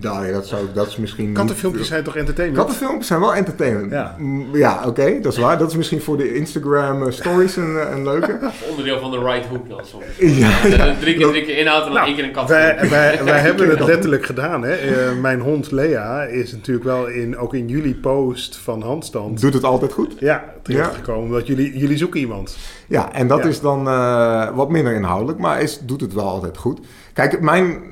[0.00, 1.32] Nou ja, dat, zou, dat is misschien.
[1.32, 2.64] Kattenfilmpjes zijn toch entertainment?
[2.64, 3.90] Kattenfilmpjes zijn wel entertainment.
[3.92, 4.16] Ja,
[4.52, 5.58] ja oké, okay, dat is waar.
[5.58, 8.38] Dat is misschien voor de Instagram uh, stories een, een leuke.
[8.70, 10.04] Onderdeel van de right hook dan soms.
[10.38, 10.94] Ja, ja.
[11.00, 12.48] Drie keer, drie keer inhoud en dan nou, één keer een kat.
[12.48, 14.62] Wij, wij, wij hebben het letterlijk gedaan.
[14.62, 14.90] Hè?
[14.90, 19.40] Uh, mijn hond Lea is natuurlijk wel in, ook in jullie post van handstand.
[19.40, 20.14] Doet het altijd goed?
[20.18, 21.26] Ja, terechtgekomen.
[21.26, 21.32] Ja.
[21.32, 22.56] Want jullie, jullie zoeken iemand.
[22.86, 23.48] Ja, en dat ja.
[23.48, 26.80] is dan uh, wat minder inhoudelijk, maar is, doet het wel altijd goed.
[27.16, 27.82] Kijk, mijn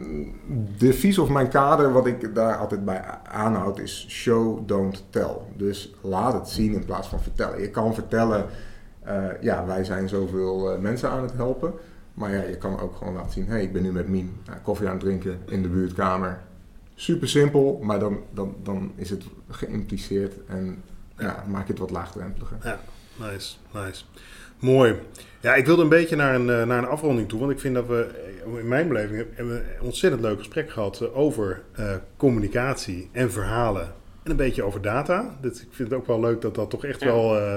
[0.78, 5.36] devies of mijn kader, wat ik daar altijd bij aanhoud, is show, don't tell.
[5.56, 7.60] Dus laat het zien in plaats van vertellen.
[7.60, 8.46] Je kan vertellen,
[9.06, 11.72] uh, ja, wij zijn zoveel uh, mensen aan het helpen.
[12.14, 14.54] Maar ja, je kan ook gewoon laten zien, hey, ik ben nu met Mien uh,
[14.62, 16.40] koffie aan het drinken in de buurtkamer.
[16.94, 20.82] Super simpel, maar dan, dan, dan is het geïmpliceerd en
[21.18, 22.56] ja, maak je het wat laagdrempeliger.
[22.62, 22.78] Ja,
[23.16, 24.04] nice, nice.
[24.58, 25.00] Mooi.
[25.44, 27.38] Ja, ik wilde een beetje naar een, naar een afronding toe.
[27.38, 28.08] Want ik vind dat we,
[28.58, 33.94] in mijn beleving, hebben we een ontzettend leuk gesprek gehad over uh, communicatie en verhalen.
[34.22, 35.36] En een beetje over data.
[35.40, 37.06] Dus ik vind het ook wel leuk dat dat toch echt ja.
[37.06, 37.54] wel uh,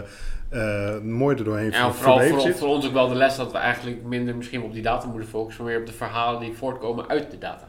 [0.51, 2.57] uh, mooi er doorheen ja, vooral voor, zit.
[2.57, 5.29] voor ons ook wel de les dat we eigenlijk minder misschien op die data moeten
[5.29, 7.67] focussen, maar meer op de verhalen die voortkomen uit de data.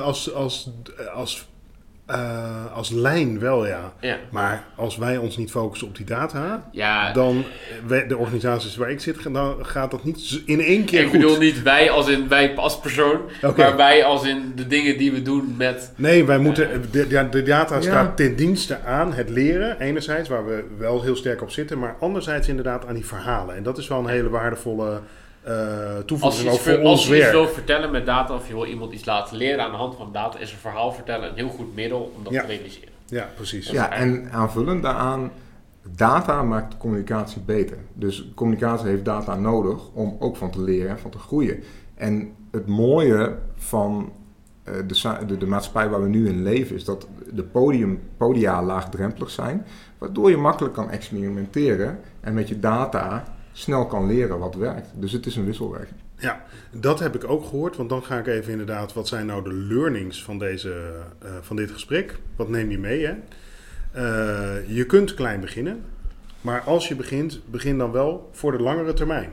[0.00, 0.70] als, als,
[1.14, 1.48] als
[2.10, 3.92] uh, als lijn wel, ja.
[4.00, 4.16] ja.
[4.30, 7.12] Maar als wij ons niet focussen op die data, ja.
[7.12, 7.44] dan
[8.08, 11.14] de organisaties waar ik zit, dan gaat dat niet in één keer ik goed.
[11.14, 13.68] Ik bedoel niet wij als in wij als persoon, okay.
[13.68, 15.92] maar wij als in de dingen die we doen met...
[15.96, 18.14] Nee, wij moeten, uh, de, de, data staat ja.
[18.14, 22.48] ten dienste aan het leren, enerzijds, waar we wel heel sterk op zitten, maar anderzijds
[22.48, 23.54] inderdaad aan die verhalen.
[23.54, 25.00] En dat is wel een hele waardevolle...
[25.48, 27.22] Uh, toevoeging als je, voor als ons je werk.
[27.22, 29.96] iets wil vertellen met data of je wil iemand iets laten leren aan de hand
[29.96, 32.40] van data, is een verhaal vertellen een heel goed middel om dat ja.
[32.40, 32.92] te realiseren.
[33.06, 33.70] Ja, precies.
[33.70, 35.30] Ja, en aanvullend daaraan,
[35.92, 37.76] Data maakt communicatie beter.
[37.92, 41.62] Dus communicatie heeft data nodig om ook van te leren en van te groeien.
[41.94, 44.12] En het mooie van
[44.68, 48.62] uh, de, de, de, maatschappij waar we nu in leven is dat de podium, podia
[48.62, 49.66] laagdrempelig zijn,
[49.98, 54.88] waardoor je makkelijk kan experimenteren en met je data snel kan leren wat werkt.
[54.94, 56.00] Dus het is een wisselwerking.
[56.18, 57.76] Ja, dat heb ik ook gehoord.
[57.76, 60.92] Want dan ga ik even inderdaad, wat zijn nou de learnings van, deze,
[61.24, 62.18] uh, van dit gesprek?
[62.36, 63.06] Wat neem je mee?
[63.06, 63.14] Hè?
[63.96, 65.84] Uh, je kunt klein beginnen.
[66.40, 69.30] Maar als je begint, begin dan wel voor de langere termijn.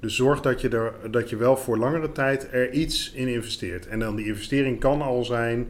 [0.00, 3.86] Dus zorg dat je, er, dat je wel voor langere tijd er iets in investeert.
[3.86, 5.66] En dan die investering kan al zijn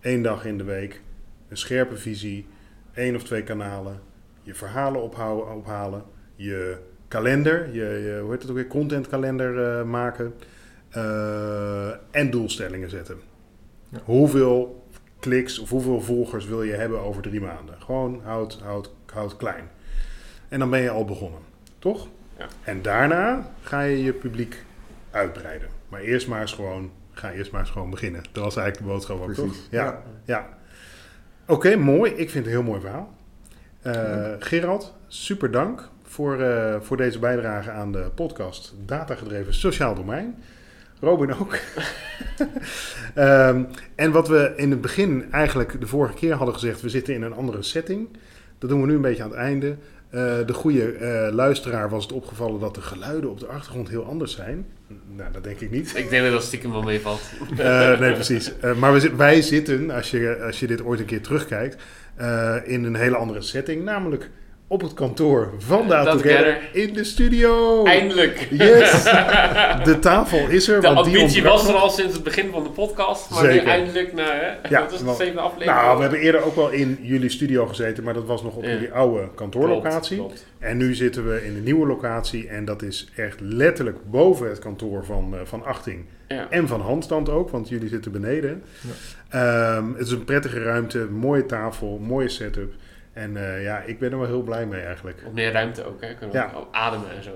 [0.00, 1.00] één dag in de week,
[1.48, 2.46] een scherpe visie,
[2.94, 4.00] één of twee kanalen,
[4.42, 6.04] je verhalen ophouden, ophalen,
[6.34, 6.78] je
[7.16, 10.34] kalender, je, je, hoe heet het ook weer, contentkalender uh, maken
[10.96, 13.18] uh, en doelstellingen zetten.
[13.88, 13.98] Ja.
[14.04, 14.86] Hoeveel
[15.18, 17.74] kliks of hoeveel volgers wil je hebben over drie maanden?
[17.78, 19.64] Gewoon houd, houd, houd klein.
[20.48, 21.40] En dan ben je al begonnen,
[21.78, 22.08] toch?
[22.38, 22.46] Ja.
[22.64, 24.64] En daarna ga je je publiek
[25.10, 25.68] uitbreiden.
[25.88, 28.22] Maar eerst maar eens gewoon, ga eerst maar eens gewoon beginnen.
[28.32, 29.54] Dat was eigenlijk de boodschap ook, toch?
[29.70, 29.84] Ja.
[29.84, 30.02] ja.
[30.24, 30.48] ja.
[31.46, 32.10] Oké, mooi.
[32.10, 33.14] Ik vind het een heel mooi verhaal.
[33.86, 40.34] Uh, Gerald, super dank voor, uh, voor deze bijdrage aan de podcast Datagedreven Sociaal Domein.
[41.00, 41.58] Robin ook.
[43.14, 47.14] um, en wat we in het begin eigenlijk de vorige keer hadden gezegd, we zitten
[47.14, 48.08] in een andere setting.
[48.58, 49.66] Dat doen we nu een beetje aan het einde.
[50.10, 54.04] Uh, de goede uh, luisteraar was het opgevallen dat de geluiden op de achtergrond heel
[54.04, 54.66] anders zijn.
[55.16, 55.96] Nou, dat denk ik niet.
[55.96, 57.20] Ik denk dat dat stiekem wel meevalt.
[57.58, 58.52] uh, nee, precies.
[58.76, 61.82] maar we, wij zitten, als je, als je dit ooit een keer terugkijkt,
[62.64, 63.84] in een hele andere setting.
[63.84, 64.30] Namelijk
[64.68, 67.84] op het kantoor van Data Together in de studio.
[67.84, 68.48] Eindelijk.
[68.50, 69.02] Yes.
[69.84, 70.80] De tafel is er.
[70.80, 73.30] De ambitie was er al sinds het begin van de podcast.
[73.30, 73.62] Maar Zeker.
[73.62, 75.80] nu eindelijk, nou, hè, ja, dat is de zevende aflevering.
[75.80, 78.64] Nou, we hebben eerder ook wel in jullie studio gezeten, maar dat was nog op
[78.64, 78.70] ja.
[78.70, 80.16] jullie oude kantoorlocatie.
[80.16, 80.46] Klopt, klopt.
[80.58, 84.58] En nu zitten we in de nieuwe locatie en dat is echt letterlijk boven het
[84.58, 86.04] kantoor van, uh, van Achting.
[86.28, 86.46] Ja.
[86.50, 88.62] En van Handstand ook, want jullie zitten beneden.
[89.30, 89.76] Ja.
[89.76, 92.72] Um, het is een prettige ruimte, mooie tafel, mooie setup.
[93.16, 95.18] En uh, ja, ik ben er wel heel blij mee eigenlijk.
[95.26, 96.14] Op meer ruimte ook, hè?
[96.14, 96.50] Kunnen ja.
[96.54, 97.30] ook ademen en zo.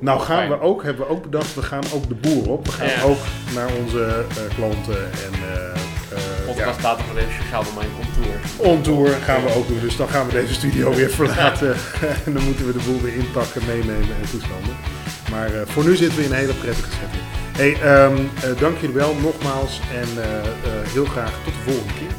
[0.00, 0.48] nou gaan fijn.
[0.48, 2.66] we ook, hebben we ook bedacht, we gaan ook de boer op.
[2.66, 3.02] We gaan ja.
[3.02, 3.18] ook
[3.54, 5.32] naar onze uh, klanten en...
[5.32, 5.76] Uh,
[6.46, 6.78] Podcast ja.
[6.78, 8.70] staat voor de sociaal domein on tour.
[8.72, 11.74] On tour gaan we ook doen, dus dan gaan we deze studio weer verlaten.
[12.26, 14.76] en dan moeten we de boel weer inpakken, meenemen en toestanden.
[15.30, 17.22] Maar voor nu zitten we in een hele prettige setting.
[17.56, 20.08] Hey, um, dank jullie wel nogmaals en
[20.92, 22.17] heel graag tot de volgende keer.